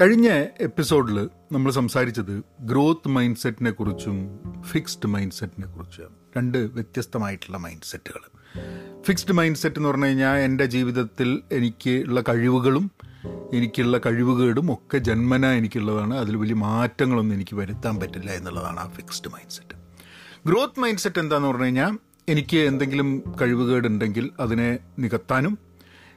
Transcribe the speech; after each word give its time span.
കഴിഞ്ഞ 0.00 0.28
എപ്പിസോഡിൽ 0.60 1.30
നമ്മൾ 1.52 1.70
സംസാരിച്ചത് 1.70 2.42
ഗ്രോത്ത് 2.60 3.08
മൈൻഡ് 3.08 3.36
സെറ്റിനെ 3.36 3.70
കുറിച്ചും 3.70 4.40
ഫിക്സ്ഡ് 4.62 5.08
മൈൻഡ് 5.08 5.32
സെറ്റിനെ 5.32 5.66
കുറിച്ചും 5.66 6.12
രണ്ട് 6.36 6.58
വ്യത്യസ്തമായിട്ടുള്ള 6.58 7.56
മൈൻഡ് 7.58 7.82
സെറ്റുകൾ 7.82 8.22
ഫിക്സ്ഡ് 9.04 9.32
മൈൻഡ് 9.32 9.56
സെറ്റ് 9.56 9.76
എന്ന് 9.76 9.88
പറഞ്ഞു 9.88 10.04
കഴിഞ്ഞാൽ 10.06 10.38
എന്റെ 10.38 10.64
ജീവിതത്തിൽ 10.66 11.42
എനിക്ക് 11.52 11.90
ഉള്ള 11.90 12.20
കഴിവുകളും 12.28 12.90
എനിക്കുള്ള 13.52 13.98
കഴിവുകേടും 14.06 14.72
ഒക്കെ 14.72 14.98
ജന്മന 14.98 15.46
എനിക്കുള്ളതാണ്. 15.46 16.14
അതിൽ 16.18 16.36
വലിയ 16.36 16.54
മാറ്റങ്ങളൊന്നും 16.54 17.34
എനിക്ക് 17.34 17.56
വരുത്താൻ 17.56 18.00
പറ്റില്ല 18.00 18.30
എന്നുള്ളതാണ് 18.30 18.80
ആ 18.80 18.88
fixed 18.88 19.28
mind 19.28 19.50
set 19.50 19.76
growth 20.46 20.80
mind 20.80 20.98
set 20.98 21.18
എന്താണെന്ന് 21.18 21.48
പറഞ്ഞു 21.48 21.64
കഴിഞ്ഞാൽ 21.64 21.98
എനിക്ക് 22.28 22.56
എന്തെങ്കിലും 22.56 23.22
കഴിവുകേടുണ്ടെങ്കിൽ 23.40 24.30
അതിനെ 24.40 24.78
നികത്താനും 24.98 25.58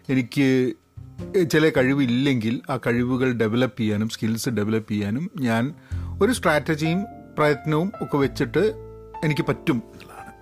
എനിക്ക് 0.09 0.75
ചില 1.43 1.69
കഴിവില്ലെങ്കിൽ 1.69 2.61
ആ 2.69 2.79
കഴിവുകൾ 2.87 3.31
ഡെവലപ്പ് 3.31 3.79
ചെയ്യാനും 3.79 4.09
സ്കിൽസ് 4.09 4.49
ഡെവലപ്പ് 4.49 4.91
ചെയ്യാനും 4.91 5.31
ഞാൻ 5.39 5.73
ഒരു 6.21 6.31
സ്ട്രാറ്റജിയും 6.31 7.05
പ്രയത്നവും 7.37 7.91
ഒക്കെ 8.01 8.17
വെച്ചിട്ട് 8.17 8.73
എനിക്ക് 9.23 9.41
പറ്റും 9.41 9.83
എന്നുള്ളതാണ്. 9.93 10.33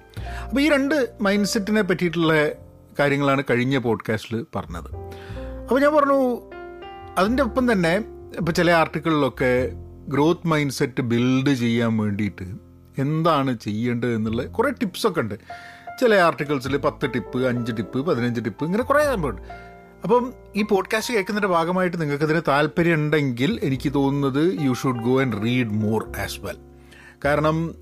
അപ്പോൾ 0.44 0.62
ഈ 0.62 0.70
രണ്ട് 0.70 1.18
മൈൻഡ് 1.21 1.48
സെറ്റിനെ 1.48 1.82
പറ്റിയിട്ടുള്ള 1.82 2.49
കാര്യങ്ങളാണ് 2.99 3.44
കഴിഞ്ഞ 3.49 3.77
പോഡ്കാസ്റ്റിൽ 3.77 4.45
പറഞ്ഞത്. 4.55 4.95
അപ്പോൾ 5.62 5.82
ഞാൻ 5.82 5.95
പറഞ്ഞു 5.95 6.38
അതിന്റെ 7.18 7.44
ഒപ്പം 7.44 7.71
തന്നെ 7.71 7.96
ഇപ്പോൾ 8.38 8.52
ചില 8.52 8.71
ആർട്ടിക്കിളിലൊക്കെ 8.71 9.71
ഗ്രോത്ത് 10.07 10.48
മൈൻഡ് 10.48 10.71
സെറ്റ് 10.71 11.02
ബിൽഡ് 11.02 11.54
ചെയ്യാൻ 11.54 11.98
വേണ്ടിയിട്ട് 11.98 12.46
എന്താണ് 12.98 13.57
ചെയ്യേണ്ടത് 13.57 14.13
എന്നുള്ള 14.13 14.46
കുറേ 14.46 14.71
ടിപ്സൊക്കെ 14.71 15.21
ഉണ്ട്. 15.21 15.35
ചില 15.99 16.16
ആർട്ടിക്കിൾസിൽ 16.16 16.77
പത്ത് 16.77 17.13
ടിപ്പ് 17.13 17.48
അഞ്ച് 17.48 17.71
ടിപ്പ് 17.77 18.05
പതിനഞ്ച് 18.05 18.46
ടിപ്പ് 18.46 18.66
ഇങ്ങനെ 18.66 18.84
കുറേ 18.84 19.05
സംഭവമുണ്ട് 19.05 19.66
അപ്പം 20.07 20.34
ഈ 20.55 20.61
പോഡ്കാസ്റ്റ് 20.61 21.13
കേൾക്കുന്നതിന്റെ 21.13 21.53
ഭാഗമായിട്ട് 21.53 22.02
നിങ്ങൾക്ക് 22.02 22.23
ഇതിന് 22.23 22.41
താല്പര്യം 22.48 22.93
ഉണ്ടെങ്കിൽ 22.93 23.59
എനിക്ക് 23.63 23.93
തോന്നുന്നത് 23.93 24.57
you 24.61 24.73
should 24.73 25.02
go 25.02 25.21
and 25.21 25.43
read 25.43 25.67
more 25.67 26.05
as 26.20 26.40
well 26.40 26.55
കാരണം 27.26 27.76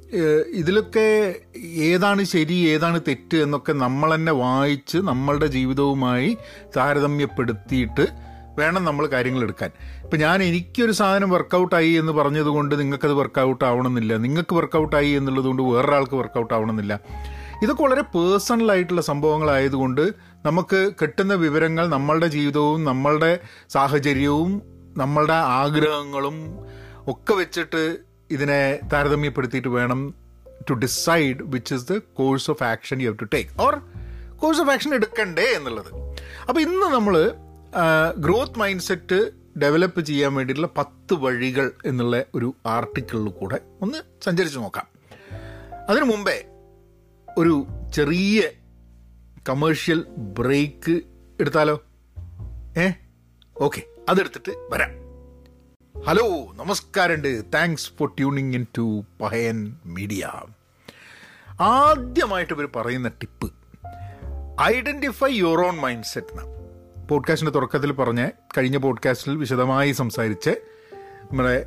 ഇതിലൊക്കെ 0.53 1.35
ഏതാണ് 1.65 2.23
ശരി 2.23 2.53
ഏതാണ് 2.53 3.01
തെറ്റ് 3.07 3.37
എന്നൊക്കെ 3.37 3.73
നമ്മൾ 3.73 4.15
തന്നെ 4.15 4.31
വായിച്ച് 4.31 4.97
നമ്മളുടെ 4.97 5.45
ജീവിതവുമായി 5.45 6.37
താരതമ്യപ്പെടുത്തിയിട്ട് 6.77 8.07
വേണം 8.57 8.83
നമ്മൾ 8.85 9.07
കാര്യങ്ങൾ 9.07 9.41
എടുക്കാൻ. 9.41 9.71
ഇപ്പം 10.03 10.19
ഞാൻ 10.19 10.43
എനിക്കൊരു 10.43 10.91
സാധനം 10.91 11.29
വർക്കൗട്ടായി 11.29 11.91
എന്ന് 11.91 12.11
പറഞ്ഞതുകൊണ്ട് 12.11 12.79
നിങ്ങൾക്കത് 12.79 13.13
വർക്കൗട്ട് 13.13 13.65
ആവണമെന്നില്ല. 13.65 14.17
നിങ്ങൾക്ക് 14.17 14.55
വർക്കൗട്ടായി 14.55 15.09
എന്നുള്ളതുകൊണ്ട് 15.09 15.63
വേറൊരാൾക്ക് 15.63 16.15
വർക്കൗട്ട് 16.15 16.53
ആവണമെന്നില്ല. 16.53 16.99
ഇതൊക്കെ 17.63 17.83
വളരെ 17.83 18.01
പേഴ്സണൽ 18.01 18.71
ആയിട്ടുള്ള 18.71 19.01
സംഭവങ്ങളായതുകൊണ്ട് 19.01 20.03
നമുക്ക് 20.43 20.79
കിട്ടുന്ന 21.01 21.33
വിവരങ്ങൾ 21.33 21.87
നമ്മളുടെ 21.87 22.27
ജീവിതവും 22.27 22.85
നമ്മളുടെ 22.85 23.39
സാഹചര്യവും 23.69 24.51
നമ്മളുടെ 24.97 25.33
ആഗ്രഹങ്ങളും 25.33 26.37
ഒക്കെ 27.07 27.33
വെച്ചിട്ട് 27.33 27.83
ഇതിനെ 28.31 28.79
താരതമ്യപ്പെടുത്തിയിട്ട് 28.93 29.67
വേണം 29.67 30.13
to 30.69 30.73
decide 30.73 31.41
which 31.53 31.73
is 31.73 31.85
the 31.91 31.97
course 32.13 32.51
of 32.51 32.63
action 32.63 33.01
you 33.01 33.07
have 33.09 33.19
to 33.19 33.27
take 33.35 33.49
or 33.61 33.75
course 34.35 34.61
of 34.61 34.69
action 34.69 34.93
എടുക്കണ്ടേ 34.93 35.47
എന്നുള്ളത്. 35.57 35.89
അപ്പോൾ 36.47 36.61
ഇന്ന് 36.61 36.87
നമ്മൾ 36.95 37.15
ഗ്രോത്ത് 38.17 38.59
മൈൻഡ് 38.59 38.81
സെറ്റ് 38.81 39.19
ഡെവലപ്പ് 39.63 40.01
ചെയ്യാൻ 40.01 40.35
വേണ്ടിയിട്ടുള്ള 40.35 40.69
പത്ത് 40.77 41.13
വഴികൾ 41.13 41.71
എന്നുള്ള 41.85 42.25
ഒരു 42.35 42.55
ആർട്ടിക്കിളിൽ 42.65 43.29
കൂടെ 43.39 43.59
ഒന്ന് 43.81 43.99
സഞ്ചരിച്ച് 44.25 44.59
നോക്കാം. 44.59 44.87
അതിനു 45.89 46.05
മുമ്പേ 46.05 46.37
ഒരു 47.37 47.67
ചെറിയ 47.93 48.43
കമേഴ്ഷ്യൽ 49.49 50.05
ബ്രേക്ക് 50.17 51.01
എടുത്താലോ? 51.39 51.83
ഏ? 52.77 52.91
ഓക്കെ 53.57 53.81
അതെടുത്തിട്ട് 54.09 54.51
വരാം. 54.69 54.89
ഹലോ 56.03 56.53
നമസ്കാരമുണ്ട്. 56.53 57.43
Thanks 57.53 57.91
for 57.99 58.09
tuning 58.09 58.55
in 58.55 58.65
to 58.77 59.03
Pahayan 59.21 59.75
media 59.85 60.31
ആദ്യമായിട്ട് 61.61 62.53
ഇവർ 62.53 62.69
പറയുന്ന 62.75 63.07
tip 63.07 63.53
identify 64.61 65.31
your 65.31 65.67
own 65.67 65.75
mind 65.75 66.03
set 66.03 66.27
എന്നാണ്. 66.27 66.55
പോഡ്കാസ്റ്റിന്റെ 67.09 67.55
തുടക്കത്തിൽ 67.55 67.91
പറഞ്ഞ 67.91 68.29
കഴിഞ്ഞ 68.57 68.77
പോഡ്കാസ്റ്റിൽ 68.77 69.37
വിശദമായി 69.37 69.91
സംസാരിച്ച് 69.91 70.49
നമ്മുടെ 71.23 71.65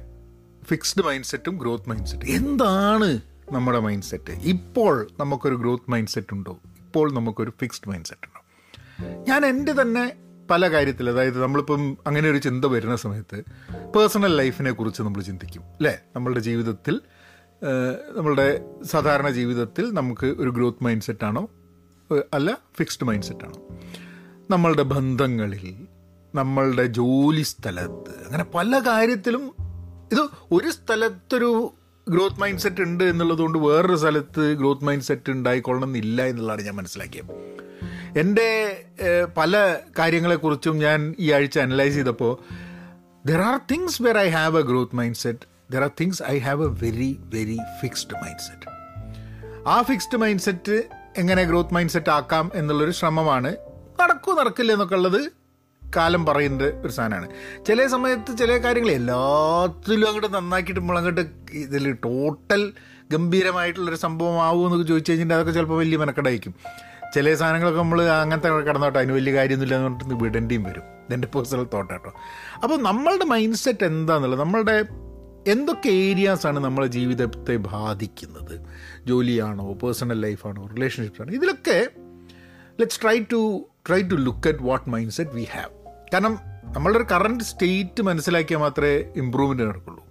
ഫിക്സ്ഡ് 0.65 1.05
മൈൻഡ് 1.05 1.25
സെറ്റും 1.25 1.57
ഗ്രോത്ത് 1.57 1.89
മൈൻഡ് 1.89 2.07
സെറ്റും 2.07 2.37
എന്താണ് 2.37 3.21
നമ്മുടെ 3.53 3.79
മൈൻഡ് 3.79 4.03
സെറ്റ് 4.03 4.33
ഇപ്പോൾ 4.45 5.09
നമുക്കൊരു 5.21 5.55
ഗ്രോത്ത് 5.55 5.91
മൈൻഡ് 5.91 6.09
സെറ്റ് 6.09 6.35
ഉണ്ടോ? 6.35 6.59
ഇപ്പോൾ 6.79 7.13
നമുക്കൊരു 7.13 7.53
ഫിക്സ്ഡ് 7.61 7.89
മൈൻഡ് 7.91 8.05
സെറ്റ് 8.05 8.29
ഉണ്ടോ? 8.29 8.41
ഞാൻ 9.29 9.47
എന്റെ 9.47 9.73
തന്നെ 9.73 10.05
പല 10.51 10.69
കാര്യത്തിൽ 10.69 11.11
അതായത് 11.11 11.43
നമ്മളിപ്പം 11.43 11.99
അങ്ങനെ 12.07 12.31
ഒരു 12.31 12.39
ചിന്ത 12.39 12.65
വരുന്ന 12.65 12.97
സമയത്ത് 12.97 13.39
പേഴ്സണൽ 13.97 14.37
ലൈഫിനെ 14.37 14.71
കുറിച്ച് 14.71 15.03
നമ്മൾ 15.03 15.23
ചിന്തിക്കും 15.23 15.63
അല്ലേ? 15.63 15.99
നമ്മളുടെ 16.17 16.41
ജീവിതത്തിൽ 16.41 17.01
നമ്മളുടെ 18.17 18.65
സാധാരണ 18.83 19.31
ജീവിതത്തിൽ 19.31 19.95
നമുക്ക് 19.95 20.27
ഒരു 20.27 20.51
ഗ്രോത്ത് 20.51 20.85
മൈൻഡ് 20.85 21.03
സെറ്റാണോ 21.03 21.49
അല്ല 22.35 22.59
ഫിക്സ്ഡ് 22.77 23.05
മൈൻഡ് 23.05 23.25
സെറ്റാണോ 23.25 23.59
നമ്മളുടെ 24.51 24.83
ബന്ധങ്ങളിൽ 24.83 25.87
നമ്മളുടെ 26.35 26.87
ജോലി 26.87 27.43
സ്ഥലത്ത് 27.43 28.25
അങ്ങനെ 28.27 28.45
പല 28.45 28.79
കാര്യത്തിലും 28.87 29.45
ഇത് 30.13 30.23
ഒരു 30.55 30.71
സ്ഥലത്തൊരു 30.71 31.73
ഗ്രോത്ത് 32.11 32.41
മൈൻഡ് 32.41 32.59
സെറ്റ് 32.59 32.83
ഉണ്ട് 32.83 33.05
എന്നുള്ളത് 33.05 33.39
കൊണ്ട് 33.39 33.59
വേറൊരു 33.59 33.97
സ്ഥലത്ത് 33.97 34.55
ഗ്രോത്ത് 34.55 34.85
മൈൻഡ് 34.85 35.03
സെറ്റ് 35.03 35.31
ഉണ്ടായിക്കൊള്ളണം 35.31 35.89
എന്നില്ല 35.89 36.23
എന്നുള്ളതാണ് 36.23 36.63
ഞാൻ 36.63 36.77
മനസ്സിലാക്കിയത്. 36.77 37.31
എന്റെ 38.17 38.49
പല 39.37 39.55
കാര്യങ്ങളെക്കുറിച്ചും 39.99 40.79
ഞാൻ 40.79 41.15
ഈ 41.19 41.33
ആഴ്ച 41.33 41.59
അനലൈസ് 41.59 41.95
ചെയ്തപ്പോൾ 41.95 42.33
there 43.27 43.41
are 43.41 43.61
things 43.71 44.03
where 44.03 44.19
I 44.19 44.29
have 44.29 44.59
a 44.59 44.63
growth 44.63 44.97
mind 44.97 45.17
set 45.17 45.47
there 45.73 45.83
are 45.83 45.91
things 46.01 46.23
I 46.23 46.39
have 46.39 46.65
a 46.65 46.85
very 46.85 47.21
very 47.35 47.59
fixed 47.81 48.15
mind 48.23 48.41
set 48.41 48.67
ആ 49.67 49.83
ഫിക്സ്ഡ് 49.83 50.17
മൈൻഡ് 50.17 50.41
സെറ്റ് 50.41 50.77
എങ്ങനെ 51.17 51.43
ഗ്രോത്ത് 51.45 51.75
മൈൻഡ് 51.75 51.91
സെറ്റ് 51.91 52.11
ആക്കാം 52.11 52.51
എന്നുള്ളൊരു 52.55 52.91
ശ്രമമാണ് 52.91 53.51
നടക്കൂ 54.01 54.33
നടക്കില്ല 54.33 54.73
എന്നൊക്കെ 54.73 54.95
ഉള്ളത് 54.95 55.21
കാലം 55.97 56.27
പറയുന്ന 56.27 56.65
ഒരു 56.65 56.89
സാധനമാണ്. 56.89 57.29
ചില 57.67 57.87
സമയത്ത് 57.87 58.37
ചില 58.37 58.57
കാര്യങ്ങൾ 58.57 58.91
എല്ലാത്തിലും 58.91 60.07
അങ്ങോട്ട് 60.07 60.35
നന്നാക്കിയിട്ട് 60.35 60.81
നമ്മൾ 60.81 60.99
അങ്ങോട്ട് 60.99 61.21
ഇതിൽ 61.53 61.93
ടോട്ടൽ 61.93 62.73
ഗംഭീരമായിട്ടുള്ളൊരു 63.13 63.97
സംഭവം 63.97 64.43
ആവുമെന്നൊക്കെ 64.43 64.87
ചോദിച്ചു 64.87 65.11
കഴിഞ്ഞിട്ട് 65.11 65.35
അതൊക്കെ 65.35 65.53
ചിലപ്പോൾ 65.53 65.79
വലിയ 65.79 65.97
മെനക്കെടായിരിക്കും. 65.97 66.55
ചില 67.15 67.35
സാധനങ്ങളൊക്കെ 67.35 67.79
നമ്മൾ 67.79 68.03
അങ്ങനത്തെ 68.03 68.49
കിടന്നോട്ടെ 68.49 68.99
അതിന് 68.99 69.13
വലിയ 69.13 69.33
കാര്യമൊന്നുമില്ല 69.33 69.77
എന്ന് 69.77 69.99
പറഞ്ഞിട്ട് 69.99 70.25
വിടേണ്ടിയും 70.25 70.63
വരും. 70.63 70.83
ഇതെന്റെ 70.83 71.29
പേഴ്സണൽ 71.35 71.67
തോട്ടാട്ടോ 71.75 72.13
അപ്പോൾ 72.63 72.83
നമ്മളുടെ 72.83 73.25
മൈൻഡ് 73.25 73.55
സെറ്റ് 73.55 73.85
എന്താണെന്നുള്ളത് 73.85 74.41
നമ്മളുടെ 74.41 74.85
എന്തൊക്കെ 75.47 75.89
ഏരിയാസാണ് 75.89 76.59
നമ്മളെ 76.59 76.87
ജീവിതത്തെ 76.87 77.57
ബാധിക്കുന്നത്? 77.57 78.61
ജോലിയാണോ 79.07 79.73
പേഴ്സണൽ 79.73 80.21
ലൈഫാണോ 80.21 80.67
റിലേഷൻഷിപ്സ് 80.67 81.23
ആണോ? 81.23 81.33
ഇതിലൊക്കെ 81.33 81.89
let's 82.81 83.03
try 83.03 83.25
to 83.33 83.67
try 83.89 84.03
to 84.03 84.15
look 84.15 84.49
at 84.49 84.63
what 84.63 84.91
mind 84.91 85.13
set 85.13 85.31
we 85.31 85.43
have 85.43 85.78
കാരണം 86.13 86.39
നമ്മളുടെ 86.63 86.99
ഒരു 86.99 87.07
കറണ്ട് 87.13 87.45
സ്റ്റേറ്റ് 87.45 88.03
മനസ്സിലാക്കിയാൽ 88.03 88.61
മാത്രമേ 88.61 88.95
ഇമ്പ്രൂവ്മെന്റ് 89.17 89.63
നടക്കുള്ളൂ. 89.63 90.03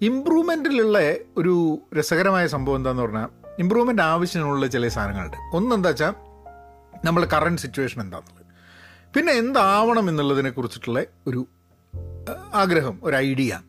ഇമ്പ്രൂവ്മെന്റിലുള്ള 0.00 0.98
ഒരു 1.36 1.82
രസകരമായ 1.98 2.46
സംഭവം 2.46 2.76
എന്താണെന്ന് 2.76 3.02
പറഞ്ഞാൽ 3.02 3.28
ഇമ്പ്രൂവ്മെന്റ് 3.58 4.02
ആവശ്യമുള്ള 4.02 4.66
ചില 4.66 4.88
സാധനങ്ങളുണ്ട്. 4.88 5.36
ഒന്നെന്താ 5.56 5.88
വെച്ചാൽ 5.88 6.14
നമ്മുടെ 7.04 7.28
കറണ്ട് 7.32 7.60
സിറ്റുവേഷൻ 7.60 8.00
എന്താണെന്നുള്ളത് 8.00 8.46
പിന്നെ 9.14 9.32
എന്താവണം 9.32 10.08
എന്നുള്ളതിനെ 10.08 10.50
കുറിച്ചിട്ടുള്ള 10.50 11.04
ഒരു 11.26 11.46
ആഗ്രഹം 12.54 13.00
ഒരു 13.02 13.16
ഐഡിയ 13.16 13.60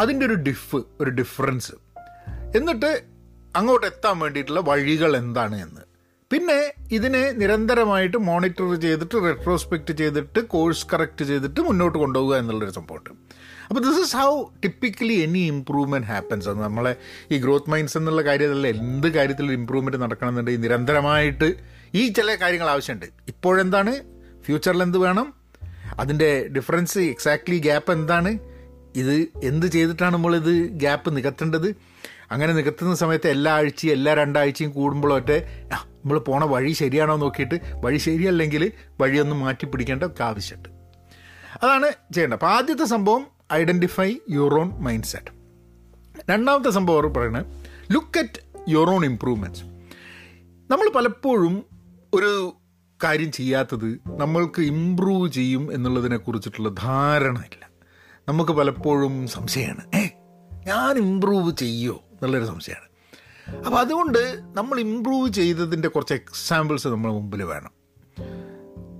അതിന്റെ 0.00 0.26
ഒരു 0.26 0.34
ഡിഫ് 0.34 0.76
ഒരു 1.00 1.10
ഡിഫറൻസ് 1.10 1.74
എന്നിട്ട് 2.56 3.02
അങ്ങോട്ട് 3.56 3.86
എത്താൻ 3.86 4.18
വേണ്ടിയിട്ടുള്ള 4.18 4.60
വഴികൾ 4.60 5.16
എന്താണ് 5.16 5.62
എന്ന്. 5.62 5.82
പിന്നെ 6.30 6.72
ഇതിനെ 6.92 7.30
നിരന്തരമായിട്ട് 7.30 8.16
മോണിറ്റർ 8.16 8.80
ചെയ്തിട്ട് 8.80 9.14
റെട്രോസ്പെക്റ്റ് 9.24 9.94
ചെയ്തിട്ട് 9.94 10.40
കോഴ്സ് 10.40 10.86
കറക്റ്റ് 10.92 11.24
ചെയ്തിട്ട് 11.24 11.60
മുന്നോട്ട് 11.60 11.98
കൊണ്ടുപോകുക 11.98 12.36
എന്നുള്ളൊരു 12.36 12.70
സംഭവമുണ്ട്. 12.70 13.10
അപ്പോൾ 13.68 13.80
this 13.80 14.00
is 14.00 14.16
how 14.16 14.44
typically 14.64 15.12
any 15.12 15.38
improvement 15.38 16.06
happens 16.06 16.48
അത് 16.48 16.58
നമ്മളെ 16.58 16.96
ഈ 17.32 17.38
ഗ്രോത്ത് 17.38 17.70
മൈൻഡ്സ് 17.70 17.98
എന്നുള്ള 17.98 18.22
കാര്യത്തിലല്ല 18.22 18.66
എന്ത് 18.66 19.08
കാര്യത്തിലും 19.08 19.52
ഇമ്പ്രൂവ്മെന്റ് 19.52 20.02
നടക്കണമെന്നുണ്ടെങ്കിൽ 20.02 20.60
നിരന്തരമായിട്ട് 20.60 21.54
ഈ 21.94 22.08
ചില 22.08 22.34
കാര്യങ്ങൾ 22.34 22.70
ആവശ്യമുണ്ട്. 22.70 23.06
ഇപ്പോഴെന്താണ്? 23.28 23.94
ഫ്യൂച്ചറിൽ 24.46 24.82
എന്ത് 24.82 24.98
വേണം. 24.98 25.34
അതിന്റെ 25.98 26.48
ഡിഫറൻസ് 26.56 26.98
എക്സാക്ട്ലി 26.98 27.58
ഗ്യാപ്പ് 27.58 27.92
എന്താണ്? 27.92 28.38
ഇത് 28.96 29.16
എന്ത് 29.42 29.66
ചെയ്തിട്ടാണ് 29.66 30.14
നമ്മളിത് 30.14 30.54
ഗ്യാപ്പ് 30.82 31.16
നികത്തേണ്ടത്? 31.16 31.76
അങ്ങനെ 32.30 32.52
നികത്തുന്ന 32.52 32.94
സമയത്ത് 32.94 33.28
എല്ലാ 33.28 33.52
ആഴ്ചയും 33.52 33.92
എല്ലാ 33.92 34.14
രണ്ടാഴ്ചയും 34.14 34.70
കൂടുമ്പോഴൊക്കെ 34.70 35.62
നമ്മൾ 35.72 36.18
പോണ 36.18 36.44
വഴി 36.44 36.72
ശരിയാണോ 36.72 37.16
നോക്കിയിട്ട് 37.16 37.60
വഴി 37.74 37.96
ശരിയല്ലെങ്കിൽ 37.96 38.72
വഴിയൊന്ന് 39.00 39.36
മാറ്റി 39.36 39.66
പിടിക്കേണ്ട 39.66 40.04
ആവശ്യമുണ്ട്. 40.22 40.68
അതാണ് 41.62 41.86
ചെയ്യേണ്ടത്. 41.86 42.36
അപ്പോൾ 42.36 42.46
ആദ്യത്തെ 42.46 42.84
സംഭവം 42.84 43.26
ഐഡന്റിഫൈ 43.52 44.16
ഓൺ 44.54 44.70
മൈൻഡ് 44.70 45.04
സെറ്റ് 45.04 45.32
രണ്ടാമത്തെ 46.30 46.70
സംഭവം 46.70 47.14
പറയുന്നത് 47.14 47.46
look 47.92 48.18
at 48.18 48.40
your 48.68 48.90
own 48.90 49.04
improvements 49.04 49.62
നമ്മൾ 50.70 50.92
പലപ്പോഴും 50.94 51.64
ഒരു 52.14 52.56
കാര്യം 53.04 53.32
ചെയ്യാത്തത് 53.32 54.00
നമ്മൾക്ക് 54.06 54.62
ഇമ്പ്രൂവ് 54.62 55.30
ചെയ്യും 55.30 55.72
എന്നുള്ളതിനെ 55.72 56.16
കുറിച്ചിട്ടുള്ള 56.16 56.68
ധാരണ 56.68 57.38
ഇല്ല 57.38 57.70
നമുക്ക് 58.28 58.52
പലപ്പോഴും 58.52 59.28
സംശയമാണ് 59.28 59.96
ഏ 59.96 60.08
ഞാൻ 60.66 60.98
ഇമ്പ്രൂവ് 60.98 61.56
ചെയ്യോ? 61.56 62.02
എന്നുള്ളൊരു 62.16 62.46
സംശയമാണ്. 62.46 62.86
അപ്പോൾ 63.66 63.78
അതുകൊണ്ട് 63.78 64.40
നമ്മൾ 64.54 64.80
ഇമ്പ്രൂവ് 64.80 65.32
ചെയ്തതിന്റെ 65.32 65.88
കുറച്ച് 65.88 66.14
എക്സാമ്പിൾസ് 66.14 66.88
നമ്മൾ 66.88 67.10
മുമ്പിൽ 67.12 67.42
വേണം. 67.42 67.72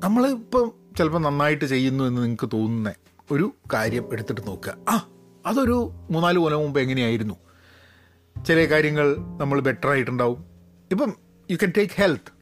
നമ്മളിപ്പം 0.05 0.73
ചിലപ്പോൾ 0.99 1.19
നന്നായിട്ട് 1.19 1.65
ചെയ്യുന്നു 1.65 2.05
എന്ന് 2.05 2.23
നിങ്ങൾക്ക് 2.23 2.51
തോന്നുന്ന 2.53 2.95
ഒരു 3.31 3.55
കാര്യം 3.73 4.13
എടുത്തിട്ട് 4.13 4.41
നോക്കുക. 4.47 4.77
ആ 4.89 5.09
അതൊരു 5.47 5.93
മൂന്നാൽ 6.11 6.37
കൊല്ലം 6.37 6.61
മുമ്പ് 6.61 6.81
എങ്ങനെയായിരുന്നു? 6.81 7.35
ചില 8.47 8.65
കാര്യങ്ങൾ 8.65 9.17
നമ്മൾ 9.41 9.61
ബെറ്റർ 9.61 9.91
ആയിട്ടുണ്ടാവും. 9.91 10.45
ഇപ്പം 10.91 11.13
യു 11.51 11.57
ക്യാൻ 11.57 11.73
ടേക്ക് 11.77 11.93
ഹെൽത്ത് 11.97 12.33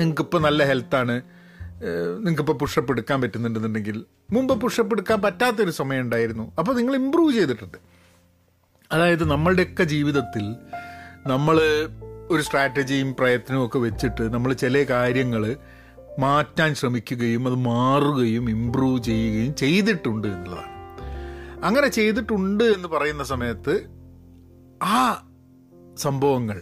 നിങ്ങൾക്കിപ്പോൾ 0.00 0.42
നല്ല 0.42 0.64
ഹെൽത്താണ് 0.64 1.22
നിങ്ങൾക്കിപ്പോൾ 2.18 2.52
പുഷപ്പ് 2.52 2.92
എടുക്കാൻ 2.92 3.20
പറ്റുന്നുണ്ടെന്നുണ്ടെങ്കിൽ 3.20 4.04
മുമ്പ് 4.30 4.60
പുഷപ്പ് 4.60 4.94
എടുക്കാൻ 4.94 5.22
പറ്റാത്തൊരു 5.22 5.70
സമയം 5.70 6.00
ഉണ്ടായിരുന്നു. 6.00 6.52
അപ്പോൾ 6.58 6.76
നിങ്ങൾ 6.76 6.96
ഇമ്പ്രൂവ് 6.96 7.32
ചെയ്തിട്ടുണ്ട്. 7.32 7.78
അതായത് 8.90 9.24
നമ്മളുടെയൊക്കെ 9.30 9.84
ജീവിതത്തിൽ 9.84 10.44
നമ്മൾ 11.26 11.56
ഒരു 12.30 12.42
സ്ട്രാറ്റജിയും 12.42 13.14
പ്രയത്നവും 13.14 13.66
ഒക്കെ 13.66 13.78
വെച്ചിട്ട് 13.78 14.22
നമ്മൾ 14.32 14.52
ചില 14.54 14.82
കാര്യങ്ങൾ 14.90 15.42
മാറ്റാൻ 16.18 16.74
ശ്രമിക്കുകയും 16.74 17.48
അത് 17.48 17.54
മാറുകയും 17.66 18.50
ഇമ്പ്രൂവ് 18.50 19.02
ചെയ്യുകയും 19.02 19.54
ചെയ്തിട്ടുണ്ട് 19.54 20.28
എന്നുള്ളതാണ്. 20.28 20.74
അങ്ങനെ 21.62 21.88
ചെയ്തിട്ടുണ്ട് 21.88 22.64
എന്ന് 22.64 22.88
പറയുന്ന 22.88 23.24
സമയത്ത് 23.24 23.74
ആ 24.90 24.98
സംഭവങ്ങൾ 25.96 26.58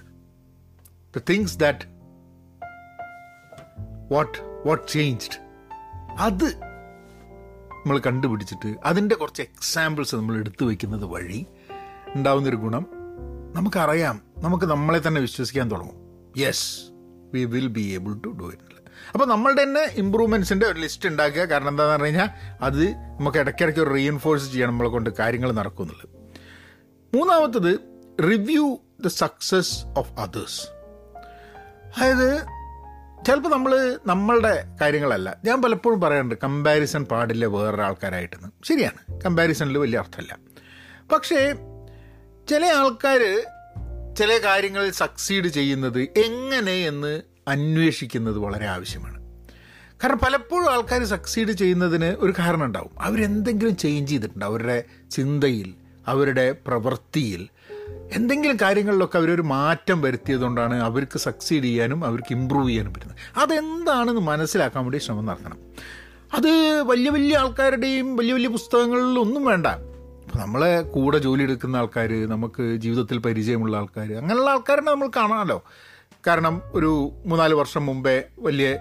the 1.15 1.23
things 1.31 1.59
that 1.59 1.87
what 4.11 4.39
what 4.67 4.89
changed 4.89 5.39
അത് 6.19 6.49
നമ്മൾ 7.81 7.99
കണ്ടുപിടിച്ചിട്ട് 7.99 8.75
അതിന്റെ 8.85 9.15
കുറച്ച് 9.15 9.43
എക്സാമ്പിൾസ് 9.43 10.17
നമ്മൾ 10.17 10.37
എടുത്തു 10.37 10.65
വയ്ക്കുന്നത് 10.65 11.05
വഴി 11.05 11.41
ഉണ്ടാവുന്നൊരു 12.17 12.57
ഗുണം 12.57 12.87
നമുക്കറിയാം. 13.55 14.21
നമുക്ക് 14.39 14.65
നമ്മളെ 14.65 15.01
തന്നെ 15.07 15.21
വിശ്വസിക്കാൻ 15.21 15.71
തുടങ്ങും. 15.71 15.97
Yes 16.41 16.81
we 17.35 17.45
will 17.45 17.67
be 17.67 17.81
able 17.81 18.15
to 18.15 18.29
do 18.29 18.45
it 18.45 18.77
അപ്പോൾ 19.13 19.27
നമ്മളുടെ 19.27 19.63
തന്നെ 19.63 19.81
ഇമ്പ്രൂവ്മെന്റ്സിന്റെ 19.81 20.67
ഒരു 20.67 20.81
ലിസ്റ്റ് 20.81 21.09
ഉണ്ടാക്കുക. 21.09 21.43
കാരണം 21.43 21.69
എന്താണെന്ന് 21.69 21.93
പറഞ്ഞു 21.93 22.05
കഴിഞ്ഞാൽ 22.05 22.29
അത് 22.61 22.89
നമുക്ക് 22.95 23.39
ഇടയ്ക്കിടയ്ക്ക് 23.39 23.81
ഒരു 23.81 23.91
റീഎൻഫോഴ്സ് 23.91 24.53
ചെയ്യണം 24.53 24.71
നമ്മളെ 24.73 24.91
കൊണ്ട് 24.91 25.11
കാര്യങ്ങൾ 25.19 25.53
നടക്കുന്നുള്ളത് 25.53 26.09
മൂന്നാമത്തത് 27.17 27.79
review 28.23 28.79
the 29.05 29.07
success 29.07 29.85
of 29.99 30.13
others 30.13 30.67
അതായത് 31.99 32.47
ചിലപ്പോൾ 33.27 33.49
നമ്മൾ 33.49 33.99
നമ്മളുടെ 34.07 34.65
കാര്യങ്ങളല്ല. 34.81 35.37
ഞാൻ 35.45 35.63
പലപ്പോഴും 35.63 36.01
പറയാറുണ്ട് 36.01 36.35
കമ്പാരിസൺ 36.45 37.05
പാടില്ല 37.05 37.47
വേറൊരാൾക്കാരായിട്ടെന്ന്. 37.47 38.49
ശരിയാണ്. 38.65 39.21
കമ്പാരിസണിൽ 39.21 39.79
വലിയ 39.79 39.99
അർത്ഥമല്ല. 39.99 40.39
പക്ഷേ 41.13 41.55
ചില 42.49 42.65
ആൾക്കാർ 42.65 43.45
ചില 44.15 44.39
കാര്യങ്ങളിൽ 44.45 44.91
സക്സീഡ് 44.91 45.47
ചെയ്യുന്നത് 45.47 46.01
എങ്ങനെ 46.01 46.73
എന്ന് 46.73 47.23
അന്വേഷിക്കുന്നത് 47.49 48.39
വളരെ 48.39 48.67
ആവശ്യമാണ്. 48.67 49.21
കാരണം 50.05 50.19
പലപ്പോഴും 50.19 50.73
ആൾക്കാർ 50.73 51.05
സക്സീഡ് 51.05 51.49
ചെയ്യുന്നതിന് 51.49 52.05
ഒരു 52.05 52.35
കാരണം 52.39 52.65
ഉണ്ടാവും. 52.65 53.03
അവരെന്തെങ്കിലും 53.03 53.77
ചേഞ്ച് 53.77 54.13
ചെയ്തിട്ടുണ്ട്. 54.13 54.45
അവരുടെ 54.45 54.85
ചിന്തയിൽ 55.11 55.75
അവരുടെ 56.07 56.57
പ്രവൃത്തിയിൽ 56.67 57.49
എന്തെങ്കിലും 58.13 58.59
കാര്യങ്ങളിലൊക്കെ 58.63 59.19
അവരൊരു 59.19 59.43
മാറ്റം 59.43 60.03
വരുത്തിയതുകൊണ്ടാണ് 60.03 60.75
അവർക്ക് 60.75 61.19
സക്സീഡ് 61.19 61.65
ചെയ്യാനും 61.65 62.05
അവർക്ക് 62.05 62.33
ഇമ്പ്രൂവ് 62.35 62.69
ചെയ്യാനും 62.69 62.95
പറ്റുന്നത്. 62.95 63.39
അതെന്താണെന്ന് 63.39 64.21
മനസ്സിലാക്കാൻ 64.21 64.85
വേണ്ടി 64.85 64.99
ശ്രമം 64.99 65.27
നടത്തണം. 65.27 65.59
അത് 66.35 66.83
വലിയ 66.83 67.11
വലിയ 67.11 67.37
ആൾക്കാരുടെയും 67.37 68.17
വലിയ 68.17 68.33
വലിയ 68.33 68.49
പുസ്തകങ്ങളിലൊന്നും 68.49 69.45
വേണ്ട. 69.45 69.67
നമ്മളെ 70.35 70.83
കൂടെ 70.83 71.19
ജോലി 71.19 71.43
എടുക്കുന്ന 71.43 71.77
ആൾക്കാർ 71.77 72.11
നമുക്ക് 72.29 72.77
ജീവിതത്തിൽ 72.77 73.19
പരിചയമുള്ള 73.19 73.77
ആൾക്കാർ 73.77 74.13
അങ്ങനെയുള്ള 74.13 74.51
ആൾക്കാരെ 74.51 74.81
നമ്മൾ 74.81 75.11
കാണാമല്ലോ. 75.17 75.65
കാരണം 76.27 76.63
ഒരു 76.73 77.13
മൂന്നാൽ 77.27 77.53
വർഷം 77.55 77.87
മുമ്പേ 77.87 78.25
വലിയ 78.39 78.79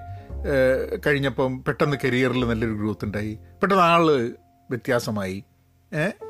കഴിഞ്ഞപ്പം 1.06 1.64
പെട്ടെന്ന് 1.64 1.98
കരിയറിൽ 2.04 2.48
നല്ലൊരു 2.48 2.74
ഗ്രോത്ത് 2.74 3.06
ഉണ്ടായി. 3.06 3.34
പെട്ടെന്ന് 3.62 3.84
ആൾ 3.84 4.06
വ്യത്യാസമായി. 4.70 5.44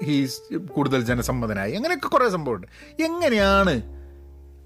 ഹീസ് 0.04 0.58
കൂടുതൽ 0.58 1.02
ജനസമ്മതനായി. 1.02 1.74
അങ്ങനെയൊക്കെ 1.74 2.08
കുറേ 2.08 2.30
സംഭവമുണ്ട്. 2.30 2.68
എങ്ങനെയാണ് 3.04 3.76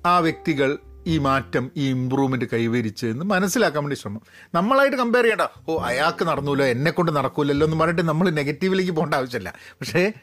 ആ 0.05 0.19
വ്യക്തികൾ 0.19 0.77
ഈ 1.09 1.17
മാറ്റം 1.17 1.71
ഈ 1.77 1.89
ഇമ്പ്രൂവ്മെന്റ് 1.89 2.45
കൈവരിച്ച് 2.53 3.05
എന്ന് 3.05 3.25
മനസ്സിലാക്കാൻ 3.25 3.83
വേണ്ടി 3.83 3.95
ശ്രമം. 3.95 4.21
നമ്മളായിട്ട് 4.53 4.97
കമ്പയർ 4.97 5.23
ചെയ്യണ്ട. 5.23 5.41
ഓ 5.67 5.81
അയാൾക്ക് 5.83 6.25
നടന്നൂല്ലോ 6.25 6.65
എന്നെ 6.65 6.91
കൊണ്ട് 6.91 7.11
നടക്കൂലല്ലോ 7.15 7.67
എന്ന് 7.67 7.77
പറഞ്ഞിട്ട് 7.79 8.01
നമ്മൾ 8.01 8.29
നെഗറ്റീവിലേക്ക് 8.29 8.91
പോകേണ്ട 8.91 9.13
ആവശ്യമില്ല. 9.13 9.53
പക്ഷേ 9.73 10.13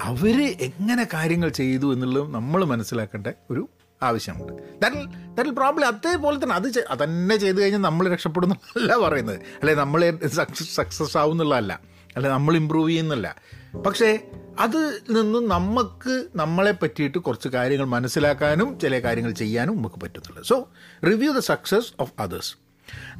അവർ 0.00 0.42
എങ്ങനെ 0.60 1.08
കാര്യങ്ങൾ 1.14 1.48
ചെയ്തു 1.48 1.92
എന്നുള്ളത് 1.92 2.34
നമ്മൾ 2.34 2.64
മനസ്സിലാക്കേണ്ട 2.64 3.26
ഒരു 3.50 3.68
ആവശ്യമുണ്ട്. 4.02 4.52
ദാറ്റ് 4.82 4.96
ദാറ്റ് 5.36 5.50
പ്രോബ്ലം 5.50 5.86
അതേപോലെ 5.86 6.42
തന്നെ 6.42 6.56
അത് 6.56 6.84
അതന്നെ 6.90 7.36
ചെയ്തു 7.36 7.60
കഴിഞ്ഞാൽ 7.60 7.80
നമ്മൾ 7.80 8.08
രക്ഷപ്പെടുന്നല്ല 8.08 8.96
പറയുന്നത്. 8.96 9.36
അല്ലെ 9.36 9.74
നമ്മൾ 9.74 10.18
സക്സസ് 10.26 10.76
സക്സസ് 10.76 11.18
ആവുന്നുള്ളതല്ല. 11.18 11.80
അല്ലെ 12.16 12.30
നമ്മൾ 12.30 12.56
ഇമ്പ്രൂവ് 12.56 12.90
ചെയ്യുന്നില്ല. 12.90 13.36
പക്ഷേ 13.82 14.18
അത് 14.58 15.02
നിന്ന് 15.10 15.38
നമുക്ക് 15.38 16.28
നമ്മളെ 16.36 16.72
പറ്റിയിട്ട് 16.72 17.18
കുറച്ച് 17.18 17.48
കാര്യങ്ങൾ 17.48 17.86
മനസ്സിലാക്കാനും 17.86 18.80
ചില 18.80 18.98
കാര്യങ്ങൾ 18.98 19.32
ചെയ്യാനും 19.32 19.76
നമുക്ക് 19.76 19.96
പറ്റുന്നുള്ളൂ. 19.96 20.42
So 20.42 20.68
review 21.04 21.32
the 21.32 21.38
success 21.38 21.92
of 22.00 22.12
others 22.18 22.56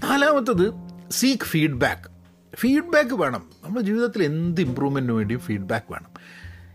നാലാമത്തത് 0.05 0.73
സീക്ക് 1.11 1.45
ഫീഡ്ബാക്ക് 1.45 2.09
ഫീഡ്ബാക്ക് 2.57 3.15
വേണം. 3.15 3.51
നമ്മുടെ 3.65 3.85
ജീവിതത്തിൽ 3.85 4.23
എന്ത് 4.23 4.61
ഇമ്പ്രൂവ്മെന്റിന് 4.61 5.17
വേണ്ടിയും 5.17 5.41
ഫീഡ്ബാക്ക് 5.41 5.93
വേണം. 5.93 6.11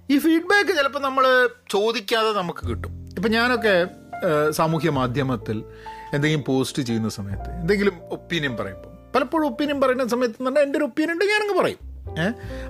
ഈ 0.09 0.17
ഫീഡ്ബാക്ക് 0.17 0.69
ചിലപ്പോൾ 0.69 0.99
നമ്മൾ 0.99 1.49
ചോദിക്കാതെ 1.69 2.31
നമുക്ക് 2.31 2.69
കിട്ടും. 2.69 3.05
ഇപ്പം 3.17 3.31
ഞാനൊക്കെ 3.31 3.87
സാമൂഹ്യ 4.51 4.89
മാധ്യമത്തിൽ 4.89 5.63
എന്തെങ്കിലും 6.13 6.43
പോസ്റ്റ് 6.43 6.83
ചെയ്യുന്ന 6.83 7.09
സമയത്ത് 7.09 7.49
എന്തെങ്കിലും 7.49 7.93
ഒപ്പീനിയൻ 8.11 8.57
പറയുമ്പോൾ 8.57 9.11
പലപ്പോഴും 9.15 9.47
ഒപ്പീനിയൻ 9.47 9.81
പറയുന്ന 9.81 10.07
സമയത്ത് 10.07 10.47
തന്നെ 10.47 10.61
എന്റെ 10.61 10.77
ഒരു 10.77 10.85
ഒപ്പീനിയൻ 10.85 11.13
ഉണ്ട് 11.13 11.25
ഞാനങ്ങ് 11.25 11.59
പറയും. 11.61 11.88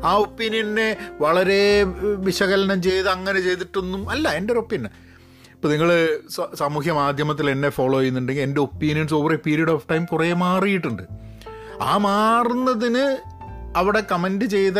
ആ 0.03 0.13
ഒപ്പീനിയനെ 0.13 0.97
വളരെ 1.21 1.83
വിശകലനം 2.17 2.81
ചെയ്ത് 2.81 3.09
അങ്ങനെ 3.09 3.39
ചെയ്തിട്ടൊന്നും 3.39 4.09
അല്ല 4.09 4.29
എന്റെ 4.29 4.53
ഒരു 4.53 4.59
ഒപ്പീനിയൻ. 4.59 4.89
ഇപ്പോൾ 5.55 5.67
നിങ്ങൾ 5.67 6.19
സാമൂഹ്യ 6.55 6.91
മാധ്യമത്തിൽ 6.91 7.49
എന്നെ 7.49 7.69
ഫോളോ 7.69 7.99
ചെയ്യുന്നുണ്ടെങ്കിൽ 7.99 8.41
എന്റെ 8.41 8.61
opinions 8.61 9.13
over 9.13 9.33
a 9.33 9.35
period 9.35 9.69
of 9.69 9.89
time 9.91 10.05
കുറേ 10.05 10.33
മാറിയിട്ടുണ്ട്. 10.33 11.03
ആ 11.81 11.97
മാറുന്നതിന് 11.97 13.05
അവിടെ 13.77 14.03
കമന്റ് 14.11 14.45
ചെയ്ത 14.45 14.73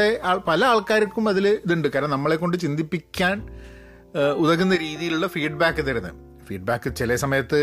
പല 0.48 0.66
ആൾക്കാർക്കും 0.66 1.30
അതിൽ 1.30 1.48
ഇതുണ്ട്. 1.48 1.88
കാരണം 1.88 2.10
നമ്മളെ 2.10 2.36
കൊണ്ട് 2.36 2.58
ചിന്തിപ്പിക്കാൻ 2.58 3.48
ഉതകുന്ന 4.36 4.76
രീതിയിലുള്ള 4.76 5.28
ഫീഡ്ബാക്ക് 5.28 5.86
തരുന്നത്. 5.86 6.29
ഫീഡ്ബാക്ക് 6.50 6.96
ചില 7.00 7.16
സമയത്ത് 7.24 7.60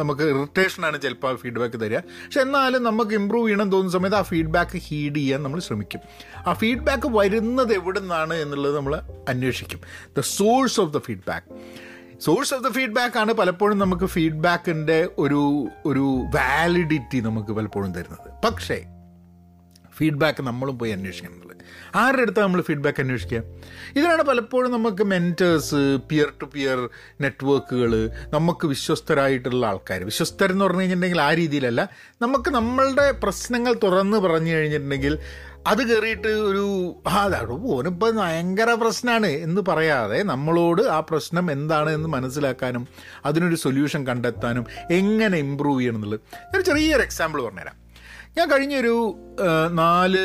നമുക്ക് 0.00 0.22
ഇറിറ്റേഷനാണ് 0.32 0.96
ചിലപ്പോൾ 1.02 1.36
ഫീഡ്ബാക്ക് 1.36 1.80
തരിക. 1.80 1.98
പക്ഷെ 1.98 2.40
എന്നാലും 2.40 2.82
നമുക്ക് 2.88 3.14
ഇമ്പ്രൂവ് 3.20 3.46
ചെയ്യണം 3.48 3.70
തോന്നുന്ന 3.72 3.94
സമയത്ത് 3.98 4.16
ആ 4.16 4.22
ഫീഡ്ബാക്ക് 4.22 4.78
ഹീഡ് 4.86 5.16
ചെയ്യാൻ 5.16 5.42
നമ്മൾ 5.42 5.60
ശ്രമിക്കും. 5.60 6.00
ആ 6.46 6.52
ഫീഡ്ബാക്ക് 6.52 7.10
വരുന്നത് 7.18 7.72
എവിടെ 7.72 8.00
നിന്നാണ് 8.00 8.34
എന്നുള്ളത് 8.34 8.76
നമ്മൾ 8.76 8.94
അന്വേഷിക്കും. 9.28 9.80
The 10.18 10.20
source 10.20 10.80
of 10.80 10.92
the 10.92 10.98
feedback 10.98 11.48
source 12.20 12.54
of 12.54 12.64
the 12.64 12.68
feedback 12.76 13.18
ആണ് 13.18 13.32
പലപ്പോഴും 13.32 13.78
നമുക്ക് 13.78 14.06
ഫീഡ്ബാക്കിന്റെ 14.14 15.08
ഒരു 15.18 15.42
ഒരു 15.86 16.06
വാലിഡിറ്റി 16.36 17.20
നമുക്ക് 17.26 17.52
പലപ്പോഴും 17.58 17.92
തരുന്നത്. 17.94 18.28
പക്ഷേ 18.44 18.78
ഫീഡ്ബാക്ക് 19.98 20.42
നമ്മളും 20.42 20.78
പോയി 20.78 20.90
അന്വേഷിക്കുന്നത് 20.90 21.47
ആരുടെ 21.94 22.22
അടുത്ത് 22.22 22.40
നമ്മൾ 22.40 22.60
ഫീഡ്ബാക്ക് 22.60 23.02
അന്വേഷിക്കുക? 23.02 23.42
ഇതിനാണ് 23.96 24.22
പലപ്പോഴും 24.22 24.72
നമുക്ക് 24.72 25.02
മെന്റേഴ്സ് 25.02 25.98
പിയർ 26.10 26.32
ടു 26.42 26.44
പിയർ 26.54 26.88
നെറ്റ്വർക്കുകൾ 27.20 28.10
നമുക്ക് 28.28 28.66
വിശ്വസ്തരായിട്ടുള്ള 28.66 29.66
ആൾക്കാർ 29.66 30.04
വിശ്വസ്തരെന്ന് 30.04 30.64
പറഞ്ഞു 30.64 30.80
കഴിഞ്ഞിട്ടുണ്ടെങ്കിൽ 30.80 31.22
ആ 31.22 31.34
രീതിയിലല്ല. 31.34 31.88
നമുക്ക് 32.22 32.50
നമ്മളുടെ 32.50 33.10
പ്രശ്നങ്ങൾ 33.12 33.74
തുറന്ന് 33.82 34.16
പറഞ്ഞു 34.16 34.52
കഴിഞ്ഞിട്ടുണ്ടെങ്കിൽ 34.52 35.18
അത് 35.66 35.82
കയറിയിട്ട് 35.88 36.28
ഒരു 36.28 36.94
ആ 37.06 37.22
ഓനിപ്പോൾ 37.50 38.10
ഭയങ്കര 38.10 38.72
പ്രശ്നമാണ് 38.72 39.26
എന്ന് 39.26 39.60
പറയാതെ 39.68 40.22
നമ്മളോട് 40.22 40.82
ആ 40.82 41.00
പ്രശ്നം 41.00 41.52
എന്താണ് 41.52 41.90
എന്ന് 41.90 42.08
മനസ്സിലാക്കാനും 42.08 42.88
അതിനൊരു 43.24 43.54
സൊല്യൂഷൻ 43.54 44.06
കണ്ടെത്താനും 44.06 44.66
എങ്ങനെ 44.90 45.38
ഇമ്പ്രൂവ് 45.38 45.80
ചെയ്യണം 45.80 45.96
എന്നുള്ളത്. 45.96 46.20
ഞാൻ 46.54 46.64
ചെറിയൊരു 46.64 47.02
എക്സാമ്പിൾ 47.02 47.42
പറഞ്ഞുതരാം. 47.42 47.76
ഞാൻ 48.38 48.50
കഴിഞ്ഞൊരു 48.50 48.94
നാല് 49.72 50.24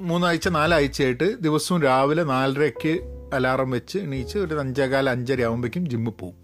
മൂന്നാഴ്ച 0.00 0.48
നാലാഴ്ചയായിട്ട് 0.48 1.40
ദിവസവും 1.40 1.82
രാവിലെ 1.82 2.22
നാലരയ്ക്ക് 2.24 3.00
അലാറം 3.34 3.70
വെച്ച് 3.70 3.98
എണീച്ച് 3.98 4.38
ഒരു 4.38 4.54
അഞ്ചേകാല 4.54 5.10
അഞ്ചര 5.10 5.42
ആകുമ്പോഴേക്കും 5.42 5.90
ജിമ്മിൽ 5.90 6.10
പോവും. 6.10 6.34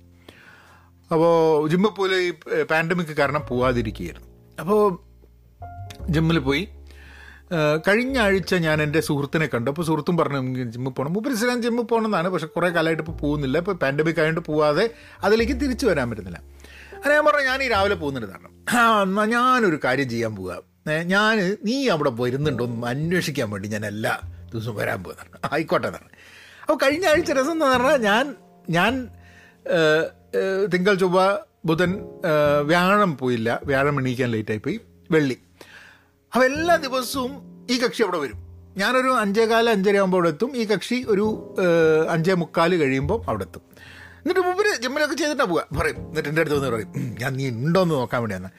അപ്പോൾ 1.13 1.69
ജിമ്മിൽ 1.69 1.89
പോലെ 1.89 2.17
ഈ 2.17 2.33
പാൻഡമിക് 2.63 3.17
കാരണം 3.17 3.43
പോവാതിരിക്കുകയായിരുന്നു. 3.49 4.29
അപ്പോൾ 4.61 4.99
ജിമ്മിൽ 6.11 6.39
പോയി. 6.39 6.69
കഴിഞ്ഞ 7.89 8.19
ആഴ്ച 8.19 8.55
ഞാൻ 8.55 8.83
എന്റെ 8.83 9.01
സുഹൃത്തിനെ 9.01 9.47
കണ്ടു. 9.47 9.71
അപ്പോൾ 9.71 9.83
സുഹൃത്തും 9.83 10.17
പറഞ്ഞു 10.17 10.65
ജിമ്മിൽ 10.65 10.91
പോകണം 10.91 11.13
മൂപ്പര് 11.13 11.49
ഞാൻ 11.49 11.63
ജിമ്മിൽ 11.63 11.83
പോകണമെന്നാണ് 11.83 12.29
പക്ഷേ 12.29 12.47
കുറേ 12.47 12.69
കാലമായിട്ട് 12.69 13.03
ഇപ്പോൾ 13.03 13.13
പോകുന്നില്ല. 13.13 13.59
ഇപ്പോൾ 13.59 13.75
പാൻഡമിക് 13.75 14.19
ആയതുകൊണ്ട് 14.19 14.41
പോവാതെ 14.41 14.91
അതിലേക്ക് 15.23 15.53
തിരിച്ചു 15.53 15.87
വരാൻ 15.87 16.11
പറ്റുന്നില്ല. 16.11 16.39
അങ്ങനെ 16.95 17.15
ഞാൻ 17.15 17.25
പറഞ്ഞു 17.25 17.41
ഞാൻ 17.41 17.63
ഈ 17.63 17.69
രാവിലെ 17.69 17.95
പോകുന്നൊരു 17.95 18.27
കാരണം 18.27 19.31
ഞാനൊരു 19.31 19.81
കാര്യം 19.85 20.11
ചെയ്യാൻ 20.11 20.37
പോവുക 20.37 20.76
ഞാൻ 20.93 21.57
നീ 21.65 21.89
അവിടെ 21.89 22.11
വരുന്നുണ്ടോ? 22.11 22.65
എന്ന് 22.65 22.87
അന്വേഷിക്കാൻ 22.87 23.51
വേണ്ടി 23.51 23.69
ഞാൻ 23.69 23.87
എല്ലാ 23.87 24.21
ദിവസവും 24.53 24.77
വരാൻ 24.77 25.05
പോകുന്നതാണ് 25.05 25.55
ആയിക്കോട്ടെ 25.55 25.87
എന്നാണ് 25.87 26.09
അപ്പോൾ 26.63 26.87
കഴിഞ്ഞ 26.87 27.07
ആഴ്ച 27.07 27.33
രസം 27.33 27.53
എന്ന് 27.53 27.65
പറഞ്ഞാൽ 27.65 27.97
ഞാൻ 27.97 28.35
ഞാൻ 28.71 29.09
തിങ്കൾ 30.73 30.95
ചൊവ്വ 30.95 31.39
ബുധൻ 31.65 32.05
വ്യാഴം 32.63 33.19
പോയില്ല. 33.19 33.61
വ്യാഴം 33.65 34.01
എണീക്കാൻ 34.01 34.31
ലേറ്റായി 34.31 34.59
പോയി. 34.59 34.81
വെള്ളി. 35.11 35.39
അപ്പോൾ 36.35 36.45
എല്ലാ 36.45 36.77
ദിവസവും 36.77 37.33
ഈ 37.71 37.79
കക്ഷി 37.79 38.03
അവിടെ 38.03 38.19
വരും. 38.19 38.47
ഞാനൊരു 38.77 39.09
അഞ്ചേകാൽ 39.09 39.71
അഞ്ചര 39.71 39.97
ആകുമ്പോൾ 39.97 40.17
അവിടെ 40.17 40.29
എത്തും. 40.29 40.57
ഈ 40.57 40.65
കക്ഷി 40.65 41.05
ഒരു 41.09 41.57
അഞ്ചേ 42.11 42.35
മുക്കാൽ 42.35 42.77
കഴിയുമ്പോൾ 42.77 43.25
അവിടെ 43.29 43.43
എത്തും. 43.43 43.63
എന്നിട്ട് 43.81 44.41
മുമ്പിൽ 44.41 44.83
ജിമ്മിലൊക്കെ 44.83 45.15
ചെയ്തിട്ടാണ് 45.15 45.49
പോവുക. 45.49 45.79
പറയും. 45.81 45.97
എന്നിട്ട് 45.97 46.29
എന്റെ 46.29 46.41
അടുത്ത് 46.41 46.57
വന്ന് 46.57 46.69
പറയും 46.69 46.93
ഞാൻ 47.21 47.33
നീ 47.33 47.51
ഉണ്ടോ 47.51 47.83
എന്ന് 47.83 47.95
നോക്കാൻ 47.95 48.21
വേണ്ടിയാണ് 48.21 48.51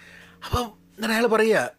അപ്പം 0.45 0.63
എന്നിട്ട് 0.63 1.15
അയാൾ 1.15 1.27
പറയുക 1.27 1.71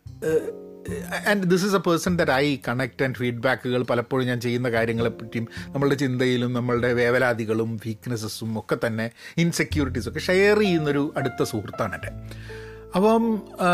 and 1.27 1.51
this 1.51 1.67
is 1.67 1.75
a 1.75 1.79
person 1.79 2.19
that 2.19 2.31
I 2.31 2.57
connect 2.69 3.03
and 3.03 3.15
ഫീഡ്ബാക്കുകൾ 3.15 3.83
പലപ്പോഴും 3.83 4.27
ഞാൻ 4.27 4.41
ചെയ്യുന്ന 4.41 4.71
കാര്യങ്ങളെപ്പറ്റിയും 4.71 5.49
നമ്മളുടെ 5.67 5.95
ചിന്തയിലും 5.95 6.53
നമ്മളുടെ 6.53 6.93
വേവലാതികളും 6.93 7.81
വീക്ക്നെസ്സസും 7.87 8.59
ഒക്കെ 8.59 8.87
തന്നെ 8.87 9.11
ഇൻസെക്യൂരിറ്റീസും 9.37 10.11
ഒക്കെ 10.11 10.21
ഷെയർ 10.21 10.59
ചെയ്യുന്നൊരു 10.59 11.15
അടുത്ത 11.17 11.43
സുഹൃത്താണ് 11.43 11.95
എന്റെ. 11.95 12.09
അപ്പം 12.95 13.43
ആ, 13.61 13.69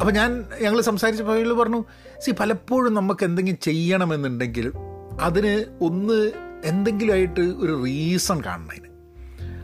അപ്പം 0.00 0.14
ഞാൻ 0.14 0.44
ഞങ്ങൾ 0.60 0.80
സംസാരിച്ചപ്പോൾ 0.80 1.32
അയാൾ 1.32 1.52
പറഞ്ഞു 1.52 1.84
സി 2.18 2.30
പലപ്പോഴും 2.30 2.94
നമുക്ക് 2.94 3.24
എന്തെങ്കിലും 3.24 3.58
ചെയ്യണമെന്നുണ്ടെങ്കിൽ 3.58 4.72
അതിന് 5.20 5.84
ഒന്ന് 5.84 6.32
എന്തെങ്കിലുമായിട്ട് 6.64 7.40
ഒരു 7.40 7.82
റീസൺ 7.84 8.44
കാണണം 8.44 8.70
അതിന്. 8.70 8.87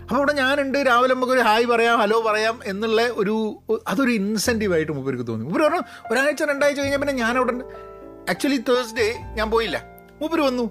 അപ്പോൾ 0.04 0.16
അവിടെ 0.16 0.32
ഞാനുണ്ട് 0.32 0.78
രാവിലെ 0.78 1.14
നമുക്കൊരു 1.14 1.40
ഹായ് 1.40 1.64
പറയാം 1.64 1.99
ഹലോ 1.99 2.20
പറയാം 2.20 2.61
എന്നുള്ള 2.64 3.02
ഒരു 3.02 3.62
അതൊരു 3.88 4.11
ഇൻസെന്റീവായിട്ട് 4.11 4.92
മൂപ്പർക്ക് 4.92 5.26
തോന്നി. 5.26 5.44
മൂപ്പര് 5.44 5.62
പറഞ്ഞു 5.62 5.80
ഒരാഴ്ച 6.12 6.42
രണ്ടാഴ്ച 6.42 6.80
കഴിഞ്ഞാൽ 6.80 6.99
പിന്നെ 6.99 7.14
ഞാൻ 7.14 7.37
അവിടെ 7.37 7.52
ആക്ച്വലി 8.30 8.56
തേഴ്സ്ഡേ 8.56 9.14
ഞാൻ 9.34 9.50
പോയില്ല. 9.50 9.84
മൂപ്പര് 10.20 10.40
വന്നു. 10.40 10.62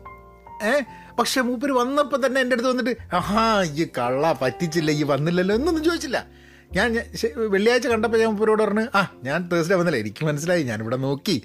ഏ? 0.63 0.80
പക്ഷെ 1.20 1.42
മൂപ്പര് 1.42 1.72
വന്നപ്പോൾ 1.72 2.25
തന്നെ 2.25 2.42
എന്റെ 2.42 2.54
അടുത്ത് 2.54 2.70
വന്നിട്ട് 2.70 3.16
ആഹാ 3.16 3.63
ഈ 3.63 3.88
കള്ള 3.98 4.38
പറ്റിച്ചില്ല 4.42 4.92
ഈ 4.92 5.04
വന്നില്ലല്ലോ 5.04 5.56
എന്നൊന്നും 5.56 5.84
ചോദിച്ചില്ല. 5.84 6.28
ഞാൻ 6.74 6.98
വെള്ളിയാഴ്ച 7.36 7.88
കണ്ടപ്പോൾ 7.88 8.18
ഞാൻ 8.18 8.30
മൂപ്പരോട് 8.30 8.63
പറഞ്ഞു 8.63 8.98
ആ 8.98 9.12
ഞാൻ 9.24 9.50
തേഴ്സ്ഡേ 9.50 9.75
വന്നില്ല 9.75 9.98
എനിക്ക് 10.00 10.25
മനസ്സിലായി 10.25 10.63
ഞാനിവിടെ 10.63 10.96
നോക്കി. 10.96 11.44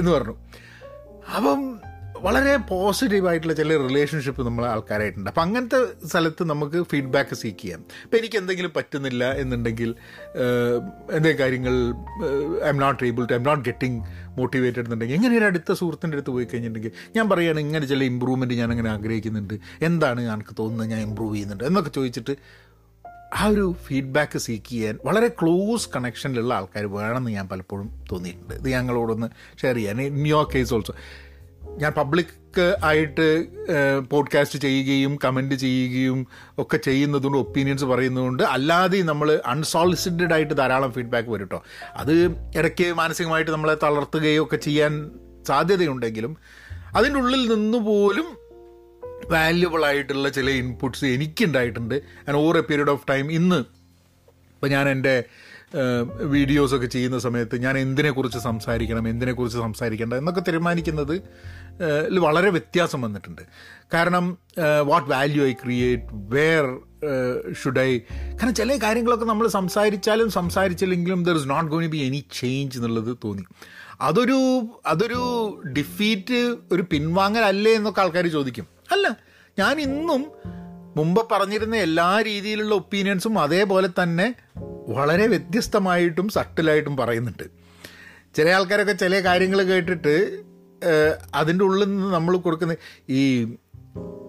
എന്ന് 0.00 0.10
പറഞ്ഞു. 0.10 0.36
അപ്പം 1.36 1.80
വളരെ 2.26 2.52
പോസിറ്റീവായിട്ടുള്ള 2.70 3.54
ചില 3.54 3.76
റിലേഷൻഷിപ്പ് 3.86 4.42
നമ്മൾ 4.46 4.64
ആൾക്കാരായിട്ടുണ്ട്. 4.66 5.30
അപ്പം 5.30 5.42
അങ്ങനത്തെ 5.42 6.06
സ്ഥലത്ത് 6.06 6.42
നമുക്ക് 6.50 6.78
ഫീഡ്ബാക്ക് 6.90 7.34
സീക്ക് 7.40 7.58
ചെയ്യാം. 7.62 7.80
ഇപ്പം 8.04 8.18
എനിക്ക് 8.18 8.38
എന്തെങ്കിലും 8.38 8.72
പറ്റുന്നില്ല 8.76 9.32
എന്നുണ്ടെങ്കിൽ 9.42 9.90
എന്തേ 11.18 11.32
കാര്യങ്ങൾ 11.32 11.74
I'm 12.68 12.78
not 12.84 13.02
able 13.10 13.24
to 13.24 13.32
I'm 13.36 13.42
not 13.42 13.64
getting 13.64 14.00
motivated 14.38 14.84
എന്നുണ്ടെങ്കിൽ 14.84 15.16
എങ്ങനെ 15.16 15.36
ഒരു 15.38 15.44
അടുത്ത 15.44 15.72
സുഹൃത്തിന്റെ 15.72 16.16
അടുത്ത് 16.16 16.34
പോയി 16.36 16.44
കഴിഞ്ഞിട്ടുണ്ടെങ്കിൽ 16.44 17.12
ഞാൻ 17.16 17.28
പറയുകയാണ് 17.28 17.60
ഇങ്ങനെ 17.60 17.86
ചില 17.86 18.04
ഇമ്പ്രൂവ്മെന്റ് 18.12 18.54
ഞാൻ 18.54 18.70
അങ്ങനെ 18.70 18.90
ആഗ്രഹിക്കുന്നുണ്ട്. 18.90 19.54
എന്താണ് 19.90 20.20
എനിക്ക് 20.34 20.56
തോന്നുന്നത് 20.62 20.90
ഞാൻ 20.94 21.02
ഇമ്പ്രൂവ് 21.08 21.34
ചെയ്യുന്നുണ്ട്? 21.34 21.64
എന്നൊക്കെ 21.64 21.90
ചോദിച്ചിട്ട് 21.90 22.34
ആ 23.34 23.46
ഒരു 23.52 23.64
ഫീഡ്ബാക്ക് 23.86 24.38
സീക്ക് 24.38 24.68
ചെയ്യാൻ 24.68 24.98
വളരെ 25.04 25.28
ക്ലോസ് 25.40 25.88
കണക്ഷനിലുള്ള 25.96 26.52
ആൾക്കാർ 26.54 26.84
വേണമെന്ന് 26.86 27.30
ഞാൻ 27.30 27.48
പലപ്പോഴും 27.48 27.88
തോന്നിയിട്ടുണ്ട്. 28.12 28.54
ഇത് 28.54 28.68
ഞങ്ങളോടൊന്ന് 28.76 29.28
ഷെയർ 29.62 29.74
ചെയ്യാൻ 29.74 30.00
ഇൻ 30.02 30.26
യുവർ 30.28 30.46
കേസ് 30.54 30.74
ഓൾസോ 30.74 30.94
ഞാൻ 31.78 31.92
പബ്ലിക് 31.92 32.76
ആയിട്ട് 32.82 33.46
പോഡ്കാസ്റ്റ് 34.10 34.58
ചെയ്യുകയും 34.58 35.18
കമന്റ് 35.24 35.54
ചെയ്യുകയും 35.54 36.26
ഒക്കെ 36.58 36.76
ചെയ്യുന്നതുകൊണ്ട് 36.76 37.38
ഒപ്പീനിയൻസ് 37.38 37.84
പറയുന്നതുകൊണ്ട് 37.84 38.42
അല്ലാതെ 38.42 39.02
നമ്മൾ 39.02 39.40
അൺസോളിസിറ്റഡ് 39.46 40.32
ആയിട്ട് 40.32 40.56
ധാരാളം 40.56 40.92
ഫീഡ്ബാക്ക് 40.92 41.28
വരും 41.28 41.40
കേട്ടോ 41.40 41.62
അത് 41.96 42.24
ഇടയ്ക്ക് 42.56 42.92
മാനസികമായിട്ട് 42.92 43.50
നമ്മളെ 43.50 43.76
തളർത്തുകയോ 43.82 44.44
ഒക്കെ 44.44 44.56
ചെയ്യാൻ 44.56 45.10
സാധ്യതയുണ്ടെങ്കിലും 45.46 46.36
അതിന്റെ 46.94 47.20
ഉള്ളിൽ 47.20 47.54
നിന്ന് 47.54 47.78
പോലും 47.78 48.38
വാല്യുബിൾ 49.30 49.84
ആയിട്ടുള്ള 49.84 50.28
ചില 50.28 50.50
inputs 50.50 51.04
എനിക്കുണ്ടായിട്ടുണ്ട്. 51.04 51.94
And 52.28 52.38
over 52.38 52.56
a 52.56 52.60
period 52.60 52.90
of 52.90 53.06
time 53.10 53.32
ഇന്ന് 53.32 53.58
ഇപ്പം 54.54 54.70
ഞാൻ 54.70 54.88
എന്റെ 54.88 55.24
വീഡിയോസൊക്കെ 56.24 56.86
ചെയ്യുന്ന 56.86 57.18
സമയത്ത് 57.18 57.62
ഞാൻ 57.62 57.78
എന്തിനെക്കുറിച്ച് 57.78 58.38
സംസാരിക്കണം 58.38 59.08
എന്തിനെക്കുറിച്ച് 59.08 59.58
സംസാരിക്കേണ്ട 59.58 60.14
എന്നൊക്കെ 60.14 60.40
തീരുമാനിക്കുന്നത് 60.40 61.22
വളരെ 62.26 62.50
വ്യത്യാസം 62.50 63.00
വന്നിട്ടുണ്ട്. 63.02 63.42
കാരണം 63.94 64.38
what 64.84 65.08
value 65.10 65.42
I 65.46 65.52
create 65.52 66.06
where 66.34 66.64
should 67.62 67.80
I 67.80 67.98
കാരണം 68.08 68.54
ചില 68.54 68.76
കാര്യങ്ങളൊക്കെ 68.76 69.24
നമ്മൾ 69.24 69.48
സംസാരിച്ചാലും 69.48 70.30
സംസാരിച്ചില്ലെങ്കിലും 70.30 71.24
there 71.24 71.36
is 71.36 71.50
not 71.50 71.70
going 71.70 71.90
be 71.90 71.98
any 71.98 72.24
change 72.32 72.78
എന്നുള്ളത് 72.78 73.18
തോന്നി. 73.24 73.44
അതൊരു 74.00 74.38
അതൊരു 74.86 75.20
ഡിഫീറ്റ് 75.76 76.40
ഒരു 76.72 76.84
പിൻവാങ്ങലല്ലേ 76.92 77.72
എന്നൊക്കെ 77.74 78.00
ആൾക്കാർ 78.00 78.26
ചോദിക്കും. 78.26 78.66
അല്ല 78.92 79.06
ഞാൻ 79.58 79.80
ഇന്നും 79.80 80.24
മുമ്പ് 80.96 81.22
പറഞ്ഞിരുന്ന 81.32 81.76
എല്ലാ 81.76 82.10
രീതിയിലുള്ള 82.22 82.74
ഒപ്പീനിയൻസും 82.74 83.38
അതേപോലെ 83.38 83.88
തന്നെ 84.02 84.34
വളരെ 84.88 85.26
വ്യത്യസ്തമായിട്ടും 85.26 86.28
സട്ടിലായിട്ടും 86.28 86.96
പറയുന്നുണ്ട്. 86.96 87.46
ചില 88.34 88.48
ആൾക്കാരൊക്കെ 88.48 88.92
ചില 88.92 89.20
കാര്യങ്ങൾ 89.20 89.62
കേട്ടിട്ട് 89.62 90.14
അതിന്റെ 91.34 91.64
ഉള്ളിൽ 91.64 91.84
നിന്ന് 91.84 92.14
നമ്മൾ 92.14 92.36
കൊടുക്കുന്ന 92.36 92.76
ഈ 93.08 93.44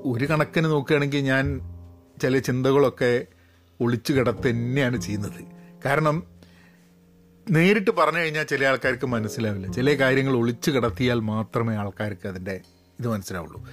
ഒരു 0.06 0.26
കണക്കിന് 0.26 0.66
നോക്കുകയാണെങ്കിൽ 0.66 1.20
ഞാൻ 1.20 1.62
ചില 2.22 2.38
ചിന്തകളൊക്കെ 2.38 3.26
ഒളിച്ചു 3.82 4.14
കിടത്ത് 4.14 4.50
തന്നെയാണ് 4.50 5.02
ചെയ്യുന്നത്. 5.02 5.44
കാരണം 5.86 6.24
നേരിട്ട് 7.50 7.92
പറഞ്ഞു 7.92 8.20
കഴിഞ്ഞാൽ 8.20 8.44
ചില 8.44 8.66
ആൾക്കാർക്ക് 8.66 9.06
മനസ്സിലാവില്ല. 9.06 9.72
ചില 9.72 9.94
കാര്യങ്ങൾ 9.94 10.38
ഒളിച്ചു 10.38 10.72
കിടത്തിയാൽ 10.72 11.20
മാത്രമേ 11.20 11.76
ആൾക്കാർക്ക് 11.76 12.28
അതിന്റെ 12.28 12.62
ഇത് 13.00 13.08
മനസ്സിലാവുള്ളൂ. 13.08 13.68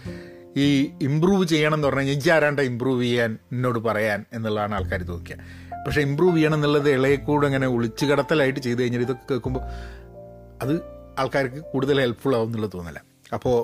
ഈ 0.57 0.91
ഇമ്പ്രൂവ് 1.03 1.47
ചെയ്യണം 1.47 1.75
എന്ന് 1.75 1.89
പറഞ്ഞാൽ 1.89 2.33
ആരാണ്ട 2.33 2.61
ഇമ്പ്രൂവ് 2.61 3.03
ചെയ്യാൻ 3.03 3.39
എന്നോട് 3.53 3.79
പറയാൻ 3.79 4.25
എന്നുള്ളതാണ് 4.33 4.75
ആൾക്കാർ 4.75 5.03
തോന്നിക്കുക 5.03 5.37
പക്ഷേ 5.87 6.01
ഇമ്പ്രൂവ് 6.01 6.37
ചെയ്യണം 6.37 6.55
എന്നുള്ളത് 6.55 6.91
ഇളയെക്കൂടെ 6.91 7.47
അങ്ങനെ 7.47 7.67
ഒളിച്ചു 7.67 8.07
കിടത്തലായിട്ട് 8.07 8.61
ചെയ്ത് 8.61 8.83
കഴിഞ്ഞാൽ 8.83 9.01
ഇതൊക്കെ 9.01 9.33
കേൾക്കുമ്പോൾ 9.33 9.61
അത് 10.63 10.96
ആൾക്കാർക്ക് 11.19 11.61
കൂടുതൽ 11.73 12.01
ഹെൽപ്ഫുൾ 12.01 12.35
ആവും 12.37 12.47
എന്നുള്ളത് 12.47 12.73
തോന്നല. 12.73 12.99
അപ്പോൾ 13.35 13.57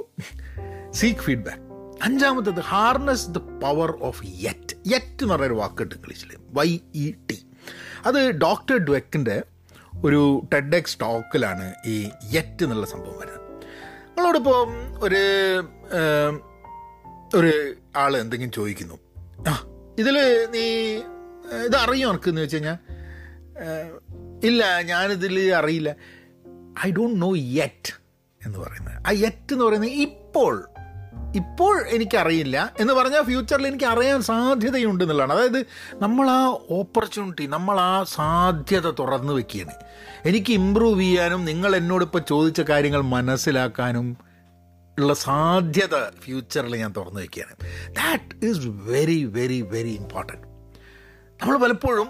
സീക്ക് 0.90 1.20
ഫീഡ്ബാക്ക് 1.20 1.62
അഞ്ചാമത്തത് 2.02 2.60
harness 2.60 3.30
the 3.30 3.38
power 3.38 3.90
of 4.00 4.22
yet 4.26 4.76
yet 4.92 5.22
എന്ന് 5.22 5.34
പറഞ്ഞൊരു 5.34 5.54
വാക്കുണ്ട് 5.54 5.94
ഇംഗ്ലീഷിൽ 5.94 6.28
വൈ 6.50 6.78
ഇ 6.94 7.14
ടി 7.30 7.38
അത് 8.06 8.30
ഡോക്ടർ 8.30 8.76
ഡ്വെക്കിന്റെ 8.78 9.42
ഒരു 10.04 10.48
ടെഡ് 10.52 10.76
എക്സ് 10.76 11.00
ടോക്കിലാണ് 11.00 11.74
ഈ 11.86 12.10
യെറ്റ് 12.32 12.64
എന്നുള്ള 12.64 12.86
സംഭവം 12.86 13.18
വരുന്നത്. 13.18 13.40
നിങ്ങളോടിപ്പോൾ 14.06 14.58
ഒരു 15.04 15.22
ഒരു 17.34 17.74
ആൾ 17.96 18.16
എന്തെങ്കിലും 18.16 18.52
ചോദിക്കുന്നു. 18.52 18.98
ആ 19.48 19.52
ഇതിൽ 19.98 20.16
നീ 20.50 20.64
ഇത് 21.66 21.76
അറിയോ 21.76 22.10
എനിക്ക് 22.10 22.28
എന്ന് 22.28 22.42
വെച്ച് 22.42 22.56
കഴിഞ്ഞാൽ 22.56 22.78
ഇല്ല 24.44 24.80
ഞാനിതിൽ 24.80 25.54
അറിയില്ല. 25.54 25.96
ഐ 26.86 26.90
ഡോണ്ട് 26.92 27.22
നോ 27.22 27.36
യെറ്റ് 27.36 28.00
എന്ന് 28.46 28.58
പറയുന്നത്. 28.58 29.06
ആ 29.06 29.10
യെറ്റ് 29.10 29.52
എന്ന് 29.52 29.64
പറയുന്നത് 29.64 29.90
ഇപ്പോൾ 29.90 30.68
ഇപ്പോൾ 31.36 31.86
എനിക്കറിയില്ല 31.86 32.72
എന്ന് 32.80 32.92
പറഞ്ഞാൽ 32.92 33.22
ഫ്യൂച്ചറിൽ 33.22 33.66
എനിക്ക് 33.66 33.84
അറിയാൻ 33.84 34.22
സാധ്യതയുണ്ട് 34.22 35.04
എന്നുള്ളതാണ്. 35.04 35.32
അതായത് 35.32 35.66
നമ്മൾ 35.94 36.30
ആ 36.30 36.58
ഓപ്പർച്യൂണിറ്റി 36.70 37.46
നമ്മൾ 37.46 37.80
ആ 37.80 38.04
സാധ്യത 38.04 38.90
തുറന്നു 38.90 39.32
വെക്കുകയാണ്. 39.32 39.74
എനിക്ക് 40.24 40.52
ഇമ്പ്രൂവ് 40.52 41.00
ചെയ്യാനും 41.00 41.44
നിങ്ങൾ 41.44 41.76
എന്നോടിപ്പോൾ 41.76 42.18
ചോദിച്ച 42.18 42.60
കാര്യങ്ങൾ 42.60 43.00
മനസ്സിലാക്കാനും 43.00 44.16
ഉള്ള 44.98 45.14
സാധ്യത 45.14 46.10
ഫ്യൂച്ചറിൽ 46.20 46.76
ഞാൻ 46.76 46.94
തുറന്നു 46.96 47.20
വെക്കുകയാണ്. 47.20 47.56
That 47.94 48.46
is 48.46 48.58
very 48.66 49.24
very 49.24 49.62
very 49.62 49.90
important 49.90 50.46
നമ്മൾ 51.42 51.56
പലപ്പോഴും 51.56 52.08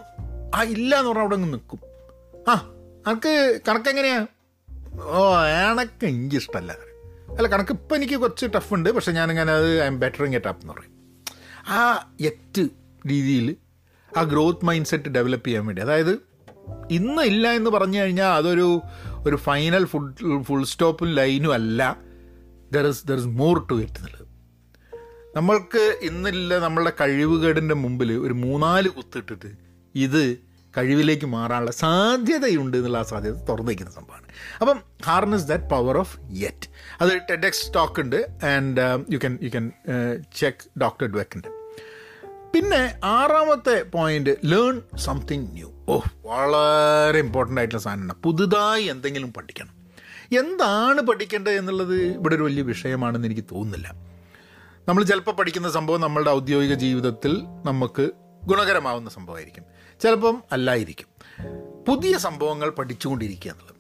ആ 0.55 0.63
ഇല്ല 0.63 0.97
എന്ന് 0.97 1.09
പറഞ്ഞാൽ 1.09 1.25
അവിടെ 1.25 1.37
നിൽക്കും. 1.37 1.81
ആ 2.49 2.71
കണക്ക് 3.07 3.61
കണക്കെങ്ങനെയാ? 3.69 4.27
ഓ 5.01 5.37
എനക്ക് 5.45 6.07
എനിക്ക് 6.07 6.37
ഇഷ്ടമല്ല 6.37 6.73
അല്ല 7.37 7.49
കണക്ക് 7.49 7.73
ഇപ്പം 7.73 7.97
എനിക്ക് 7.97 8.15
കുറച്ച് 8.15 8.47
ടഫ് 8.47 8.75
ഉണ്ട്. 8.75 8.91
പക്ഷെ 8.91 9.13
ഞാനിങ്ങനെ 9.13 9.53
അത് 9.53 9.83
I 9.83 9.87
M 9.87 10.01
bettering 10.01 10.35
it 10.35 10.47
up 10.47 10.63
എന്ന് 10.63 10.73
പറയും. 10.73 10.93
ആ 11.69 12.11
എറ്റ് 12.21 12.69
രീതിയിൽ 13.11 13.57
ആ 14.17 14.23
ഗ്രോത്ത് 14.23 14.65
മൈൻഡ് 14.65 14.87
സെറ്റ് 14.87 15.09
ഡെവലപ്പ് 15.09 15.47
ചെയ്യാൻ 15.47 15.67
വേണ്ടി. 15.67 15.83
അതായത് 15.83 16.33
ഇന്ന് 16.91 17.23
ഇല്ല 17.23 17.53
എന്ന് 17.53 17.71
പറഞ്ഞു 17.71 17.99
കഴിഞ്ഞാൽ 18.01 18.29
അതൊരു 18.29 18.81
ഒരു 19.27 19.37
ഫൈനൽ 19.37 19.85
ഫുൾ 19.85 20.15
ഫുൾ 20.43 20.65
സ്റ്റോപ്പും 20.65 21.15
ലൈനും 21.15 21.53
അല്ല. 21.53 21.97
There 22.73 22.87
is 22.87 23.07
there 23.07 23.17
is 23.17 23.27
more 23.27 23.67
to 23.71 23.75
it 23.75 23.93
എന്നുള്ളത്. 23.93 24.27
നമ്മൾക്ക് 25.37 25.99
ഇന്നില്ല 26.03 26.59
നമ്മളുടെ 26.59 26.93
കഴിവുകേടിന്റെ 27.01 27.75
മുമ്പിൽ 27.75 28.13
ഒരു 28.13 28.33
മൂന്നാൽ 28.33 28.89
കുത്തിട്ടിട്ട് 28.89 29.53
ഇത് 29.95 30.52
കഴിവിലേക്ക് 30.77 31.27
മാറാനുള്ള 31.27 31.71
സാധ്യതയുണ്ട് 31.71 32.77
എന്നുള്ള 32.77 32.99
ആ 32.99 33.03
സാധ്യത 33.03 33.35
തുറന്നു 33.35 33.69
വയ്ക്കുന്ന 33.69 33.93
സംഭവമാണ്. 33.93 34.27
അപ്പം 34.61 34.81
harness 35.07 35.45
that 35.45 35.65
power 35.65 35.99
of 35.99 36.19
yet 36.31 36.69
അത് 37.01 37.13
ടെഡെക്സ് 37.31 37.67
സ്റ്റോക്ക് 37.67 38.01
ഉണ്ട്. 38.01 38.17
And 38.45 39.13
you 39.13 39.19
can 39.19 39.39
you 39.43 39.49
can 39.49 39.73
check 40.37 40.81
doctor 40.81 41.07
ഡ്വെക്കിന്റെ 41.07 41.49
പിന്നെ 42.55 42.95
ആറാമത്തെ 43.05 43.83
പോയിന്റ് 43.83 44.37
ലേൺ 44.45 44.83
സംതിങ് 44.97 45.47
ന്യൂ 45.53 45.73
ഓ 45.89 46.01
വളരെ 46.25 47.19
ഇമ്പോർട്ടന്റ് 47.19 47.61
ആയിട്ടുള്ള 47.61 47.83
സാധനമാണ്. 47.83 48.15
പുതുതായി 48.23 48.85
എന്തെങ്കിലും 48.85 49.33
പഠിക്കണം. 49.33 49.75
എന്താണ് 50.39 51.01
പഠിക്കേണ്ടത് 51.01 51.53
എന്നുള്ളത് 51.53 51.97
ഇവിടെ 51.97 52.35
ഒരു 52.35 52.43
വലിയ 52.43 52.63
വിഷയമാണെന്ന് 52.63 53.29
എനിക്ക് 53.29 53.43
തോന്നുന്നില്ല. 53.43 53.95
നമ്മൾ 54.89 55.05
ചിലപ്പോൾ 55.05 55.31
പഠിക്കുന്ന 55.31 55.71
സംഭവം 55.71 56.01
നമ്മളുടെ 56.01 56.31
ഔദ്യോഗിക 56.31 56.75
ജീവിതത്തിൽ 56.75 57.43
നമുക്ക് 57.67 58.11
ഗുണകരമാവുന്ന 58.45 59.11
സംഭവമായിരിക്കും. 59.11 59.65
ചിലപ്പം 60.03 60.43
അല്ലായിരിക്കും. 60.53 61.07
പുതിയ 61.89 62.19
സംഭവങ്ങൾ 62.19 62.71
പഠിച്ചുകൊണ്ടിരിക്കുക 62.71 63.51
എന്നുള്ളത്. 63.51 63.77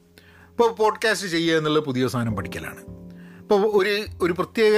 ഇപ്പോൾ 0.50 0.72
പോഡ്കാസ്റ്റ് 0.72 1.28
ചെയ്യുക 1.28 1.56
എന്നുള്ളത് 1.56 1.84
പുതിയ 1.84 2.08
സാധനം 2.08 2.36
പഠിക്കലാണ്. 2.36 2.80
ഇപ്പോൾ 3.40 3.62
ഒരു 3.64 4.04
ഒരു 4.22 4.32
പ്രത്യേക 4.32 4.74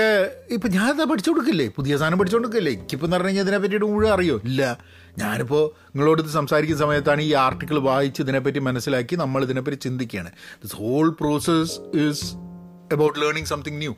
ഇപ്പം 0.51 0.71
ഞാനത് 0.71 1.05
പഠിച്ചു 1.05 1.31
കൊടുക്കില്ലേ? 1.31 1.69
പുതിയ 1.69 1.97
സാധനം 1.97 2.19
പഠിച്ചു 2.19 2.37
കൊടുക്കില്ലേ? 2.37 2.73
എനിക്കിപ്പോൾ 2.73 3.07
എന്ന് 3.07 3.17
പറഞ്ഞു 3.17 3.29
കഴിഞ്ഞാൽ 3.29 3.43
ഇതിനെപ്പറ്റി 3.43 3.77
മുഴുവൻ 3.77 4.15
അറിയോ? 4.15 4.41
ഇല്ല. 4.45 4.79
ഞാനിപ്പോൾ 5.19 5.71
നിങ്ങളോട് 5.87 6.23
ഇത് 6.23 6.29
സംസാരിക്കുന്ന 6.29 6.81
സമയത്താണ് 6.81 7.23
ഈ 7.23 7.33
ആർട്ടിക്കിൾ 7.33 7.79
വായിച്ച് 7.79 8.23
ഇതിനെപ്പറ്റി 8.23 8.59
മനസ്സിലാക്കി 8.59 9.17
നമ്മൾ 9.17 9.45
ഇതിനെപ്പറ്റി 9.45 9.77
ചിന്തിക്കുകയാണ്. 9.77 10.31
This 10.63 10.77
whole 10.77 11.11
process 11.11 11.97
is 11.97 12.35
about 12.93 13.21
learning 13.21 13.49
something 13.49 13.79
new 13.79 13.95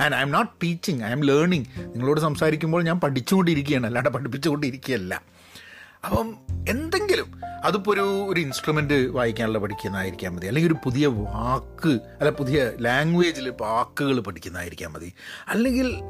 and 0.00 0.14
I'm 0.20 0.30
not 0.30 0.52
teaching 0.62 1.02
I'm 1.10 1.24
learning 1.24 1.66
നിങ്ങളോട് 1.80 2.20
സംസാരിക്കുമ്പോൾ 2.20 2.82
ഞാൻ 2.82 3.00
പഠിച്ചുകൊണ്ടിരിക്കുകയാണ്. 3.00 3.86
അല്ലാണ്ട് 3.86 4.10
പഠിപ്പിച്ചുകൊണ്ടിരിക്കുകയല്ല. 4.10 5.37
അപ്പം 6.08 6.36
എന്തെങ്കിലും 6.68 7.40
അതിപ്പോൾ 7.64 7.90
ഒരു 7.90 8.00
ഒരു 8.00 8.40
ഇൻസ്ട്രുമെന്റ് 8.40 9.08
വായിക്കാനുള്ള 9.08 9.58
പഠിക്കുന്നതായിരിക്കാൻ 9.58 10.36
മതി. 10.36 10.46
അല്ലെങ്കിൽ 10.46 10.68
ഒരു 10.68 10.76
പുതിയ 10.84 11.06
വാക്ക് 11.06 11.88
അല്ല 11.88 12.30
പുതിയ 12.30 12.72
ലാംഗ്വേജിൽ 12.80 13.54
വാക്കുകൾ 13.60 14.20
പഠിക്കുന്നതായിരിക്കാൻ 14.20 14.92
മതി. 14.92 15.12
അല്ലെങ്കിൽ 15.48 16.02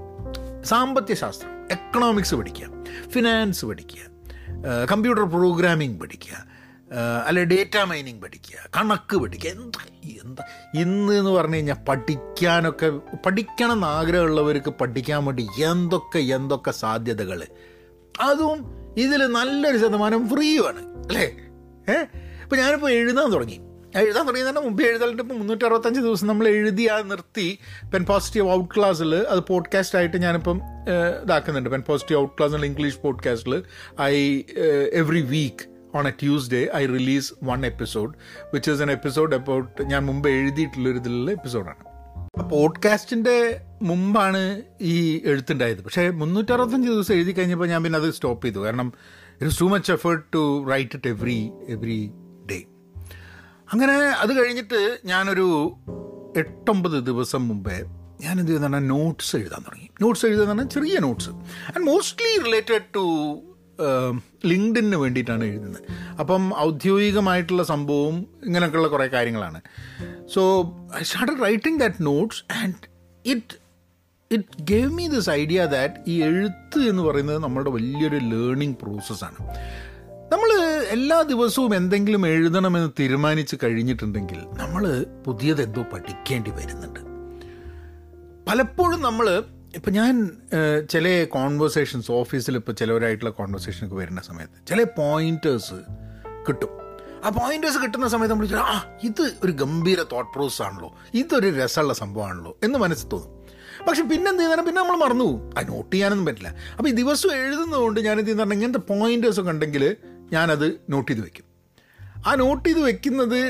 സാമ്പത്തിക 0.63 1.15
ശാസ്ത്രം 1.15 1.73
എക്കണോമിക്സ് 1.73 2.35
പഠിക്കുക 2.35 2.69
ഫിനാൻസ് 3.09 3.67
പഠിക്കുക 3.67 4.05
കമ്പ്യൂട്ടർ 4.91 5.23
പ്രോഗ്രാമിംഗ് 5.23 6.01
പഠിക്കുക 6.01 6.49
അല്ലെ 7.27 7.45
ഡേറ്റ 7.45 7.77
മൈനിങ് 7.79 8.23
പഠിക്കുക 8.23 8.57
കണക്ക് 8.77 9.17
പഠിക്കുക 9.17 9.51
എന്താ 9.51 9.83
എന്താ 10.23 10.43
ഇന്ന് 10.75 11.13
എന്ന് 11.13 11.31
പറഞ്ഞു 11.31 11.55
കഴിഞ്ഞാൽ 11.55 11.77
പഠിക്കാനൊക്കെ 11.89 12.89
പഠിക്കണം 13.27 13.73
എന്ന് 13.73 13.87
ആഗ്രഹമുള്ളവർക്ക് 13.87 14.71
പഠിക്കാൻ 14.71 15.25
വേണ്ടി 15.25 15.49
എന്തൊക്കെ 15.65 16.19
എന്തൊക്കെ 16.19 16.71
സാധ്യതകൾ 16.71 17.47
അതും 18.21 18.78
ഇതിൽ 18.99 19.27
നല്ലൊരു 19.27 19.79
ശതമാനം 19.79 20.29
ഫ്രീയുമാണ് 20.29 20.79
അല്ലേ? 20.79 21.25
ഏ? 21.93 22.05
ഇപ്പം 22.43 22.59
ഞാനിപ്പോൾ 22.59 22.91
എഴുതാൻ 22.91 23.33
തുടങ്ങി. 23.33 23.61
എഴുതാൻ 23.97 24.25
തുടങ്ങിയതിന്റെ 24.27 24.61
മുമ്പ് 24.61 24.83
എഴുതാറുണ്ട് 24.83 25.23
ഇപ്പോൾ 25.23 25.35
മുന്നൂറ്റി 25.35 25.65
അറുപത്തഞ്ച് 25.65 26.01
ദിവസം 26.01 26.27
നമ്മൾ 26.27 26.49
എഴുതി 26.49 26.89
ആ 26.89 27.03
നിർത്തി. 27.03 27.59
പെൻ 27.95 28.05
പോസിറ്റീവ് 28.05 28.51
ഔട്ട് 28.51 28.75
ക്ലാസ്സിൽ 28.77 29.15
അത് 29.15 29.41
പോഡ്കാസ്റ്റ് 29.41 29.99
ആയിട്ട് 29.99 30.17
ഞാനിപ്പം 30.23 30.61
ഇതാക്കുന്നുണ്ട്. 31.25 31.71
പെൻ 31.71 31.81
പോസിറ്റീവ് 31.81 32.21
ഔട്ട് 32.21 32.35
ക്ലാസ് 32.39 32.51
എന്നുള്ള 32.51 32.67
ഇംഗ്ലീഷ് 32.67 32.99
പോഡ്കാസ്റ്റിൽ 33.05 33.63
I 34.01 34.43
every 34.93 35.21
week 35.21 35.79
on 35.97 36.09
a 36.09 36.11
Tuesday 36.11 36.69
I 36.77 36.87
release 36.87 37.33
one 37.45 37.67
episode 37.67 38.15
which 38.55 38.71
is 38.71 38.83
an 38.83 38.91
episode 38.93 39.35
about 39.35 39.83
ഞാൻ 39.83 40.07
മുമ്പ് 40.07 40.29
എഴുതിയിട്ടുള്ളൊരു 40.29 40.99
ഇതിലുള്ള 40.99 41.31
എപ്പിസോഡാണ് 41.31 41.88
പോഡ്കാസ്റ്റിന്റെ 42.43 43.61
മുമ്പാണ് 43.83 44.63
ഈ 44.81 45.23
എഴുത്തുണ്ടായത്. 45.25 45.85
പക്ഷേ 45.85 46.11
മുന്നൂറ്ററുപത്തഞ്ച് 46.11 46.89
ദിവസം 46.89 47.15
എഴുതി 47.15 47.33
കഴിഞ്ഞപ്പോൾ 47.33 47.69
ഞാൻ 47.69 47.83
പിന്നെ 47.83 47.99
അത് 47.99 48.11
സ്റ്റോപ്പ് 48.11 48.47
ചെയ്തു. 48.47 48.59
കാരണം 48.59 48.93
it 49.41 49.61
too 49.61 49.65
much 49.65 49.93
effort 49.93 50.25
to 50.35 50.67
write 50.71 50.91
it 50.95 51.09
every 51.09 51.51
every 51.69 52.11
day 52.51 52.65
അങ്ങനെ 53.73 53.93
അത് 53.93 54.45
കഴിഞ്ഞിട്ട് 54.45 54.99
ഞാനൊരു 55.05 55.77
എട്ടൊമ്പത് 56.37 57.07
ദിവസം 57.07 57.49
മുമ്പേ 57.49 57.85
ഞാൻ 58.21 58.41
എന്ത് 58.41 58.53
ചെയ്യുന്ന 58.53 58.79
നോട്ട്സ് 58.79 59.37
എഴുതാൻ 59.37 59.63
തുടങ്ങി. 59.63 59.89
നോട്ട്സ് 60.03 60.27
എഴുതുന്ന 60.27 60.69
ചെറിയ 60.69 60.99
notes 60.99 61.31
and 61.31 61.81
mostly 61.81 62.45
related 62.45 62.95
to 62.95 63.35
ലിങ്ക്ഡിന് 64.47 64.97
വേണ്ടിയിട്ടാണ് 64.97 65.45
എഴുതുന്നത്. 65.45 65.83
അപ്പം 66.21 66.59
ഔദ്യോഗികമായിട്ടുള്ള 66.59 67.63
സംഭവവും 67.63 68.27
ഇങ്ങനെയൊക്കെയുള്ള 68.45 68.89
കുറേ 68.89 69.07
കാര്യങ്ങളാണ്. 69.07 69.61
So 70.35 70.73
I 70.99 71.03
start 71.03 71.43
writing 71.43 71.81
that 71.81 71.97
notes 72.01 72.45
and 72.53 72.75
it 73.27 73.69
it 74.33 74.63
gave 74.63 74.93
me 74.93 75.09
this 75.09 75.31
idea 75.31 75.65
that 75.65 75.95
ഈ 76.07 76.23
എഴുത്ത് 76.23 76.79
എന്ന് 76.79 77.03
പറയുന്നത് 77.03 77.39
നമ്മളുടെ 77.39 77.71
വലിയൊരു 77.71 78.17
ലേണിംഗ് 78.17 78.77
പ്രോസസ്സാണ് 78.83 79.37
നമ്മൾ 80.33 80.51
എല്ലാ 80.89 81.23
ദിവസവും 81.23 81.75
എന്തെങ്കിലും 81.75 82.27
എഴുതണമെന്ന് 82.27 82.91
തീരുമാനിച്ച് 83.01 83.57
കഴിഞ്ഞിട്ടുണ്ടെങ്കിൽ 83.65 84.37
നമ്മൾ 84.37 85.07
പുതിയതെന്തോ 85.27 85.83
പഠിക്കേണ്ടി 85.83 86.51
വരുന്നുണ്ട്. 86.51 87.01
പലപ്പോഴും 88.51 89.03
നമ്മൾ 89.03 89.43
ഇപ്പം 89.77 89.93
ഞാൻ 89.93 90.37
ചില 90.91 91.25
കോൺവെർസേഷൻസ് 91.25 92.13
ഓഫീസിൽ 92.13 92.57
ഇപ്പോൾ 92.57 92.73
ചിലവരായിട്ടുള്ള 92.73 93.31
കോൺവെർസേഷനൊക്കെ 93.31 93.97
വരുന്ന 93.97 94.21
സമയത്ത് 94.21 94.69
ചില 94.69 94.83
പോയിന്റേഴ്സ് 94.83 95.75
കിട്ടും. 96.49 96.69
ആ 97.25 97.29
പോയിന്റേഴ്സ് 97.29 97.79
കിട്ടുന്ന 97.79 98.09
സമയത്ത് 98.09 98.35
നമ്മൾ 98.35 98.49
ആ 98.57 98.93
ഇത് 99.05 99.33
ഒരു 99.45 99.53
ഗംഭീര 99.53 100.03
തോട്ട് 100.13 100.33
പ്രോസസ് 100.33 100.63
ആണല്ലോ. 100.63 100.99
ഇതൊരു 101.15 101.49
രസമുള്ള 101.59 101.95
സംഭവമാണല്ലോ. 101.95 102.57
എന്ന് 102.63 102.79
മനസ്സിൽ 102.79 103.09
തോന്നും. 103.09 103.39
പക്ഷെ 103.89 104.03
പിന്നെ 104.03 104.31
എന്ത് 104.31 104.43
ചെയ്യുന്ന 104.43 104.65
പിന്നെ 104.65 104.83
നമ്മൾ 104.83 104.97
മറന്നു 104.97 105.25
പോകും. 105.25 105.51
നോട്ട് 105.67 105.93
ചെയ്യാനൊന്നും 105.93 106.27
പറ്റില്ല. 106.27 106.55
അപ്പോൾ 106.79 106.89
ഈ 106.89 106.93
ദിവസം 106.93 107.33
എഴുതുന്നതുകൊണ്ട് 107.33 108.01
ഞാൻ 108.01 108.19
എന്ത് 108.19 108.31
ചെയ്യുന്ന 108.31 108.55
ഇങ്ങനത്തെ 108.55 108.79
പോയിന്റേഴ്സൊക്കെ 108.79 109.51
ഉണ്ടെങ്കിൽ 109.51 109.97
ഞാനത് 110.33 110.81
നോട്ട് 110.91 111.13
ചെയ്ത് 111.13 111.25
വെക്കും. 111.25 111.48
ആ 112.29 112.35
നോട്ട് 112.35 112.63
ചെയ്ത് 112.69 112.81
വെക്കുന്നത് 112.81 113.41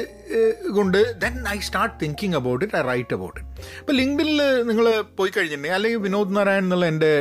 കൊണ്ട് 0.78 0.98
then 1.24 1.34
I 1.48 1.58
start 1.68 1.94
thinking 2.02 2.36
about 2.40 2.62
it 2.64 2.76
I 2.76 2.82
write 2.92 3.14
about 3.14 3.38
it 3.40 3.62
ഇപ്പോൾ 3.80 3.92
ലിങ്ക്ഡിനിൽ 3.92 4.40
നിങ്ങൾ 4.70 4.86
പോയി 5.20 5.30
കഴിഞ്ഞിട്ടുണ്ടെങ്കിൽ 5.36 5.78
അല്ലെങ്കിൽ 5.78 6.02
വിനോദ് 6.08 6.36
നാരായൺ 6.36 6.64
എന്നുള്ള 6.64 6.86
എന്റെ 6.86 7.12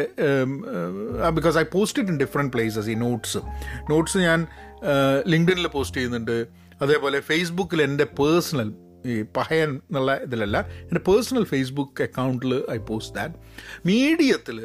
because 1.38 1.58
I 1.58 1.66
post 1.76 2.02
it 2.02 2.14
in 2.14 2.20
different 2.20 2.54
places 2.54 2.90
ഈ 2.90 2.98
നോട്ട്സ് 3.06 3.42
നോട്ട്സ് 3.90 4.18
ഞാൻ 4.18 4.42
ലിങ്ക്ഡിനിൽ 5.26 5.68
പോസ്റ്റ് 5.68 5.98
ചെയ്യുന്നുണ്ട്. 5.98 6.38
അതേപോലെ 6.82 7.20
ഫേസ്ബുക്കിൽ 7.20 7.82
എന്റെ 7.82 8.08
പേഴ്സണൽ 8.20 8.70
ഈ 9.12 9.14
പഹയൻ 9.38 9.70
എന്നുള്ള 9.88 10.12
ഇതിലല്ല 10.26 10.58
എന്റെ 10.88 11.02
പേഴ്സണൽ 11.08 11.44
ഫേസ്ബുക്ക് 11.44 12.04
അക്കൗണ്ടിൽ 12.04 12.54
ഐ 12.72 12.78
പോസ്റ്റ് 12.90 13.16
ദാറ്റ് 13.16 13.36
മീഡിയത്തിൽ 13.86 14.58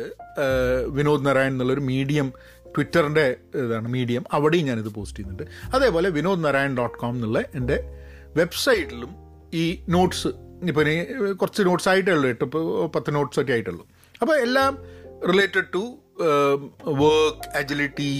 വിനോദ് 0.88 1.26
നാരായൺ 1.26 1.52
എന്നുള്ളൊരു 1.52 1.84
മീഡിയം 1.90 2.28
ട്വിറ്ററിന്റെ 2.76 3.24
ഇതാണ് 3.64 3.88
മീഡിയം 3.88 4.24
അവിടെയും 4.32 4.66
ഞാനിത് 4.66 4.90
പോസ്റ്റ് 4.94 5.18
ചെയ്യുന്നുണ്ട്. 5.18 5.74
അതേപോലെ 5.74 6.08
വിനോദ് 6.18 6.44
നാരായൺ 6.44 6.72
ഡോട്ട് 6.80 6.96
കോം 6.98 7.14
എന്നുള്ള 7.14 7.40
എന്റെ 7.54 7.76
വെബ്സൈറ്റിലും 8.36 9.10
ഈ 9.62 9.64
നോട്ട്സ് 9.88 10.30
ഇപ്പം 10.70 10.82
ഇനി 10.82 10.94
കുറച്ച് 11.40 11.62
നോട്ട്സ് 11.68 11.88
ആയിട്ടേ 11.88 12.12
ഉള്ളൂ. 12.12 12.28
എട്ട് 12.34 12.44
പത്ത് 12.94 13.10
നോട്ട്സ് 13.14 13.40
ഒക്കെ 13.40 13.52
ആയിട്ടുള്ളൂ. 13.52 13.84
അപ്പോൾ 14.20 14.34
എല്ലാം 14.46 14.72
റിലേറ്റഡ് 15.30 15.68
ടു 15.74 15.84
വർക്ക് 17.02 17.48
അജിലിറ്റി 17.58 18.10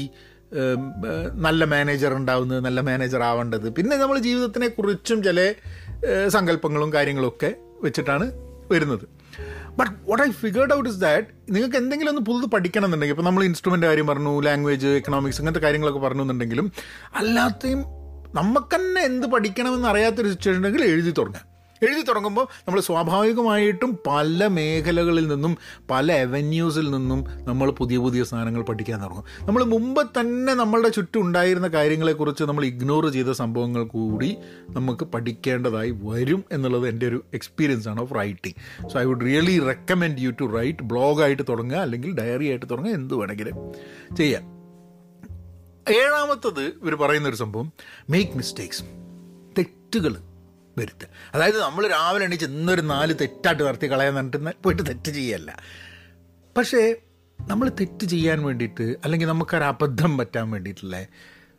നല്ല 1.47 1.65
മാനേജർ 1.65 2.13
ഉണ്ടാവുന്നത് 2.15 2.61
നല്ല 2.65 2.81
മാനേജർ 2.89 3.23
ആവേണ്ടത്. 3.23 3.67
പിന്നെ 3.77 3.97
നമ്മൾ 3.97 4.17
ജീവിതത്തിനെ 4.19 4.69
കുറിച്ചും 4.69 5.19
ചില 5.27 5.39
സങ്കല്പങ്ങളും 6.29 6.93
കാര്യങ്ങളൊക്കെ 6.93 7.51
വെച്ചിട്ടാണ് 7.83 8.27
വരുന്നത്. 8.73 9.05
But 9.79 9.93
what 10.09 10.25
I 10.25 10.31
figured 10.31 10.75
out 10.75 10.89
is 10.89 11.01
that 11.01 11.27
നിങ്ങൾക്ക് 11.51 11.77
എന്തെങ്കിലും 11.77 12.11
ഒന്ന് 12.11 12.23
പുതുത് 12.23 12.51
പഠിക്കണം 12.51 12.85
എന്നുണ്ടെങ്കിൽ 12.85 13.15
ഇപ്പോൾ 13.15 13.23
നമ്മൾ 13.23 13.45
ഇൻസ്ട്രുമെന്റ് 13.45 13.87
കാര്യം 13.87 14.07
പറഞ്ഞു 14.07 14.41
ലാംഗ്വേജ് 14.41 14.87
എക്കണോമിക്സ് 14.87 15.41
അങ്ങനത്തെ 15.41 15.61
കാര്യങ്ങളൊക്കെ 15.61 15.99
പറഞ്ഞു 15.99 16.23
എന്നുണ്ടെങ്കിലും 16.23 16.73
അല്ലാത്തയും 17.15 17.85
നമുക്ക് 18.35 18.77
തന്നെ 18.77 19.01
എന്ത് 19.03 19.27
പഠിക്കണമെന്ന് 19.27 19.89
അറിയാത്തൊരു 19.89 20.29
സിറ്റുവേഷൻ 20.29 20.59
ഉണ്ടെങ്കിൽ 20.59 20.85
എഴുതി 20.85 21.11
തുടങ്ങാം. 21.19 21.52
എഴുതി 21.83 22.03
തുടങ്ങുമ്പോൾ 22.03 22.45
നമ്മൾ 22.59 22.81
സ്വാഭാവികമായിട്ടും 22.81 23.99
പല 24.07 24.47
മേഖലകളിൽ 24.47 25.27
നിന്നും 25.29 25.57
പല 25.91 26.13
അവന്യൂസിൽ 26.13 26.91
നിന്നും 26.91 27.25
നമ്മൾ 27.45 27.71
പുതിയ 27.71 27.99
പുതിയ 27.99 28.25
സാധനങ്ങൾ 28.25 28.63
പഠിക്കാൻ 28.63 29.03
തുടങ്ങും. 29.03 29.25
നമ്മൾ 29.47 29.65
മുമ്പ് 29.65 30.21
തന്നെ 30.21 30.55
നമ്മളുടെ 30.55 30.89
ചുറ്റും 30.89 31.21
ഉണ്ടായിരുന്ന 31.21 31.69
കാര്യങ്ങളെക്കുറിച്ച് 31.69 32.45
നമ്മൾ 32.45 32.65
ഇഗ്നോർ 32.65 33.09
ചെയ്ത 33.09 33.31
സംഭവങ്ങൾ 33.33 33.85
കൂടി 33.85 34.37
നമുക്ക് 34.69 35.05
പഠിക്കേണ്ടതായി 35.05 35.91
വരും 36.03 36.45
എന്നുള്ളത് 36.53 36.89
എന്റെ 36.89 37.07
ഒരു 37.07 37.25
എക്സ്പീരിയൻസ് 37.35 37.89
ആണ് 37.89 38.01
of 38.01 38.15
writing 38.15 38.89
so 38.89 39.01
I 39.01 39.05
would 39.05 39.21
really 39.21 39.59
recommend 39.61 40.21
you 40.21 40.31
to 40.31 40.45
write 40.57 40.83
ബ്ലോഗായിട്ട് 40.83 41.43
തുടങ്ങുക 41.49 41.77
അല്ലെങ്കിൽ 41.77 42.15
ഡയറി 42.15 42.49
ആയിട്ട് 42.49 42.67
തുടങ്ങുക 42.71 42.93
എന്ത് 42.93 43.15
വേണമെങ്കിലും 43.15 43.57
ചെയ്യാം. 44.17 44.45
ഏഴാമത്തത് 45.91 46.65
ഇവർ 46.83 46.95
പറയുന്നൊരു 46.95 47.37
സംഭവം 47.37 47.73
മേക്ക് 48.11 48.37
മിസ്റ്റേക്സ് 48.37 48.83
തെറ്റുകൾ 49.59 50.15
വരുത്തുക 50.79 51.09
അതായത് 51.35 51.61
നമ്മൾ 51.63 51.87
രാവിലെ 51.87 52.25
എണീച്ച് 52.25 52.45
ഇന്നൊരു 52.45 52.81
നാല് 52.81 53.15
തെറ്റായിട്ട് 53.21 53.63
നടത്തി 53.63 53.87
കളയാൻ 53.91 54.15
പറഞ്ഞിട്ട് 54.15 54.63
പോയിട്ട് 54.65 54.83
തെറ്റ് 54.89 55.11
ചെയ്യല്ല. 55.11 55.59
പക്ഷേ 56.57 56.95
നമ്മൾ 57.41 57.69
തെറ്റ് 57.69 58.05
ചെയ്യാൻ 58.05 58.43
വേണ്ടിയിട്ട് 58.43 58.83
അല്ലെങ്കിൽ 58.83 59.27
നമുക്കൊരു 59.27 59.65
അബദ്ധം 59.65 60.19
പറ്റാൻ 60.19 60.51
വേണ്ടിയിട്ടുള്ള 60.51 61.07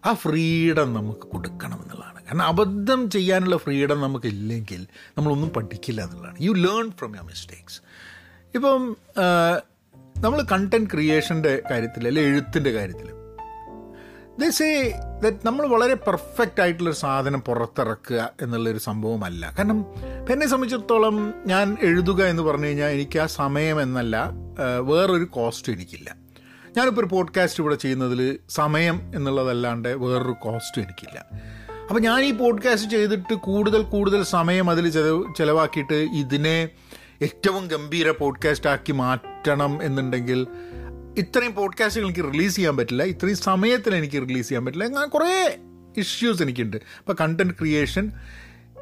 ആ 0.05 0.13
ഫ്രീഡം 0.13 0.93
നമുക്ക് 0.93 1.19
കൊടുക്കണം 1.19 1.81
എന്നുള്ളതാണ്. 1.83 2.23
കാരണം 2.25 2.43
അബദ്ധം 2.43 3.09
ചെയ്യാനുള്ള 3.09 3.57
ഫ്രീഡം 3.57 4.01
നമുക്കില്ലെങ്കിൽ 4.01 4.87
നമ്മളൊന്നും 5.17 5.49
പഠിക്കില്ല 5.49 6.01
എന്നുള്ളതാണ്. 6.01 6.37
You 6.41 6.51
learn 6.51 6.91
from 6.91 7.15
your 7.15 7.25
mistakes 7.25 7.81
ഇപ്പം 8.55 8.95
നമ്മൾ 10.21 10.41
കണ്ടന്റ് 10.51 10.89
ക്രിയേഷന്റെ 10.89 11.61
കാര്യത്തിൽ 11.71 12.07
അല്ലെങ്കിൽ 12.07 12.31
എഴുത്തിന്റെ 12.31 12.71
കാര്യത്തിൽ 12.71 13.22
ദേ 14.39 14.49
ദറ്റ് 15.23 15.37
നമ്മൾ 15.45 15.67
വളരെ 15.67 15.93
പെർഫെക്റ്റ് 15.93 16.61
ആയിട്ടുള്ളൊരു 16.61 16.97
സാധനം 16.97 17.41
പുറത്തിറക്കുക 17.41 18.31
എന്നുള്ളൊരു 18.41 18.77
സംഭവമല്ല. 18.77 19.53
കാരണം 19.59 19.85
എന്നെ 20.31 20.47
സംബന്ധിച്ചിടത്തോളം 20.47 21.33
ഞാൻ 21.47 21.77
എഴുതുക 21.81 22.23
എന്ന് 22.23 22.43
പറഞ്ഞു 22.43 22.65
കഴിഞ്ഞാൽ 22.65 22.87
എനിക്ക് 22.87 23.19
ആ 23.19 23.25
സമയം 23.25 23.81
എന്നല്ല 23.81 24.31
വേറൊരു 24.79 25.23
കോസ്റ്റ് 25.23 25.71
എനിക്കില്ല. 25.71 26.15
ഞാനിപ്പോൾ 26.77 27.01
ഒരു 27.01 27.07
പോഡ്കാസ്റ്റ് 27.11 27.63
ഇവിടെ 27.63 27.75
ചെയ്യുന്നതിൽ 27.75 28.39
സമയം 28.49 29.11
എന്നുള്ളതല്ലാണ്ട് 29.15 29.89
വേറൊരു 29.89 30.35
കോസ്റ്റ് 30.41 30.81
എനിക്കില്ല. 30.81 31.25
അപ്പോൾ 31.89 31.99
ഞാൻ 31.99 32.21
ഈ 32.21 32.31
പോഡ്കാസ്റ്റ് 32.31 32.91
ചെയ്തിട്ട് 32.91 33.33
കൂടുതൽ 33.33 33.81
കൂടുതൽ 33.83 34.23
സമയം 34.23 34.69
അതിൽ 34.69 34.91
ചിലവാക്കിയിട്ട് 35.37 35.93
ഇതിനെ 35.93 36.69
ഏറ്റവും 37.21 37.67
ഗംഭീര 37.67 38.11
പോഡ്കാസ്റ്റ് 38.11 38.69
ആക്കി 38.69 38.91
മാറ്റണം 38.91 39.83
എന്നുണ്ടെങ്കിൽ 39.83 40.47
ഇത്രയും 41.17 41.55
പോഡ്കാസ്റ്റുകൾ 41.55 42.05
എനിക്ക് 42.05 42.33
റിലീസ് 42.33 42.55
ചെയ്യാൻ 42.55 42.77
പറ്റില്ല. 42.77 43.03
ഇത്രയും 43.03 43.37
സമയത്തിൽ 43.37 43.95
എനിക്ക് 43.95 44.21
റിലീസ് 44.21 44.49
ചെയ്യാൻ 44.49 44.65
പറ്റില്ല. 44.65 44.85
അങ്ങനെ 44.85 45.07
കുറേ 45.07 45.57
ഇഷ്യൂസ് 45.97 46.41
എനിക്കുണ്ട്. 46.41 46.77
ഇപ്പോൾ 46.77 47.15
കണ്ടന്റ് 47.21 47.53
ക്രിയേഷൻ 47.53 48.11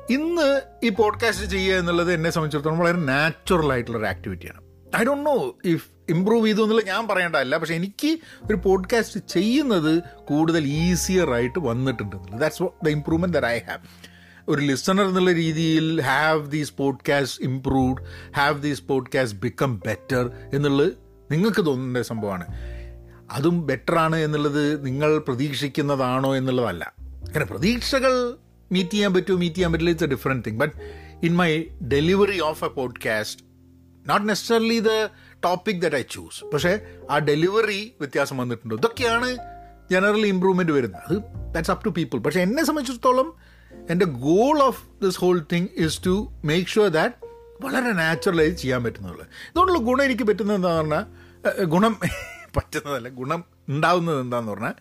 ഇന്ന് 0.10 0.62
ഈ 0.84 0.90
പോഡ്കാസ്റ്റ് 0.90 1.46
ചെയ്യുക 1.46 1.78
എന്നുള്ളത് 1.78 2.14
എന്നെ 2.14 2.30
സംബന്ധിച്ചിടത്തോളം 2.30 2.80
വളരെ 2.80 2.98
നാച്ചുറൽ 2.98 3.72
ആയിട്ടുള്ളൊരു 3.72 4.06
ആക്ടിവിറ്റിയാണ് 4.06 4.62
I 5.02 5.04
don't 5.04 5.26
know 5.26 5.58
if 5.66 5.88
improve 6.10 6.48
ചെയ്തു 6.48 6.62
എന്നുള്ളത് 6.62 6.88
ഞാൻ 6.88 7.08
പറയേണ്ടതല്ല. 7.08 7.58
പക്ഷേ 7.58 7.76
എനിക്ക് 7.76 8.20
ഒരു 8.44 8.56
പോഡ്കാസ്റ്റ് 8.56 9.20
ചെയ്യുന്നത് 9.28 10.04
കൂടുതൽ 10.28 10.68
ഈസിയർ 10.68 11.32
ആയിട്ട് 11.32 11.60
വന്നിട്ടുണ്ട് 11.60 12.16
that's 12.38 12.64
the 12.84 12.90
improvement 12.90 13.38
that 13.38 13.48
I 13.48 13.60
have 13.60 14.12
ഒരു 14.50 14.62
ലിസണർ 14.62 15.08
എന്നുള്ള 15.08 15.32
രീതിയിൽ 15.32 16.02
have 16.02 16.52
these 16.52 16.74
podcast 16.78 17.44
improved 17.44 18.02
have 18.38 18.62
these 18.62 18.84
podcast 18.84 19.40
become 19.40 19.80
better 19.86 20.32
എന്നുള്ളത് 20.54 20.94
നിങ്ങൾക്ക് 21.32 21.66
തോന്നുന്ന 21.66 22.02
സംഭവമാണ്. 22.02 22.46
അതും 23.32 23.66
ബെറ്ററാണ് 23.66 24.16
എന്നുള്ളത് 24.16 24.86
നിങ്ങൾ 24.86 25.18
പ്രതീക്ഷിക്കുന്നതാണോ 25.18 26.36
എന്നുള്ളതല്ല. 26.36 26.94
അങ്ങനെ 27.00 27.46
പ്രതീക്ഷകൾ 27.46 28.38
മീറ്റ് 28.72 28.90
ചെയ്യാൻ 28.90 29.14
പറ്റുമോ 29.14 29.38
മീറ്റ് 29.38 29.56
ചെയ്യാൻ 29.56 29.72
പറ്റില്ല 29.72 29.90
it's 29.90 30.06
a 30.06 30.08
different 30.08 30.46
thing 30.48 30.58
but 30.58 30.74
in 31.24 31.36
my 31.36 31.64
delivery 31.82 32.40
of 32.40 32.64
a 32.66 32.68
podcast 32.68 33.44
not 34.10 34.30
necessarily 34.30 34.80
the 34.80 34.90
topic 35.46 35.76
that 35.76 35.96
I 35.96 36.02
choose 36.02 36.46
പക്ഷേ 36.46 36.80
ആ 37.10 37.18
ഡെലിവറി 37.20 37.94
വ്യത്യാസം 38.00 38.38
വന്നിട്ടുണ്ട്. 38.38 38.76
ഇതൊക്കെയാണ് 38.76 39.38
ജനറൽ 39.92 40.26
ഇമ്പ്രൂവ്മെന്റ് 40.26 40.72
വരുന്നത്. 40.72 41.02
അത് 41.08 41.18
ദാറ്റ്സ് 41.54 41.72
അപ് 41.72 41.86
ടു 41.86 41.90
പീപ്പിൾ 41.90 42.20
പക്ഷേ 42.20 42.42
എന്നെ 42.42 42.66
സംബന്ധിച്ചിടത്തോളം 42.66 43.34
എന്റെ 43.90 44.06
goal 44.06 44.64
of 44.64 44.82
this 45.04 45.20
whole 45.20 45.46
thing 45.54 45.68
is 45.78 46.06
to 46.06 46.34
make 46.46 46.68
sure 46.68 46.88
that 46.88 47.31
വളരെ 47.64 47.92
നാച്ചുറലായി 48.02 48.54
ചെയ്യാൻ 48.62 48.82
പറ്റുന്നുള്ളൂ. 48.86 49.26
ഇതുകൊണ്ടുള്ള 49.52 49.80
ഗുണം 49.90 50.04
എനിക്ക് 50.10 50.26
പറ്റുന്നത് 50.30 50.58
എന്താണെന്ന് 50.60 50.96
പറഞ്ഞാൽ 50.96 51.66
ഗുണം 51.74 51.94
പറ്റുന്നതല്ല 52.58 53.10
ഗുണം 53.20 53.42
ഉണ്ടാവുന്നത് 53.74 54.18
എന്താന്ന് 54.24 54.52
പറഞ്ഞാൽ 54.54 54.74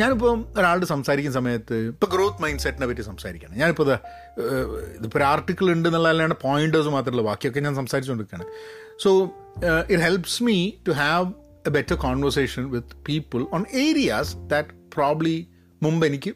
ഞാനിപ്പോൾ 0.00 0.32
ഒരാളോട് 0.58 0.86
സംസാരിക്കുന്ന 0.90 1.36
സമയത്ത് 1.38 1.76
ഇപ്പോൾ 1.92 2.08
ഗ്രോത്ത് 2.14 2.42
മൈൻഡ് 2.42 2.62
സെറ്റിനെ 2.64 2.86
പറ്റി 2.90 3.04
സംസാരിക്കുകയാണ് 3.08 3.54
ഞാനിപ്പോൾ 3.60 3.86
ഇതിപ്പോൾ 4.96 5.18
ഒരു 5.20 5.26
ആർട്ടിക്കിൾ 5.30 5.66
ഉണ്ട് 5.74 5.86
എന്നുള്ളതല്ലാണ്ട് 5.90 6.36
പോയിന്റേഴ്സ് 6.42 6.90
മാത്രമുള്ള 6.96 7.22
ബാക്കിയൊക്കെ 7.28 7.60
ഞാൻ 7.66 7.74
സംസാരിച്ചുകൊണ്ടിരിക്കുകയാണ് 7.80 8.46
so 9.04 9.10
it 9.92 10.02
helps 10.06 10.42
me 10.48 10.58
to 10.88 10.94
have 11.02 11.26
a 11.68 11.72
better 11.76 11.96
conversation 12.06 12.64
with 12.74 12.96
people 13.08 13.42
on 13.58 13.64
areas 13.84 14.34
that 14.52 14.74
probably 14.96 15.36
മുമ്പ് 15.82 16.04
എനിക്ക് 16.10 16.32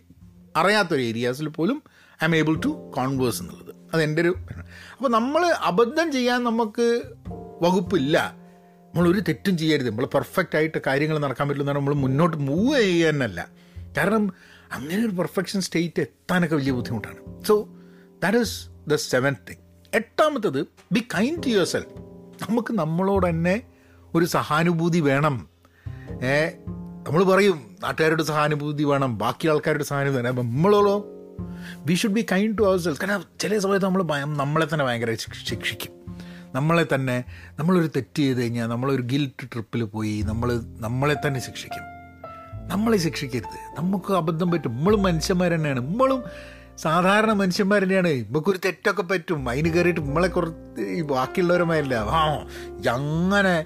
അറിയാത്തൊരു 0.63 1.05
ഏരിയാസിൽ 1.11 1.49
പോലും 1.59 1.79
I 2.21 2.27
M 2.31 2.37
able 2.41 2.57
to 2.67 2.73
converse 2.99 3.41
എന്നുള്ളത്. 3.43 3.70
അത് 3.95 4.03
എന്റെ 4.03 4.23
ഒരു 4.23 4.37
അപ്പോൾ 4.97 5.09
നമ്മൾ 5.09 5.47
അബദ്ധം 5.47 6.13
ചെയ്യാൻ 6.13 6.45
നമുക്ക് 6.45 7.03
വകുപ്പില്ല. 7.63 8.35
നമ്മളൊരു 8.95 9.21
തെറ്റും 9.21 9.59
ചെയ്യരുത്. 9.59 9.91
നമ്മൾ 9.91 10.07
പെർഫെക്റ്റ് 10.07 10.57
ആയിട്ട് 10.57 10.79
കാര്യങ്ങൾ 10.87 11.19
നടക്കാൻ 11.19 11.49
പറ്റില്ല 11.49 11.73
നമ്മൾ 11.73 11.95
മുന്നോട്ട് 11.95 12.37
മൂവ് 12.37 12.81
ചെയ്യാനല്ല. 12.81 13.49
കാരണം 13.97 14.33
അങ്ങനെ 14.73 15.01
ഒരു 15.01 15.13
പെർഫെക്ഷൻ 15.13 15.61
സ്റ്റേറ്റ് 15.61 16.01
എത്താനൊക്കെ 16.01 16.57
വലിയ 16.57 16.73
ബുദ്ധിമുട്ടാണ്. 16.73 17.45
So 17.45 17.69
that 18.23 18.39
is 18.39 18.69
the 18.89 18.95
seven 18.95 19.37
thing 19.51 19.59
എട്ടാമത്തത് 19.95 20.67
be 20.93 21.01
kind 21.01 21.43
to 21.43 21.49
your 21.49 21.65
self 21.65 21.89
നമുക്ക് 22.49 22.73
നമ്മളോട് 22.73 23.27
തന്നെ 23.27 23.63
ഒരു 24.15 24.25
സഹാനുഭൂതി 24.25 25.01
വേണം. 25.01 25.49
നമ്മൾ 27.07 27.25
പറയും 27.25 27.77
നാട്ടുകാരുടെ 27.83 28.23
സഹാനുഭൂതി 28.23 28.85
വേണം. 28.85 29.19
ബാക്കി 29.19 29.49
ആൾക്കാരുടെ 29.49 29.85
സഹാനുഭൂതി 29.85 30.23
വേണം. 30.23 30.37
നമ്മളോളോ 30.37 31.20
we 31.77 31.95
should 31.95 32.13
be 32.13 32.27
kind 32.33 32.59
to 32.59 32.63
ourselves 32.81 33.01
കാരണം 33.01 33.25
ചില 33.41 33.59
സമയത്ത് 33.59 33.87
നമ്മൾ 33.87 34.03
നമ്മളെ 34.25 34.67
തന്നെ 34.73 34.85
ഭയങ്കര 34.85 35.15
ശിക്ഷിക്കും. 35.15 36.01
നമ്മളെ 36.55 36.87
തന്നെ 36.95 37.25
നമ്മളൊരു 37.59 37.87
തെറ്റ് 37.87 38.19
ചെയ്ത് 38.19 38.41
കഴിഞ്ഞാൽ 38.41 38.67
നമ്മളൊരു 38.67 39.03
ഗിൽറ്റ് 39.03 39.49
ട്രിപ്പിൽ 39.53 39.85
പോയി 39.85 40.23
നമ്മൾ 40.23 40.61
നമ്മളെ 40.79 41.17
തന്നെ 41.27 41.41
ശിക്ഷിക്കും. 41.41 41.83
നമ്മളെ 42.69 42.97
ശിക്ഷിക്കരുത്. 42.97 43.81
നമുക്ക് 43.81 44.13
അബദ്ധം 44.13 44.51
പറ്റും. 44.51 44.77
നമ്മളും 44.77 45.03
മനുഷ്യന്മാർ 45.03 45.51
തന്നെയാണ്. 45.51 45.81
നമ്മളും 45.81 46.23
സാധാരണ 46.79 47.33
മനുഷ്യന്മാർ 47.33 47.83
തന്നെയാണ്. 47.83 48.09
നമുക്കൊരു 48.09 48.59
തെറ്റൊക്കെ 48.65 49.03
പറ്റും. 49.03 49.49
അതിന് 49.49 49.69
കയറിയിട്ട് 49.69 50.01
നമ്മളെ 50.01 50.29
കുറച്ച് 50.29 50.83
ഈ 50.83 51.03
ബാക്കിയുള്ളവരുമായില്ല. 51.03 51.95
ആ 51.95 52.47
അങ്ങനെ 52.91 53.65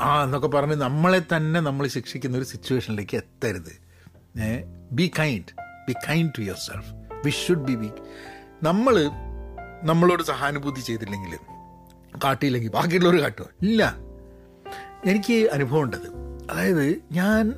ആ 0.00 0.24
എന്നൊക്കെ 0.24 0.48
പറഞ്ഞ് 0.48 0.74
നമ്മളെ 0.74 1.22
തന്നെ 1.36 1.60
നമ്മൾ 1.60 1.86
ശിക്ഷിക്കുന്ന 1.86 2.36
ഒരു 2.36 2.44
സിറ്റുവേഷനിലേക്ക് 2.44 3.16
എത്തരുത്. 3.16 3.86
Be 4.92 5.10
kind 5.18 5.65
be 5.88 5.94
kind 6.08 6.32
to 6.38 6.42
yourself 6.58 6.90
we 7.24 7.30
should 7.30 7.64
be 7.64 7.74
be 7.74 7.90
നമ്മൾ 8.62 8.96
നമ്മളോട് 9.82 10.22
സഹാനുഭൂതി 10.22 10.80
ചെയ്തില്ലെങ്കിൽ 10.80 11.38
കാട്ടിയില്ലെങ്കിൽ 12.24 12.70
ബാക്കിയുള്ളവർ 12.70 13.16
കാട്ടുക 13.20 13.46
ഇല്ല. 13.62 13.82
എനിക്ക് 15.06 15.50
അനുഭവം 15.50 15.82
ഉണ്ടത് 15.82 16.06
അതായത് 16.50 17.02
ഞാൻ 17.12 17.54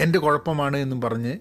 എന്റെ 0.00 0.18
കുഴപ്പമാണ് 0.18 0.76
എന്നും 0.76 1.00
പറഞ്ഞ് 1.00 1.32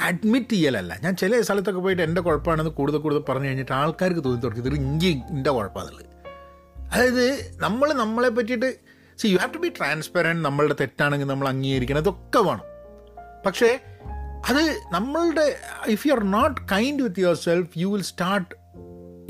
അഡ്മിറ്റ് 0.00 0.52
ചെയ്യലല്ല. 0.52 0.92
ഞാൻ 1.02 1.16
ചില 1.16 1.40
സ്ഥലത്തൊക്കെ 1.40 1.80
പോയിട്ട് 1.80 2.02
എന്റെ 2.02 2.20
കുഴപ്പമാണെന്ന് 2.20 2.70
കൂടുതൽ 2.70 2.98
കൂടുതൽ 2.98 3.24
പറഞ്ഞു 3.28 3.46
കഴിഞ്ഞിട്ട് 3.46 3.72
ആൾക്കാർക്ക് 3.72 4.24
തോന്നി 4.24 4.40
തുടങ്ങി. 4.40 4.60
ഇതൊരു 4.60 4.74
ഇഞ്ചി 4.74 5.20
എന്റെ 5.30 5.50
കുഴപ്പമാണെന്നുള്ളത് 5.50 6.08
അതായത് 6.92 7.56
നമ്മൾ 7.56 7.92
നമ്മളെ 7.92 8.28
പറ്റിയിട്ട് 8.28 8.80
see 9.18 9.28
you 9.28 9.36
have 9.36 9.54
to 9.54 9.58
be 9.58 9.68
transparent 9.68 10.44
നമ്മളുടെ 10.44 10.76
തെറ്റാണെങ്കിൽ 10.80 11.26
നമ്മൾ 11.26 11.48
അംഗീകരിക്കണം. 11.48 11.98
അതൊക്കെ 11.98 12.38
വേണം. 12.38 12.66
പക്ഷേ 13.46 13.70
അത് 14.48 14.80
നമ്മളുടെ 14.92 15.60
if 15.86 16.08
you 16.08 16.12
are 16.12 16.24
not 16.24 16.60
kind 16.72 17.02
with 17.02 17.20
yourself 17.34 17.78
you 17.78 17.86
will 17.86 18.02
start 18.02 18.54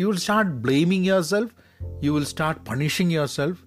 you 0.00 0.06
will 0.06 0.16
start 0.16 0.52
blaming 0.52 1.06
yourself 1.22 1.54
you 2.04 2.12
will 2.12 2.24
start 2.24 2.70
punishing 2.70 3.12
yourself 3.26 3.60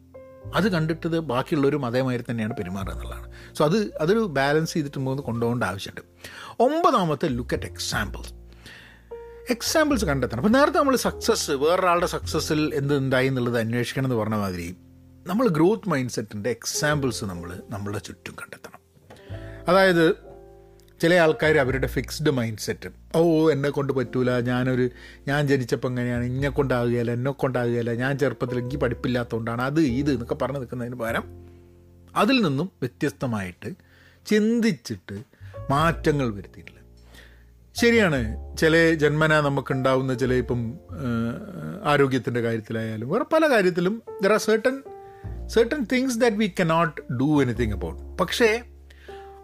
അത് 0.55 0.71
കണ്ടിട്ടത് 0.71 1.19
ബാക്കിയുള്ളവരും 1.19 1.85
അതേമാതിരി 1.85 2.23
തന്നെയാണ് 2.31 2.57
പെരുമാറുക 2.57 2.91
എന്നുള്ളതാണ്. 2.91 3.31
സോ 3.57 3.65
അത് 3.65 3.97
അതൊരു 4.01 4.19
ബാലൻസ് 4.19 4.73
ചെയ്തിട്ട് 4.73 4.97
പോകുന്നത് 4.97 5.25
കൊണ്ടുപോകേണ്ട 5.25 5.63
ആവശ്യമുണ്ട്. 5.63 6.01
ഒമ്പതാമത്തെ 6.59 7.27
ലുക്ക് 7.27 7.55
അറ്റ് 7.55 7.65
എക്സാമ്പിൾസ് 7.65 8.33
എക്സാമ്പിൾസ് 9.49 10.05
കണ്ടെത്തണം. 10.05 10.39
അപ്പോൾ 10.39 10.57
നേരത്തെ 10.57 10.77
നമ്മൾ 10.77 10.95
സക്സസ് 10.95 11.51
വേറൊരാളുടെ 11.51 12.05
സക്സസ്സിൽ 12.05 12.75
എന്ത് 12.75 12.97
ഉണ്ടായി 12.97 13.27
എന്നുള്ളത് 13.27 13.59
അന്വേഷിക്കണം 13.59 14.05
എന്ന് 14.05 14.15
പറഞ്ഞ 14.15 14.35
മാതിരി 14.35 14.75
നമ്മൾ 15.27 15.47
ഗ്രോത്ത് 15.47 15.89
മൈൻഡ് 15.89 16.09
സെറ്റിന്റെ 16.09 16.49
എക്സാമ്പിൾസ് 16.49 17.25
നമ്മൾ 17.25 17.61
നമ്മളുടെ 17.69 17.99
ചുറ്റും 17.99 18.35
കണ്ടെത്തണം. 18.41 18.79
അതായത് 19.67 20.34
ചില 21.01 21.13
ആൾക്കാർ 21.15 21.57
അവരുടെ 21.57 21.87
ഫിക്സ്ഡ് 21.87 22.31
മൈൻഡ് 22.31 22.57
സെറ്റ് 22.57 22.89
ഓ 23.15 23.51
എന്നെ 23.51 23.69
കൊണ്ട് 23.69 23.93
പറ്റൂല 23.93 24.39
ഞാനൊരു 24.41 24.85
ഞാൻ 25.27 25.47
ജനിച്ചപ്പോൾ 25.47 25.87
എങ്ങനെയാണ് 25.87 26.23
ഇന്നെ 26.25 26.49
കൊണ്ടാകുകയില്ല 26.49 27.11
എന്നെ 27.11 27.31
കൊണ്ടാകുകയില്ല 27.31 27.93
ഞാൻ 27.93 28.17
ചെറുപ്പത്തിൽ 28.17 28.59
എനിക്ക് 28.59 28.77
പഠിപ്പില്ലാത്തതുകൊണ്ടാണ് 28.77 29.61
അത് 29.61 29.79
ഇത് 29.81 30.11
എന്നൊക്കെ 30.11 30.35
പറഞ്ഞു 30.35 30.59
നിൽക്കുന്നതിന് 30.59 30.95
പകരം 30.95 31.25
അതിൽ 32.15 32.41
നിന്നും 32.41 32.71
വ്യത്യസ്തമായിട്ട് 32.81 33.69
ചിന്തിച്ചിട്ട് 34.25 35.15
മാറ്റങ്ങൾ 35.69 36.33
വരുത്തിയിട്ടില്ല. 36.33 36.79
ശരിയാണ് 37.75 38.19
ചില 38.57 38.93
ജന്മന 38.93 39.39
നമുക്കുണ്ടാവുന്ന 39.39 40.13
ചില 40.13 40.33
ഇപ്പം 40.33 40.61
ആരോഗ്യത്തിന്റെ 41.83 42.41
കാര്യത്തിലായാലും 42.41 43.09
വേറെ 43.09 43.25
പല 43.33 43.49
കാര്യത്തിലും 43.49 43.95
there 44.23 44.31
are 44.31 44.37
certain 44.39 44.75
certain 45.47 45.87
things 45.93 46.19
that 46.19 46.37
we 46.37 46.53
cannot 46.59 47.13
do 47.13 47.41
anything 47.41 47.73
about 47.73 48.17
പക്ഷേ 48.17 48.49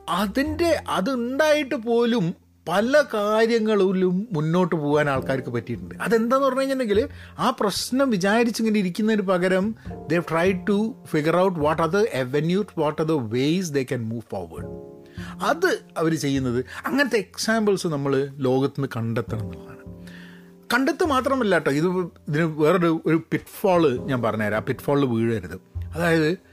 അതിന്റെ 0.09 0.83
അതുണ്ടായിട്ട് 0.89 1.75
പോലും 1.75 2.35
പല 2.67 3.03
കാര്യങ്ങളിലും 3.13 4.27
മുന്നോട്ട് 4.31 4.75
പോകാൻ 4.75 5.09
ആൾക്കാർക്ക് 5.09 5.49
പറ്റിയിട്ടുണ്ട്. 5.49 5.95
അതെന്താന്ന് 5.95 6.45
പറഞ്ഞു 6.45 6.59
കഴിഞ്ഞിട്ടുണ്ടെങ്കിൽ 6.59 7.09
ആ 7.39 7.49
പ്രശ്നം 7.49 8.09
വിചാരിച്ചിങ്ങനെ 8.09 8.79
ഇരിക്കുന്നതിന് 8.79 9.21
പകരം 9.21 9.75
they 10.07 10.19
try 10.19 10.51
to 10.51 10.95
figure 11.05 11.37
out 11.37 11.59
what 11.59 11.81
are 11.81 11.89
the 11.89 11.97
avenues 11.97 12.79
what 12.79 13.01
are 13.01 13.07
the 13.07 13.11
ways 13.11 13.71
they 13.71 13.83
can 13.83 14.09
move 14.09 14.21
forward 14.31 14.91
അത് 15.41 15.79
അവർ 15.97 16.15
ചെയ്യുന്നത് 16.15 16.65
അങ്ങനത്തെ 16.85 17.17
എക്സാമ്പിൾസ് 17.17 17.87
നമ്മൾ 17.87 18.29
ലോകത്ത് 18.37 18.81
നിന്ന് 18.81 18.87
കണ്ടെത്തണം 18.95 19.39
എന്നുള്ളതാണ്. 19.39 20.07
കണ്ടെത്ത് 20.73 21.05
മാത്രമല്ല 21.05 21.55
കേട്ടോ 21.55 21.71
ഇത് 21.71 21.87
ഇതിന് 22.29 22.43
വേറൊരു 22.43 23.01
ഒരു 23.05 23.15
പിറ്റ്ഫോൾ 23.31 23.97
ഞാൻ 23.97 24.21
പറഞ്ഞുതരാം. 24.21 24.57
ആ 24.57 24.59
പിറ്റ്ഫോളിൽ 24.59 25.05
വീഴരുത്. 25.05 25.79
അതായത് 25.95 26.50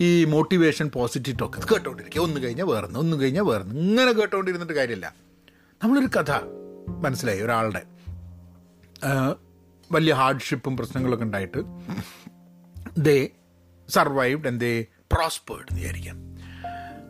ഈ 0.00 0.24
മോട്ടിവേഷൻ 0.24 0.90
പോസിറ്റീവ് 0.94 1.38
ടോക്ക് 1.38 1.74
കേട്ടോണ്ടിരിക്കുക. 1.74 2.22
ഒന്ന് 2.22 2.40
കഴിഞ്ഞാൽ 2.40 2.64
വേർന്ന് 2.64 2.98
ഒന്ന് 2.98 3.16
കഴിഞ്ഞാൽ 3.16 3.42
വേർന്ന് 3.42 3.74
ഇങ്ങനെ 3.74 4.12
കേട്ടോണ്ടിരുന്നിട്ട് 4.12 4.72
കാര്യമില്ല. 4.72 5.14
നമ്മളൊരു 5.82 6.06
കഥ 6.06 6.32
മനസ്സിലായി 6.88 7.40
ഒരാളുടെ. 7.40 7.82
വലിയ 9.92 10.12
ഹാർഡ്ഷിപ്പും 10.12 10.76
പ്രശ്നങ്ങളൊക്കെ 10.76 11.24
ഉണ്ടായിട്ട് 11.24 11.58
they 12.98 13.28
survived 13.88 14.46
and 14.46 14.60
they 14.60 14.86
prospered 15.12 15.66
എന്ന് 15.70 15.82
വിചാരിക്കാം. 15.82 16.29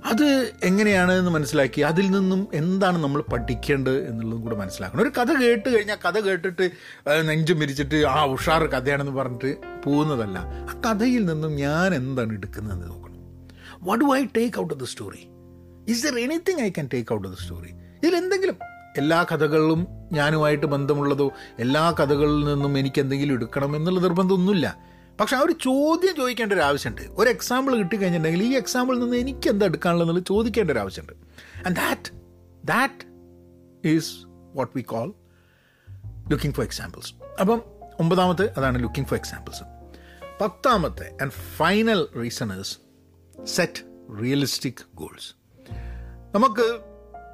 അത് 0.04 0.52
എങ്ങനെയാണ് 0.64 1.12
എന്ന് 1.12 1.30
മനസ്സിലാക്കി 1.30 1.80
അതിൽ 1.80 2.10
നിന്നും 2.10 2.48
എന്താണ് 2.54 3.04
നമ്മൾ 3.04 3.22
പഠിക്കേണ്ടത് 3.22 4.08
എന്നുള്ളതും 4.08 4.40
കൂടെ 4.40 4.56
മനസ്സിലാക്കണം. 4.56 5.02
ഒരു 5.02 5.08
കഥ 5.08 5.32
കേട്ട് 5.42 5.76
കഴിഞ്ഞാൽ 5.76 5.96
കഥ 6.06 6.20
കേട്ടിട്ട് 6.20 6.70
നെഞ്ചും 7.20 7.58
മിരിച്ചിട്ട് 7.58 7.94
ആ 7.94 8.24
ഉഷാർ 8.24 8.66
കഥയാണെന്ന് 8.66 9.12
പറഞ്ഞിട്ട് 9.12 9.56
പോകുന്നതല്ല. 9.84 10.38
ആ 10.38 10.80
കഥയിൽ 10.86 11.24
നിന്നും 11.24 11.56
ഞാൻ 11.56 11.94
എന്താണ് 11.94 12.32
എടുക്കുന്നതെന്ന് 12.32 12.88
നോക്കണം. 12.88 13.10
What 13.82 14.04
do 14.04 14.16
I 14.16 14.24
take 14.24 14.60
out 14.60 14.74
of 14.74 14.82
the 14.82 14.86
story 14.86 15.28
is 15.88 16.06
there 16.06 16.18
anything 16.18 16.60
I 16.60 16.68
can 16.68 16.88
take 16.94 17.14
out 17.14 17.28
of 17.28 17.36
the 17.36 17.40
story 17.40 17.68
ഇതിലെന്തെങ്കിലും 17.68 18.56
എല്ലാ 18.98 19.22
കഥകളിലും 19.22 19.86
ഞാനുമായിട്ട് 20.12 20.66
ബന്ധമുള്ളതോ 20.66 21.32
എല്ലാ 21.58 21.90
കഥകളിൽ 21.90 22.44
നിന്നും 22.44 22.78
എനിക്ക് 22.78 23.00
എന്തെങ്കിലും 23.00 23.34
എടുക്കണം 23.34 23.76
എന്നുള്ള 23.76 24.00
നിർബന്ധമൊന്നുമില്ല. 24.00 24.89
പക്ഷെ 25.20 25.36
ആ 25.36 25.40
ഒരു 25.40 25.52
ചോദ്യം 25.52 26.14
ചോദിക്കേണ്ട 26.16 26.52
ഒരു 26.52 26.60
ആവശ്യമുണ്ട്. 26.60 27.02
ഒരു 27.02 27.30
എക്സാമ്പിൾ 27.30 27.76
കിട്ടിക്കഴിഞ്ഞിട്ടുണ്ടെങ്കിൽ 27.76 28.46
ഈ 28.46 28.56
എക്സാമ്പിളിൽ 28.56 29.00
നിന്ന് 29.00 29.16
എനിക്ക് 29.16 29.50
എന്താ 29.50 29.66
എടുക്കാനുള്ളതെന്നുള്ളത് 29.66 30.26
ചോദിക്കേണ്ട 30.26 30.70
ഒരു 30.70 30.78
ആവശ്യമുണ്ട്. 30.78 31.12
And 31.66 31.76
that 31.76 32.10
that 32.64 33.04
is 33.88 34.12
what 34.54 34.72
we 34.76 34.82
call 34.82 35.14
looking 36.30 36.54
for 36.54 36.64
examples 36.64 37.14
അപ്പം 37.40 37.62
ഒമ്പതാമത്തെ 38.00 38.50
അതാണ് 38.56 38.82
ലുക്കിംഗ് 38.82 39.08
ഫോർ 39.08 39.18
എക്സാമ്പിൾസ് 39.18 39.62
പത്താമത്തെ 40.40 41.12
and 41.22 41.30
final 41.30 42.06
reason 42.16 42.60
is 42.60 42.78
set 43.44 43.82
realistic 44.22 44.86
goals 44.94 45.34
നമുക്ക് 46.34 46.80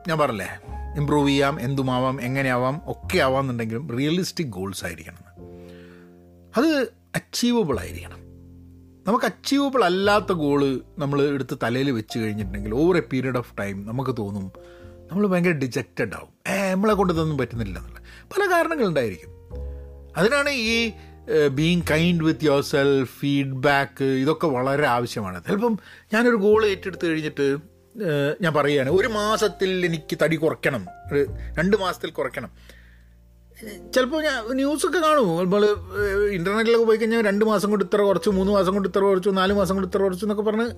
ഞാൻ 0.09 0.19
പറഞ്ഞില്ലേ 0.19 0.49
ഇമ്പ്രൂവ് 0.97 1.29
ചെയ്യാം 1.29 1.61
എന്തുമാവാം 1.61 2.23
എങ്ങനെയാവാം 2.23 2.83
ഒക്കെ 2.87 3.19
ആവാമെന്നുണ്ടെങ്കിലും 3.19 3.99
റിയലിസ്റ്റിക് 3.99 4.47
ഗോൾസ് 4.47 4.85
ആയിരിക്കണം. 4.85 5.23
അത് 6.57 6.93
അച്ചീവബിൾ 7.17 7.77
ആയിരിക്കണം. 7.81 8.21
നമുക്ക് 9.07 9.25
അച്ചീവബിൾ 9.25 9.81
അല്ലാത്ത 9.85 10.33
ഗോൾ 10.33 10.63
നമ്മൾ 10.99 11.19
എടുത്ത് 11.23 11.59
തലയിൽ 11.63 11.91
വെച്ച് 11.91 12.17
കഴിഞ്ഞിട്ടുണ്ടെങ്കിൽ 12.19 12.75
over 12.75 12.97
a 12.97 13.05
period 13.13 13.39
of 13.39 13.53
time 13.59 13.77
നമുക്ക് 13.87 14.15
തോന്നും 14.19 14.47
നമ്മൾ 15.11 15.27
ഭയങ്കര 15.33 15.55
ഡിജക്റ്റഡ് 15.65 16.15
ആവും. 16.15 16.33
ഏ 16.53 16.57
നമ്മളെ 16.73 16.95
കൊണ്ട് 16.95 17.13
ഇതൊന്നും 17.13 17.39
പറ്റുന്നില്ല 17.39 17.77
എന്നുള്ള. 17.79 18.01
പല 18.33 18.43
കാരണങ്ങളുണ്ടായിരിക്കും 18.53 19.33
അതിനാണ് 20.17 20.51
ഈ 20.51 20.93
being 21.49 21.83
kind 21.91 22.25
with 22.25 22.45
yourself 22.63 23.15
feedback 23.21 24.05
ഇതൊക്കെ 24.05 24.47
വളരെ 24.47 24.87
ആവശ്യമാണ്. 24.87 25.39
ചിലപ്പം 25.47 25.75
ഞാനൊരു 26.15 26.37
ഗോൾ 26.37 26.61
ഏറ്റെടുത്ത് 26.67 27.07
കഴിഞ്ഞിട്ട് 27.07 27.47
ഞാൻ 28.43 28.53
പറയുകയാണ് 28.55 28.91
ഒരു 28.91 29.09
മാസത്തിൽ 29.09 29.71
എനിക്ക് 29.87 30.19
തടി 30.23 30.37
കുറയ്ക്കണം. 30.37 30.83
രണ്ട് 31.59 31.77
മാസത്തിൽ 31.77 32.11
കുറയ്ക്കണം. 32.11 32.51
ചിലപ്പോൾ 33.65 34.23
ഞാൻ 34.23 34.45
ന്യൂസൊക്കെ 34.45 34.99
കാണും. 34.99 35.45
നമ്മൾ 35.45 35.65
ഇന്റർനെറ്റിലൊക്കെ 36.31 36.85
പോയി 36.85 36.97
കഴിഞ്ഞാൽ 36.97 37.27
രണ്ട് 37.27 37.45
മാസം 37.45 37.71
കൊണ്ട് 37.71 37.85
ഇത്ര 37.85 38.01
കുറച്ചു 38.03 38.31
മൂന്ന് 38.31 38.53
മാസം 38.53 38.73
കൊണ്ട് 38.73 38.89
ഇത്ര 38.89 38.99
കുറച്ചു 38.99 39.31
നാല് 39.31 39.53
മാസം 39.53 39.75
കൊണ്ട് 39.75 39.89
ഇത്ര 39.89 40.03
കുറച്ചു 40.03 40.25
എന്നൊക്കെ 40.25 40.51
പറഞ്ഞ് 40.51 40.71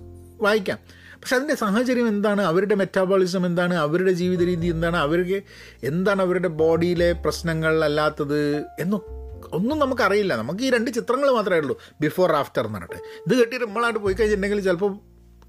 വായിക്കാം. 0.42 0.78
പക്ഷെ 0.92 1.36
അതിന്റെ 1.36 1.54
സാഹചര്യം 1.54 2.08
എന്താണ്? 2.08 2.42
അവരുടെ 2.42 2.74
മെറ്റാബോളിസം 2.74 3.46
എന്താണ്? 3.46 3.74
അവരുടെ 3.74 4.12
ജീവിത 4.12 4.42
രീതി 4.44 4.66
എന്താണ്? 4.66 4.96
അവർക്ക് 4.96 5.42
എന്താണ് 5.82 6.22
അവരുടെ 6.22 6.48
ബോഡിയിലെ 6.48 7.12
പ്രശ്നങ്ങൾ 7.12 7.84
അല്ലാത്തത് 7.84 8.64
എന്നൊക്കെ 8.80 9.18
ഒന്നും 9.56 9.78
നമുക്കറിയില്ല. 9.78 10.36
നമുക്ക് 10.36 10.62
ഈ 10.62 10.70
രണ്ട് 10.70 10.90
ചിത്രങ്ങൾ 10.90 11.30
മാത്രമേ 11.30 11.58
ഉള്ളൂ. 11.58 11.78
ബിഫോർ 12.00 12.32
ആഫ്റ്റർ 12.32 12.66
എന്ന് 12.66 12.78
പറഞ്ഞിട്ട്. 12.78 13.02
ഇത് 13.26 13.40
കെട്ടിയിട്ട് 13.40 13.66
നമ്മളായിട്ട് 13.66 14.00
പോയി 14.00 14.14
കഴിഞ്ഞിട്ടുണ്ടെങ്കിൽ 14.14 14.60
ചിലപ്പോൾ 14.60 14.98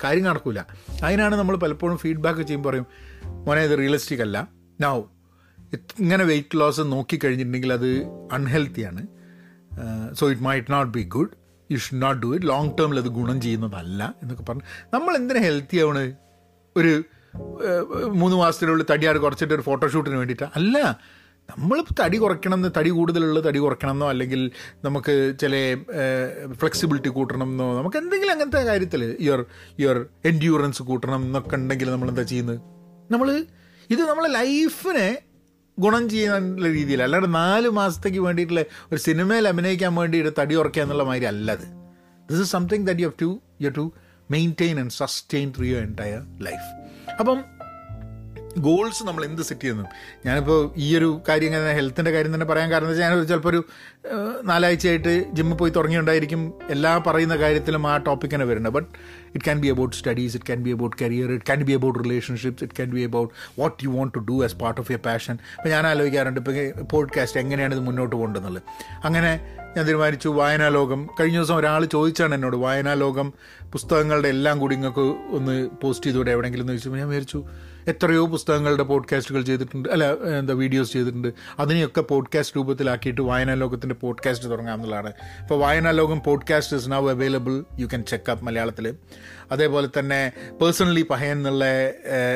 കാര്യം 0.04 0.24
നടക്കില്ല 0.24 0.68
അതിനാണ് 1.04 1.36
നമ്മൾ 1.36 1.56
പലപ്പോഴും 1.56 1.98
ഫീഡ്ബാക്ക് 1.98 2.42
ചെയ്യുമ്പോൾ 2.42 2.70
പറയും 2.70 2.86
മോനെ 3.46 3.64
ഇത് 3.64 3.78
റിയലിസ്റ്റിക് 3.78 4.22
അല്ല. 4.22 4.48
നൗ 4.82 5.02
ഇങ്ങനെ 6.04 6.24
വെയിറ്റ് 6.24 6.60
ലോസ് 6.60 6.84
നോക്കിക്കഴിഞ്ഞിട്ടുണ്ടെങ്കിൽ 6.94 7.74
അത് 7.74 7.90
അൺഹെൽത്തിയാണ് 8.36 9.02
so 10.20 10.30
it 10.32 10.44
might 10.48 10.74
not 10.74 10.92
be 10.98 11.04
good 11.16 11.34
you 11.70 11.78
should 11.86 12.02
not 12.02 12.20
do 12.26 12.30
it 12.36 12.48
long 12.48 12.72
ടേമിൽ 12.80 13.00
അത് 13.00 13.10
ഗുണം 13.20 13.42
ചെയ്യുന്നതല്ല 13.42 14.02
എന്നൊക്കെ 14.22 14.44
പറഞ്ഞ്. 14.50 14.66
നമ്മൾ 14.94 15.14
എന്തിനാ 15.18 15.42
ഹെൽത്തി 15.48 15.78
ആവണ്? 15.84 16.04
ഒരു 16.76 16.94
മൂന്ന് 18.22 18.36
മാസത്തിനുള്ളിൽ 18.38 18.86
തടിയാട് 18.92 19.20
കുറച്ചിട്ട് 19.20 19.54
ഒരു 19.54 19.62
ഫോട്ടോഷൂട്ടിന് 19.62 20.16
വേണ്ടിയിട്ടാണ് 20.16 20.52
അല്ല 20.56 20.78
നമ്മൾ 21.50 21.78
തടി 22.00 22.18
കുറയ്ക്കണമെന്ന് 22.18 22.70
തടി 22.78 22.90
കൂടുതലുള്ള 22.90 23.40
തടി 23.48 23.60
കുറയ്ക്കണമെന്നോ 23.60 24.08
അല്ലെങ്കിൽ 24.14 24.42
നമുക്ക് 24.86 25.14
ചില 25.42 25.54
ഫ്ലെക്സിബിലിറ്റി 26.62 27.10
കൂട്ടണമെന്നോ 27.10 27.68
നമുക്ക് 27.78 27.98
എന്തെങ്കിലും 27.98 28.34
അങ്ങനത്തെ 28.34 28.62
കാര്യത്തിൽ 28.64 29.04
യുവർ 29.28 29.42
യുവർ 29.80 29.98
എൻഡ്യൂറൻസ് 30.26 30.84
കൂട്ടണം 30.90 31.22
എന്നൊക്കെ 31.28 31.56
ഉണ്ടെങ്കിൽ 31.56 31.90
നമ്മൾ 31.92 32.10
എന്താ 32.10 32.26
ചെയ്യുന്നത്? 32.34 32.60
നമ്മൾ 33.14 33.30
ഇത് 33.90 34.02
നമ്മളെ 34.02 34.30
ലൈഫിനെ 34.40 35.10
ഗുണം 35.80 36.10
ചെയ്യാനുള്ള 36.10 36.68
രീതിയിൽ 36.68 37.04
അല്ലാണ്ട് 37.04 37.36
നാല് 37.36 37.70
മാസത്തേക്ക് 37.70 38.20
വേണ്ടിയിട്ടുള്ള 38.20 38.64
ഒരു 38.92 39.00
സിനിമയിൽ 39.00 39.48
അഭിനയിക്കാൻ 39.48 39.96
വേണ്ടിയിട്ട് 39.96 40.34
തടി 40.40 40.56
ഉറക്കുക 40.56 40.82
എന്നുള്ള 40.82 41.04
മാതിരി 41.04 41.26
അല്ലത് 41.26 41.66
this 42.30 42.42
is 42.42 42.52
something 42.52 42.88
that 42.88 43.00
you 43.00 43.08
have 43.08 43.20
to 43.22 43.30
you 43.62 43.70
to 43.70 43.86
maintain 44.32 44.80
and 44.80 44.92
sustain 44.92 45.54
through 45.58 45.66
your 45.66 45.84
entire 45.84 46.22
life 46.42 46.68
അപ്പം 47.20 47.40
ഗോൾസ് 48.58 49.04
നമ്മൾ 49.04 49.26
എന്ത് 49.26 49.42
സെറ്റ് 49.42 49.62
ചെയ്യുന്നു? 49.62 49.84
ഞാനിപ്പോൾ 50.26 50.72
ഈ 50.78 50.98
ഒരു 50.98 51.22
കാര്യം 51.30 51.48
ഇങ്ങനെ 51.48 51.74
ഹെൽത്തിന്റെ 51.74 52.12
കാര്യം 52.12 52.34
തന്നെ 52.34 52.46
പറയാൻ 52.46 52.72
കാരണം 52.72 52.88
വെച്ചാൽ 52.88 53.10
ഞാൻ 53.10 53.28
ചിലപ്പോൾ 53.28 53.50
ഒരു 53.50 53.66
നാലാഴ്ചയായിട്ട് 54.44 55.26
ജിമ്മിൽ 55.34 55.56
പോയി 55.56 55.72
തുടങ്ങിയുണ്ടായിരിക്കും 55.72 56.54
എല്ലാ 56.70 56.98
പറയുന്ന 56.98 57.36
കാര്യത്തിലും 57.36 57.88
ആ 57.88 57.98
ടോപ്പിക് 57.98 58.32
തന്നെ 58.34 58.46
വരുന്നത്. 58.46 58.74
But 58.74 58.88
it 59.28 59.46
can 59.46 59.62
be 59.62 59.68
about 59.68 59.96
studies 59.96 60.36
it 60.36 60.46
can 60.46 60.64
be 60.64 60.70
about 60.70 60.96
career 61.02 61.32
it 61.32 61.46
can 61.46 61.64
be 61.64 61.74
about 61.74 62.00
relationships 62.00 62.64
it 62.64 62.74
can 62.74 62.90
be 62.90 63.02
about 63.02 63.34
what 63.62 63.84
you 63.84 63.90
want 63.90 64.14
to 64.14 64.20
do 64.20 64.44
as 64.44 64.56
part 64.56 64.82
of 64.82 64.92
your 64.92 65.00
passion 65.00 65.34
ഇപ്പോൾ 65.34 65.70
ഞാൻ 65.70 65.88
ആലോചിക്കാറുണ്ട് 65.88 66.40
ഇപ്പോൾ 66.40 66.84
podcast 66.84 67.40
എങ്ങനെയാണ് 67.40 67.74
ഇത് 67.74 67.82
മുന്നോട്ട് 67.82 68.16
പോകേണ്ടതെന്നുള്ളത് 68.16 68.64
അങ്ങനെ 69.04 69.56
ഞാൻ 69.78 69.86
തീരുമാനിച്ചു 69.86 70.30
വായനാലോകം 70.30 71.10
കഴിഞ്ഞ 71.20 71.38
ദിവസം 71.38 71.56
ഒരാൾ 71.56 71.86
ചോദിച്ചാണ് 71.86 72.36
എന്നോട് 72.36 72.56
വായനാലോകം 72.56 73.34
പുസ്തകങ്ങളുടെ 73.72 74.28
എല്ലാം 74.28 74.60
കൂടി 74.60 74.76
ഇങ്ങൾക്ക് 74.76 75.00
ഒന്ന് 75.32 75.70
പോസ്റ്റ് 75.84 76.06
ചെയ്തുകൂടെ 76.06 76.32
എവിടെയെങ്കിലും? 76.32 76.64
എന്ന് 76.64 76.74
ചോദിച്ചപ്പോൾ 76.74 76.98
ഞാൻ 76.98 77.08
വിചാരിച്ചു 77.08 77.69
എത്രയോ 77.88 78.28
പുസ്തകങ്ങളുടെ 78.28 78.84
പോഡ്കാസ്റ്റുകൾ 78.84 79.42
ചെയ്തിട്ടുണ്ട്. 79.42 79.90
അല്ല 79.90 80.14
എന്താ 80.14 80.54
വീഡിയോസ് 80.54 80.94
ചെയ്തിട്ടുണ്ട്. 80.94 81.34
അതിനെയൊക്കെ 81.60 82.02
പോഡ്കാസ്റ്റ് 82.02 82.58
രൂപത്തിലാക്കിയിട്ട് 82.58 83.22
വായനാ 83.22 83.54
ലോകത്തിന്റെ 83.54 83.96
പോഡ്കാസ്റ്റ് 83.96 84.50
തുടങ്ങാമെന്നുള്ളതാണ്. 84.50 85.10
ഇപ്പോൾ 85.10 85.60
Vayana 85.60 85.92
Lokam 85.92 86.22
podcast 86.26 86.78
is 86.78 86.92
now 86.92 87.10
available 87.10 87.64
you 87.80 87.86
can 87.86 88.04
check 88.04 88.32
up 88.32 88.46
മലയാളത്തിൽ 88.46 88.96
അതേപോലെ 89.52 89.90
തന്നെ 90.00 90.32
പേഴ്സണലി 90.62 91.06
പഹയൻ 91.10 91.32
എന്നുള്ള 91.32 91.66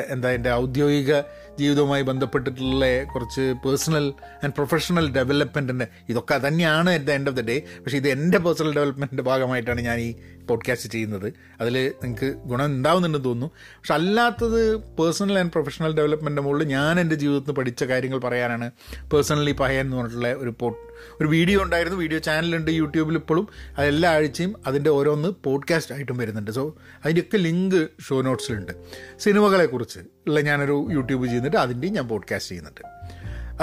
എന്താ 0.08 0.30
എന്റെ 0.30 0.52
ഔദ്യോഗിക 0.52 1.14
ജീവിതവുമായി 1.58 2.02
ബന്ധപ്പെട്ടിട്ടുള്ള 2.02 3.04
കുറച്ച് 3.04 3.54
പേഴ്സണൽ 3.64 4.12
ആൻഡ് 4.44 4.54
പ്രൊഫഷണൽ 4.54 5.12
ഡെവലപ്മെന്റിന്റെ 5.12 5.86
ഇതൊക്കെ 6.08 6.40
തന്നെയാണ് 6.46 6.90
at 6.90 7.04
the 7.04 7.10
end 7.10 7.30
of 7.30 7.36
the 7.36 7.40
day 7.40 7.56
പക്ഷേ 7.78 7.96
ഇത് 7.96 8.08
എന്റെ 8.08 8.38
പേഴ്സണൽ 8.38 8.74
ഡെവലപ്മെന്റിന്റെ 8.74 9.22
ഭാഗമായിട്ടാണ് 9.22 9.80
ഞാൻ 9.80 9.98
ഈ 9.98 10.14
പോഡ്കാസ്റ്റ് 10.48 10.90
ചെയ്യുന്നത്. 10.90 11.32
അതിൽ 11.60 11.94
നിങ്ങൾക്ക് 12.02 12.34
ഗുണം 12.44 12.66
ഉണ്ടാവുന്നുണ്ടെന്ന് 12.66 13.28
തോന്നുന്നു. 13.28 13.54
പക്ഷെ 13.78 13.94
അല്ലാത്തത് 13.94 14.76
പേഴ്സണൽ 14.76 15.38
ആൻഡ് 15.38 15.52
പ്രൊഫഷണൽ 15.52 15.92
ഡെവലപ്മെന്റിന്റെ 15.94 16.42
മുകളിൽ 16.42 16.66
ഞാൻ 16.68 17.00
എന്റെ 17.00 17.14
ജീവിതത്തിൽ 17.14 17.54
പഠിച്ച 17.54 17.84
കാര്യങ്ങൾ 17.84 18.18
പറയാനാണ് 18.18 18.70
പേഴ്സണലി 19.12 19.52
പഹയൻ 19.52 19.80
എന്ന് 19.80 19.96
പറഞ്ഞിട്ടുള്ള 19.96 20.32
ഒരു 20.32 20.54
പോഡ് 20.60 20.76
ഒരു 21.20 21.28
വീഡിയോ 21.28 21.62
ഉണ്ടായിരുന്നു 21.62 21.98
വീഡിയോ 21.98 22.18
ചാനലുണ്ട് 22.18 22.70
യൂട്യൂബിൽ 22.70 23.14
ഇപ്പോഴും. 23.14 23.48
അത് 23.78 23.86
എല്ലാ 23.86 24.10
ആഴ്ചയും 24.10 24.54
അതിന്റെ 24.66 24.90
ഓരോന്ന് 24.90 25.28
പോഡ്കാസ്റ്റ് 25.44 25.94
ആയിട്ടും 25.94 26.18
വരുന്നുണ്ട്. 26.18 26.50
സോ 26.50 26.76
അതിന്റെയൊക്കെ 27.04 27.36
ലിങ്ക് 27.36 27.88
ഷോ 28.08 28.22
നോട്ട്സിലുണ്ട് 28.22 28.72
സിനിമകളെക്കുറിച്ച് 29.18 29.98
ഉള്ള 29.98 30.40
ഞാനൊരു 30.40 30.88
യൂട്യൂബ് 30.90 31.26
ചെയ്യുന്നുണ്ട് 31.26 31.56
അതിന്റെയും 31.56 31.94
ഞാൻ 31.94 32.08
പോഡ്കാസ്റ്റ് 32.08 32.50
ചെയ്യുന്നുണ്ട്. 32.50 32.80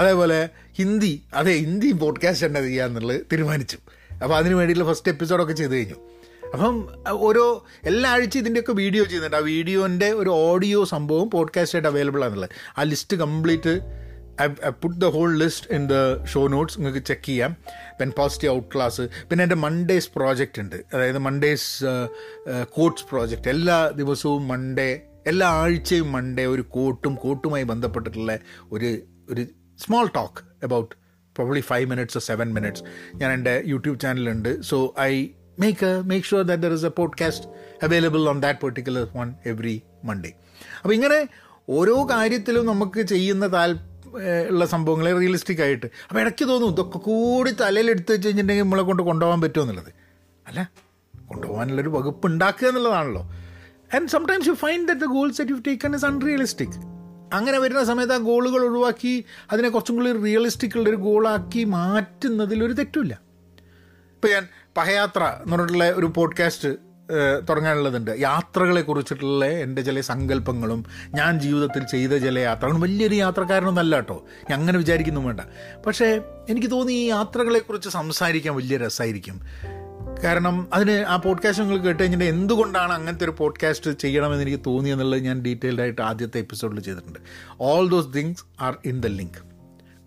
അതേപോലെ 0.00 0.48
ഹിന്ദി 0.72 1.22
അതെ 1.34 1.52
ഹിന്ദി 1.52 1.92
പോഡ്കാസ്റ്റ് 1.92 2.46
തന്നെ 2.46 2.62
ചെയ്യാമെന്നുള്ളത് 2.62 3.20
തീരുമാനിച്ചു. 3.20 3.78
അപ്പോൾ 4.12 4.36
അതിന് 4.36 4.54
വേണ്ടിയിട്ടുള്ള 4.54 4.92
ഫസ്റ്റ് 4.92 5.12
എപ്പിസോഡൊക്കെ 5.12 5.52
ചെയ്ത് 5.52 5.72
കഴിഞ്ഞു. 5.72 5.94
അപ്പം 6.54 6.88
ഓരോ 7.08 7.66
എല്ലാ 7.84 8.10
ആഴ്ച 8.10 8.38
ഇതിന്റെയൊക്കെ 8.38 8.72
വീഡിയോ 8.72 9.04
ചെയ്യുന്നുണ്ട്. 9.04 9.36
ആ 9.36 9.40
വീഡിയോന്റെ 9.40 10.12
ഒരു 10.12 10.30
ഓഡിയോ 10.30 10.84
സംഭവം 10.84 11.30
പോഡ്കാസ്റ്റായിട്ട് 11.30 11.88
അവൈലബിൾ 11.88 12.20
ആണെന്നുള്ളത്. 12.20 12.50
ആ 12.78 12.82
list 12.82 13.16
complete 13.16 13.80
I 14.40 14.70
put 14.70 15.00
the 15.00 15.04
whole 15.04 15.36
list 15.36 15.74
in 15.74 15.86
the 15.86 16.24
show 16.24 16.46
notes 16.48 16.78
നിങ്ങൾക്ക് 16.78 17.06
ചെക്ക് 17.06 17.26
ചെയ്യാം. 17.26 17.56
പെൻ 18.00 18.12
പോസിറ്റീവ് 18.18 18.54
ഔട്ട് 18.54 18.68
ക്ലാസ് 18.74 19.08
പിന്നെ 19.30 19.42
എന്റെ 19.42 19.56
മൺഡേസ് 19.56 20.10
പ്രോജക്റ്റ് 20.16 20.60
ഉണ്ട്. 20.60 20.76
അതായത് 20.94 21.18
മൺഡേസ് 21.18 21.84
കോട്ട്സ് 22.70 23.04
പ്രോജക്റ്റ് 23.10 23.48
എല്ലാ 23.48 23.88
ദിവസവും 23.90 24.48
മൺഡേ 24.48 25.02
എല്ലാ 25.26 25.48
ആഴ്ചയും 25.48 26.12
മൺഡേ 26.12 26.44
ഒരു 26.44 26.62
കോട്ടും 26.62 27.14
കോട്ടുമായി 27.14 27.62
ബന്ധപ്പെട്ടിട്ടുള്ള 27.62 28.38
ഒരു 28.72 28.90
ഒരു 29.30 29.46
small 29.78 30.06
talk 30.14 30.40
about 30.64 30.94
probably 31.36 31.60
five 31.60 31.86
minutes 31.90 32.18
seven 32.18 32.54
minutes 32.54 32.82
ഞാൻ 33.14 33.32
എന്റെ 33.32 33.62
യൂട്യൂബ് 33.66 34.00
ചാനലുണ്ട് 34.00 34.62
so 34.62 34.94
I 35.00 35.28
make 35.58 36.02
make 36.02 36.26
sure 36.26 36.42
that 36.42 36.62
there 36.62 36.72
is 36.72 36.86
a 36.86 36.88
podcast 36.88 37.46
available 37.84 38.28
on 38.28 38.40
that 38.40 38.60
particular 38.60 39.08
one 39.16 39.34
every 39.46 39.82
Monday 40.04 40.32
അപ്പോൾ 40.82 40.94
ഇങ്ങനെ 40.94 41.28
ഓരോ 41.68 42.08
കാര്യത്തിലും 42.10 42.66
നമുക്ക് 42.66 43.02
ചെയ്യുന്ന 43.02 43.52
താൽ 43.52 43.78
ഉള്ള 44.48 44.66
സംഭവങ്ങളെ 44.66 45.18
റിയലിസ്റ്റിക് 45.18 45.62
ആയിട്ട്. 45.62 45.86
അപ്പോൾ 45.86 46.20
ഇടയ്ക്ക് 46.20 46.48
തോന്നും 46.48 46.70
ഇതൊക്കെ 46.70 46.98
കൂടി 46.98 47.50
തലയിൽ 47.50 47.90
എടുത്ത് 47.90 48.12
വെച്ച് 48.12 48.28
കഴിഞ്ഞിട്ടുണ്ടെങ്കിൽ 48.28 48.62
നമ്മളെ 48.62 48.82
കൊണ്ട് 48.82 49.02
കൊണ്ടുപോകാൻ 49.02 49.40
പറ്റുമോ 49.40 49.64
എന്നുള്ളത്. 49.64 49.92
അല്ല 50.46 50.70
കൊണ്ടുപോകാനുള്ളൊരു 51.26 51.88
വകുപ്പ് 51.88 52.26
ഉണ്ടാക്കുക 52.26 52.68
എന്നുള്ളതാണല്ലോ. 52.68 53.22
And 53.94 54.08
sometimes 54.08 54.48
you 54.48 54.52
find 54.52 54.88
that 54.88 55.00
the 55.00 55.04
goals 55.04 55.42
that 55.42 55.50
you 55.50 55.56
taken 55.66 55.94
is 55.94 56.04
unrealistic 56.04 56.92
അങ്ങനെ 57.32 57.58
വരുന്ന 57.58 57.84
സമയത്ത് 57.84 58.12
ആ 58.12 58.16
ഗോളുകൾ 58.16 58.64
ഒഴിവാക്കി 58.64 59.24
അതിനെ 59.52 59.68
കുറച്ചും 59.68 59.96
കൂടി 59.96 60.12
റിയലിസ്റ്റിക് 60.12 60.78
ഉള്ളൊരു 60.78 60.96
ഗോളാക്കി 60.96 61.64
മാറ്റുന്നതിൽ 61.64 62.64
ഒരു 62.64 62.72
തെറ്റുമില്ല. 62.72 63.20
ഇപ്പോൾ 64.10 64.28
ഞാൻ 64.28 64.48
പഹയാത്ര 64.76 65.24
എന്ന് 65.24 65.52
പറഞ്ഞിട്ടുള്ള 65.52 65.90
ഒരു 65.90 66.12
പോഡ്കാസ്റ്റ് 66.16 66.91
തുടങ്ങാനുള്ളതുണ്ട്. 67.48 68.10
യാത്രകളെ 68.18 68.82
കുറിച്ചിട്ടുള്ള 68.82 69.44
എന്റെ 69.44 69.82
ചില 69.82 70.00
സങ്കല്പങ്ങളും 70.00 70.84
ഞാൻ 71.14 71.40
ജീവിതത്തിൽ 71.40 71.84
ചെയ്ത 71.84 72.10
ചില 72.10 72.38
യാത്രകളും 72.38 72.80
വലിയൊരു 72.80 73.14
യാത്രക്കാരനൊന്നല്ല 73.14 73.94
കേട്ടോ. 73.96 74.24
ഞാൻ 74.50 74.58
അങ്ങനെ 74.60 74.78
വിചാരിക്കുന്നു 74.78 75.20
വേണ്ട. 75.20 75.40
പക്ഷേ 75.86 76.20
എനിക്ക് 76.50 76.70
തോന്നി 76.70 76.92
ഈ 76.92 77.04
യാത്രകളെക്കുറിച്ച് 77.08 77.88
സംസാരിക്കാൻ 77.88 78.56
വലിയ 78.56 78.76
രസമായിരിക്കും 78.76 79.40
കാരണം 80.24 80.68
അതിന് 80.74 80.90
ആ 80.90 81.16
പോഡ്കാസ്റ്റ് 81.16 81.64
നിങ്ങൾ 81.64 81.78
കേട്ട് 81.78 82.02
കഴിഞ്ഞിട്ട് 82.02 82.24
എന്തുകൊണ്ടാണ് 82.24 82.92
അങ്ങനത്തെ 82.92 83.24
ഒരു 83.24 83.34
പോഡ്കാസ്റ്റ് 83.38 83.90
ചെയ്യണമെന്ന് 83.90 84.42
എനിക്ക് 84.42 84.60
തോന്നിയെന്നുള്ളത് 84.66 85.20
ഞാൻ 85.20 85.42
ഡീറ്റെയിൽഡ് 85.42 85.80
ആയിട്ട് 85.80 86.02
ആദ്യത്തെ 86.02 86.38
എപ്പിസോഡിൽ 86.38 86.80
ചെയ്തിട്ടുണ്ട്. 86.80 87.18
All 87.60 87.88
those 87.88 88.16
things 88.16 88.44
are 88.60 88.76
in 88.84 89.00
the 89.00 89.06
link 89.06 89.38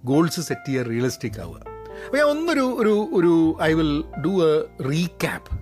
goals 0.05 0.41
set 0.41 0.67
ചെയ്യുക 0.67 0.83
റിയലിസ്റ്റിക് 0.83 1.39
ആവുക. 1.39 1.57
അപ്പോൾ 2.05 2.17
ഞാൻ 2.17 2.25
ഒന്നൊരു 2.25 2.75
ഒരു 2.79 3.09
ഒരു 3.13 3.57
I 3.61 3.73
will 3.73 4.03
do 4.25 4.33
a 4.51 4.65
recap 4.89 5.59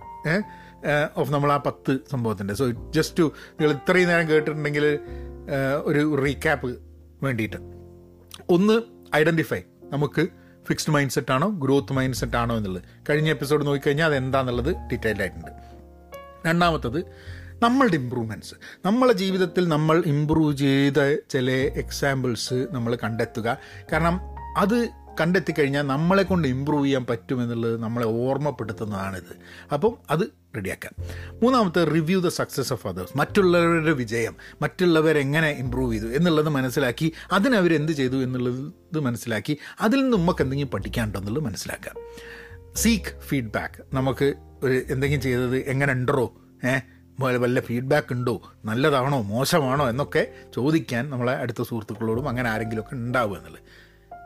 of 1.17 1.31
നമ്മൾ 1.33 1.51
ആ 1.51 1.57
പത്ത് 1.57 1.93
സംഭവത്തിന്റെ. 2.11 2.53
സോ 2.53 2.65
ജസ്റ്റ് 2.95 3.19
ടു 3.19 3.25
നിങ്ങൾ 3.49 3.71
ഇത്രയും 3.75 4.09
നേരം 4.09 4.29
കേട്ടിട്ടുണ്ടെങ്കിൽ 4.29 4.85
ഒരു 5.89 6.03
റീക്യാപ്പ് 6.25 6.71
വേണ്ടിയിട്ട്. 7.23 7.59
ഒന്ന് 8.49 8.75
ഐഡന്റിഫൈ 9.15 9.61
നമുക്ക് 9.93 10.23
ഫിക്സ്ഡ് 10.67 10.93
മൈൻഡ് 10.93 11.11
സെറ്റ് 11.11 11.31
ആണോ 11.31 11.47
ഗ്രോത്ത് 11.63 11.93
മൈൻഡ് 11.93 12.15
സെറ്റ് 12.15 12.37
ആണോ 12.37 12.53
എന്നുള്ളത്. 12.57 12.83
കഴിഞ്ഞ 13.09 13.29
എപ്പിസോഡ് 13.29 13.65
നോക്കിക്കഴിഞ്ഞാൽ 13.67 14.05
അത് 14.05 14.15
എന്താണെന്നുള്ളത് 14.15 14.71
ഡീറ്റെയിൽഡ് 14.91 15.21
ആയിട്ടുണ്ട്. 15.21 15.51
രണ്ടാമത്തത് 16.47 16.99
നമ്മളുടെ 17.63 17.95
ഇമ്പ്രൂവ്മെന്റ്സ് 17.95 18.55
നമ്മളെ 18.85 19.13
ജീവിതത്തിൽ 19.13 19.63
നമ്മൾ 19.67 19.97
ഇമ്പ്രൂവ് 20.05 20.53
ചെയ്ത 20.57 20.99
ചില 21.33 21.51
എക്സാമ്പിൾസ് 21.83 22.57
നമ്മൾ 22.71 22.91
കണ്ടെത്തുക. 23.03 23.57
കാരണം 23.91 24.15
അത് 24.57 24.77
കണ്ടെത്തിക്കഴിഞ്ഞാൽ 25.21 25.81
നമ്മളെ 25.81 26.23
കൊണ്ട് 26.23 26.47
ഇമ്പ്രൂവ് 26.47 26.85
ചെയ്യാൻ 26.85 27.05
പറ്റുമെന്നുള്ളത് 27.05 27.83
നമ്മളെ 27.83 28.05
ഓർമ്മപ്പെടുത്തുന്നതാണിത്. 28.05 29.35
അപ്പം 29.73 29.97
അത് 30.09 30.19
റെഡിയാക്കാം. 30.55 30.91
മൂന്നാമത്തെ 31.43 31.83
review 31.83 32.21
the 32.21 32.27
success 32.27 32.73
of 32.73 32.87
others 32.87 33.17
മറ്റുള്ളവരുടെ 33.17 33.91
വിജയം 33.91 34.35
മറ്റുള്ളവരെങ്ങനെ 34.61 35.51
ഇമ്പ്രൂവ് 35.51 35.93
ചെയ്തു 35.93 36.07
എന്നുള്ളത് 36.07 36.49
മനസ്സിലാക്കി 36.49 37.13
അതിനവരെന്ത് 37.31 37.91
ചെയ്തു 37.91 38.23
എന്നുള്ളത് 38.23 38.99
മനസ്സിലാക്കി 38.99 39.57
അതിൽ 39.81 40.01
നിന്ന് 40.01 40.17
നമുക്ക് 40.17 40.41
എന്തെങ്കിലും 40.41 40.71
പഠിക്കാനുണ്ടെന്നുള്ളത് 40.71 41.43
മനസ്സിലാക്കാം. 41.43 41.95
സീക്ക് 42.75 43.19
ഫീഡ്ബാക്ക് 43.19 43.95
നമുക്ക് 43.95 44.33
ഒരു 44.63 44.81
എന്തെങ്കിലും 44.89 45.21
ചെയ്തത് 45.21 45.57
എങ്ങനെ 45.57 45.93
ഉണ്ടോ? 45.93 46.33
ഏഹ് 46.65 46.81
വല്ല 47.19 47.59
ഫീഡ്ബാക്ക് 47.59 48.13
ഉണ്ടോ? 48.13 48.41
നല്ലതാണോ? 48.65 49.21
മോശമാണോ? 49.21 49.89
എന്നൊക്കെ 49.89 50.27
ചോദിക്കാൻ 50.55 51.09
നമ്മളെ 51.09 51.33
അടുത്ത 51.33 51.61
സുഹൃത്തുക്കളോടും 51.61 52.29
അങ്ങനെ 52.29 52.49
ആരെങ്കിലുമൊക്കെ 52.49 52.95
ഉണ്ടാവുക 52.95 53.37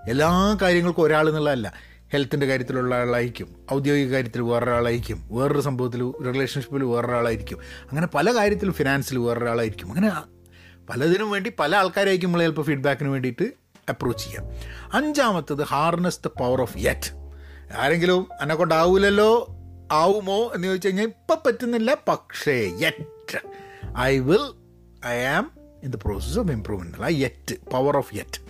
എല്ലാ 0.08 0.58
കാര്യങ്ങൾക്കും 0.62 1.04
ഒരാൾ 1.04 1.30
എന്നുള്ളതല്ല. 1.30 1.74
ഹെൽത്തിന്റെ 2.14 2.46
കാര്യത്തിലുള്ള 2.46 2.96
ആളായിരിക്കും. 2.96 3.56
ഔദ്യോഗിക 3.74 4.12
കാര്യത്തിൽ 4.12 4.42
വേറൊരാളായിരിക്കും. 4.42 5.24
വേറൊരു 5.32 5.62
സംഭവത്തിൽ 5.62 6.12
റിലേഷൻഷിപ്പിൽ 6.24 6.84
വേറൊരാളായിരിക്കും. 6.84 7.58
അങ്ങനെ 7.84 8.08
പല 8.08 8.36
കാര്യത്തിലും 8.36 8.74
ഫിനാൻസിൽ 8.74 9.18
വേറൊരാളായിരിക്കും. 9.18 9.88
അങ്ങനെ 9.88 10.12
പലതിനും 10.90 11.32
വേണ്ടി 11.32 11.52
പല 11.60 11.76
ആൾക്കാരായിരിക്കും 11.76 12.28
നമ്മൾ 12.30 12.42
ചിലപ്പോൾ 12.42 12.62
ഫീഡ്ബാക്കിന് 12.62 13.10
വേണ്ടിയിട്ട് 13.10 13.52
അപ്രോച്ച് 13.90 14.26
ചെയ്യാം. 14.26 14.44
അഞ്ചാമത്തത് 14.94 15.64
harness 15.64 16.20
the 16.26 16.28
power 16.28 16.62
of 16.62 16.78
yet 16.78 17.34
ആരെങ്കിലും 17.78 18.28
എന്നെ 18.42 18.56
കൊണ്ടാവൂലല്ലോ? 18.56 19.48
ആവുമോ? 19.92 20.52
എന്ന് 20.56 20.68
ചോദിച്ചു 20.68 20.88
കഴിഞ്ഞാൽ 20.88 21.06
ഇപ്പം 21.06 21.38
പറ്റുന്നില്ല. 21.46 21.98
പക്ഷേ 22.08 22.72
yet 22.82 23.38
I 23.98 24.20
will 24.20 24.54
I 25.06 25.20
am 25.20 25.52
in 25.84 25.92
the 25.92 25.96
process 25.96 26.40
of 26.40 26.52
improvement 26.52 26.98
ആ 27.02 27.08
yet 27.08 27.56
power 27.72 27.98
of 27.98 28.16
yet 28.16 28.47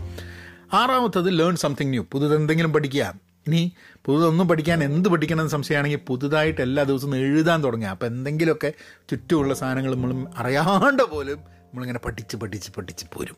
ആറാമത്തത് 0.74 1.40
learn 1.40 1.56
something 1.56 1.90
new 1.90 2.06
പുതുതെന്തെങ്കിലും 2.12 2.74
പഠിക്കുക. 2.74 3.14
ഇനി 3.48 3.74
പുതുതൊന്നും 4.06 4.48
പഠിക്കാൻ 4.48 4.84
എന്ത് 4.84 5.10
പഠിക്കണമെന്ന് 5.10 5.52
സംശയമാണെങ്കിൽ 5.52 6.00
പുതുതായിട്ട് 6.08 6.62
എല്ലാ 6.62 6.84
ദിവസവും 6.84 7.16
എഴുതാൻ 7.16 7.64
തുടങ്ങുക. 7.64 7.90
അപ്പോൾ 7.90 8.06
എന്തെങ്കിലുമൊക്കെ 8.06 8.74
ചുറ്റുമുള്ള 9.10 9.54
സാധനങ്ങൾ 9.54 9.96
നമ്മൾ 9.96 10.28
അറിയാണ്ട് 10.38 11.04
പോലും 11.04 11.38
നമ്മളിങ്ങനെ 11.38 12.00
പഠിച്ച് 12.00 12.38
പഠിച്ച് 12.38 12.72
പഠിച്ച് 12.72 13.06
പോരും. 13.14 13.36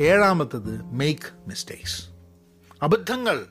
ഏഴാമത്തത് 0.00 0.82
മേക്ക് 0.82 1.48
മിസ്റ്റേക്സ് 1.48 2.04
അബദ്ധങ്ങൾ 2.82 3.44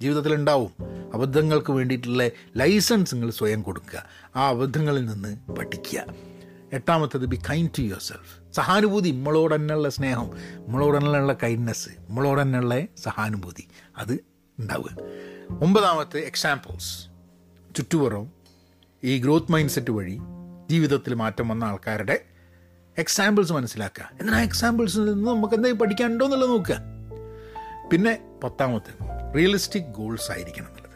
ജീവിതത്തിൽ 0.00 0.34
ഉണ്ടാവും. 0.34 0.72
അബദ്ധങ്ങൾക്ക് 1.14 1.72
വേണ്ടിയിട്ടുള്ള 1.72 2.28
ലൈസൻസ് 2.56 3.14
നിങ്ങൾ 3.14 3.30
സ്വയം 3.30 3.62
കൊടുക്കുക. 3.62 4.04
ആ 4.36 4.48
അബദ്ധങ്ങളിൽ 4.48 5.06
നിന്ന് 5.06 5.52
പഠിക്കുക. 5.52 6.04
എട്ടാമത്തത് 6.72 7.26
be 7.26 7.36
kind 7.50 7.70
to 7.78 7.82
your 7.82 8.00
self 8.00 8.45
സഹാനുഭൂതി 8.56 9.10
നമ്മളോട് 9.10 9.54
തന്നെയുള്ള 9.54 9.88
സ്നേഹം 9.88 10.30
നമ്മളോട് 10.66 10.98
തന്നെയുള്ള 10.98 11.32
കൈൻഡ്നെസ് 11.32 11.88
നമ്മളോട് 11.88 12.42
തന്നെയുള്ള 12.42 12.80
സഹാനുഭൂതി. 12.96 13.68
അത് 13.96 14.12
ഉണ്ടാവുക. 14.58 14.96
ഒമ്പതാമത്തെ 15.62 16.18
എക്സാമ്പിൾസ് 16.18 17.04
ചുറ്റുപുറവും 17.76 18.32
ഈ 19.04 19.18
ഗ്രോത്ത് 19.18 19.52
മൈൻഡ് 19.52 19.70
സെറ്റ് 19.70 19.90
വഴി 19.90 20.18
ജീവിതത്തിൽ 20.70 21.14
മാറ്റം 21.14 21.48
വന്ന 21.48 21.64
ആൾക്കാരുടെ 21.64 22.24
എക്സാമ്പിൾസ് 22.98 23.52
മനസ്സിലാക്കുക. 23.52 24.10
എന്നാൽ 24.20 24.34
ആ 24.34 24.42
എക്സാമ്പിൾസിൽ 24.42 25.04
നിന്ന് 25.04 25.30
നമുക്ക് 25.30 25.54
എന്തെങ്കിലും 25.54 25.86
പഠിക്കാനുണ്ടോ 25.86 26.24
എന്നുള്ളത് 26.26 26.50
നോക്കുക. 26.50 26.78
പിന്നെ 27.92 28.38
പത്താമത്തെ 28.44 28.92
റിയലിസ്റ്റിക് 29.32 29.82
ഗോൾസ് 29.82 30.30
ആയിരിക്കണം 30.30 30.66
എന്നുള്ളത്. 30.66 30.86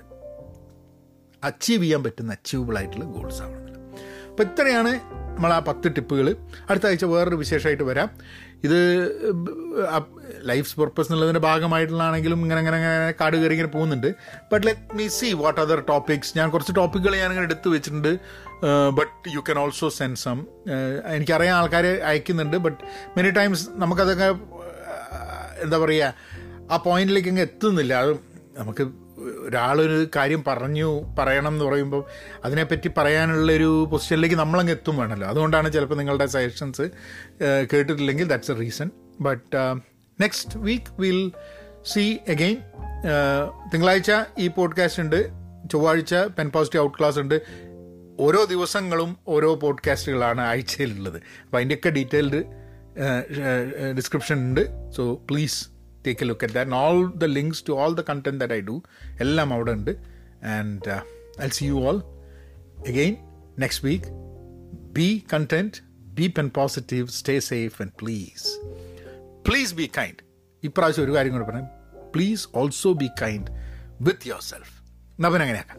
അച്ചീവ് 1.45 1.83
ചെയ്യാൻ 1.83 2.05
പറ്റുന്ന 2.05 2.33
അച്ചീവബിൾ 2.33 2.79
ആയിട്ടുള്ള 2.79 3.05
ഗോൾസ് 3.05 3.43
ആവണം 3.43 3.61
അപ്പോൾ 4.31 4.43
ഇത്രയാണ് 4.43 5.10
നമ്മൾ 5.41 5.53
ആ 5.57 5.61
പത്ത് 5.69 5.89
ടിപ്പുകൾ. 5.97 6.27
അടുത്ത 6.71 6.87
ആഴ്ച 6.87 7.05
വേറൊരു 7.11 7.37
വിശേഷമായിട്ട് 7.43 7.85
വരാം. 7.91 8.09
ഇത് 8.67 8.81
ലൈഫ് 10.51 10.73
പർപ്പസ് 10.81 11.09
എന്നുള്ളതിന്റെ 11.09 11.41
ഭാഗമായിട്ടുള്ളതാണെങ്കിലും 11.47 12.41
ഇങ്ങനെ 12.43 12.59
അങ്ങനെ 12.63 12.77
ഇങ്ങനെ 12.81 13.15
കാട് 13.21 13.37
കയറി 13.37 13.55
ഇങ്ങനെ 13.57 13.71
പോകുന്നുണ്ട്. 13.77 14.09
But 14.53 14.67
let 14.67 14.97
me 14.99 15.07
see 15.09 15.29
what 15.43 15.61
other 15.61 15.81
topics 15.89 16.33
ഞാൻ 16.39 16.51
കുറച്ച് 16.51 16.73
ടോപ്പിക്കുകൾ 16.77 17.17
ഞാനിങ്ങനെ 17.17 17.47
എടുത്ത് 17.51 17.69
വെച്ചിട്ടുണ്ട്. 17.69 18.13
But 18.99 19.35
you 19.35 19.41
can 19.41 19.59
also 19.59 19.89
send 19.99 20.21
some 20.25 20.41
എനിക്കറിയാൻ 21.17 21.57
ആൾക്കാർ 21.61 21.87
അയക്കുന്നുണ്ട്. 22.11 22.57
ബട്ട് 22.67 22.81
മെനി 23.17 23.31
ടൈംസ് 23.31 23.67
നമുക്കതൊക്കെ 23.85 24.31
എന്താ 25.65 25.79
പറയുക 25.79 26.15
ആ 26.73 26.77
പോയിന്റിലേക്ക് 26.89 27.29
അങ്ങ് 27.29 27.43
എത്തുന്നില്ല. 27.43 27.95
അത് 27.95 28.13
നമുക്ക് 28.59 28.87
ഒരാളൊരു 29.21 30.09
കാര്യം 30.17 30.45
പറഞ്ഞു 30.47 30.89
പറയണം 31.19 31.53
എന്ന് 31.53 31.65
പറയുമ്പോൾ 31.65 32.03
അതിനെപ്പറ്റി 32.45 32.91
പറയാനുള്ള 32.99 33.53
ഒരു 33.53 33.71
പൊസിഷനിലേക്ക് 33.91 34.37
നമ്മളങ്ങ് 34.37 34.73
എത്തും 34.73 34.97
വേണമല്ലോ. 34.97 35.29
അതുകൊണ്ടാണ് 35.29 35.73
ചിലപ്പോൾ 35.73 35.95
നിങ്ങളുടെ 35.95 36.27
suggestions 36.27 36.87
കേട്ടിട്ടില്ലെങ്കിൽ 37.73 38.29
that's 38.29 38.51
a 38.51 38.59
reason 38.61 38.91
but 39.21 39.57
next 40.19 40.59
week 40.59 41.01
will 41.01 41.33
see 41.93 42.19
again 42.29 42.57
തിങ്കളാഴ്ച 43.75 44.13
ഈ 44.39 44.49
പോഡ്കാസ്റ്റ് 44.49 45.03
ഉണ്ട് 45.03 45.21
ചൊവ്വാഴ്ച 45.73 46.15
പെൻ 46.15 46.51
പോസിറ്റീവ് 46.51 46.85
ഔട്ട് 46.85 46.99
ക്ലാസ് 46.99 47.19
ഉണ്ട്. 47.19 47.37
ഓരോ 48.21 48.45
ദിവസങ്ങളും 48.45 49.11
ഓരോ 49.29 49.51
പോഡ്കാസ്റ്റുകളാണ് 49.55 50.41
ആഴ്ചയിലുള്ളത്. 50.41 51.19
അപ്പോൾ 51.45 51.57
അതിന്റെയൊക്കെ 51.57 51.91
ഡീറ്റെയിൽഡ് 51.91 52.41
ഡിസ്ക്രിപ്ഷൻ 53.97 54.39
ഉണ്ട്. 54.39 54.63
So 54.97 55.15
please 55.31 55.61
take 56.07 56.25
a 56.25 56.29
look 56.29 56.45
at 56.45 56.55
that 56.55 56.71
all 56.71 57.13
the 57.17 57.25
links 57.25 57.65
to 57.69 57.73
all 57.73 57.95
the 57.95 58.01
content 58.01 58.41
that 58.41 58.55
I 58.55 58.61
do 58.61 58.83
എല്ലാം 59.21 59.53
അവിടെ 59.53 59.73
ഉണ്ട്. 59.73 59.91
And 60.45 61.03
I 61.43 61.49
see 61.49 61.65
you 61.65 61.73
all 61.73 61.99
again 62.89 63.17
next 63.59 63.85
week 63.87 64.05
be 64.93 65.25
content 65.33 65.83
be 66.15 66.27
pen 66.39 66.49
positive 66.49 67.07
stay 67.09 67.39
safe 67.39 67.83
and 67.83 67.93
please 68.01 68.47
please 69.49 69.75
be 69.75 69.91
kind 69.99 70.23
ഇപ്രാവശ്യം 70.63 71.05
ഒരു 71.05 71.13
കാര്യം 71.13 71.33
കൂടെ 71.33 71.45
പറയാം. 71.45 71.67
Please 72.15 72.49
also 72.55 72.93
be 72.93 73.09
kind 73.23 73.47
with 74.01 74.29
yourself 74.43 74.75
നവൻ 75.21 75.43
അങ്ങനെയാക്കാം. 75.43 75.79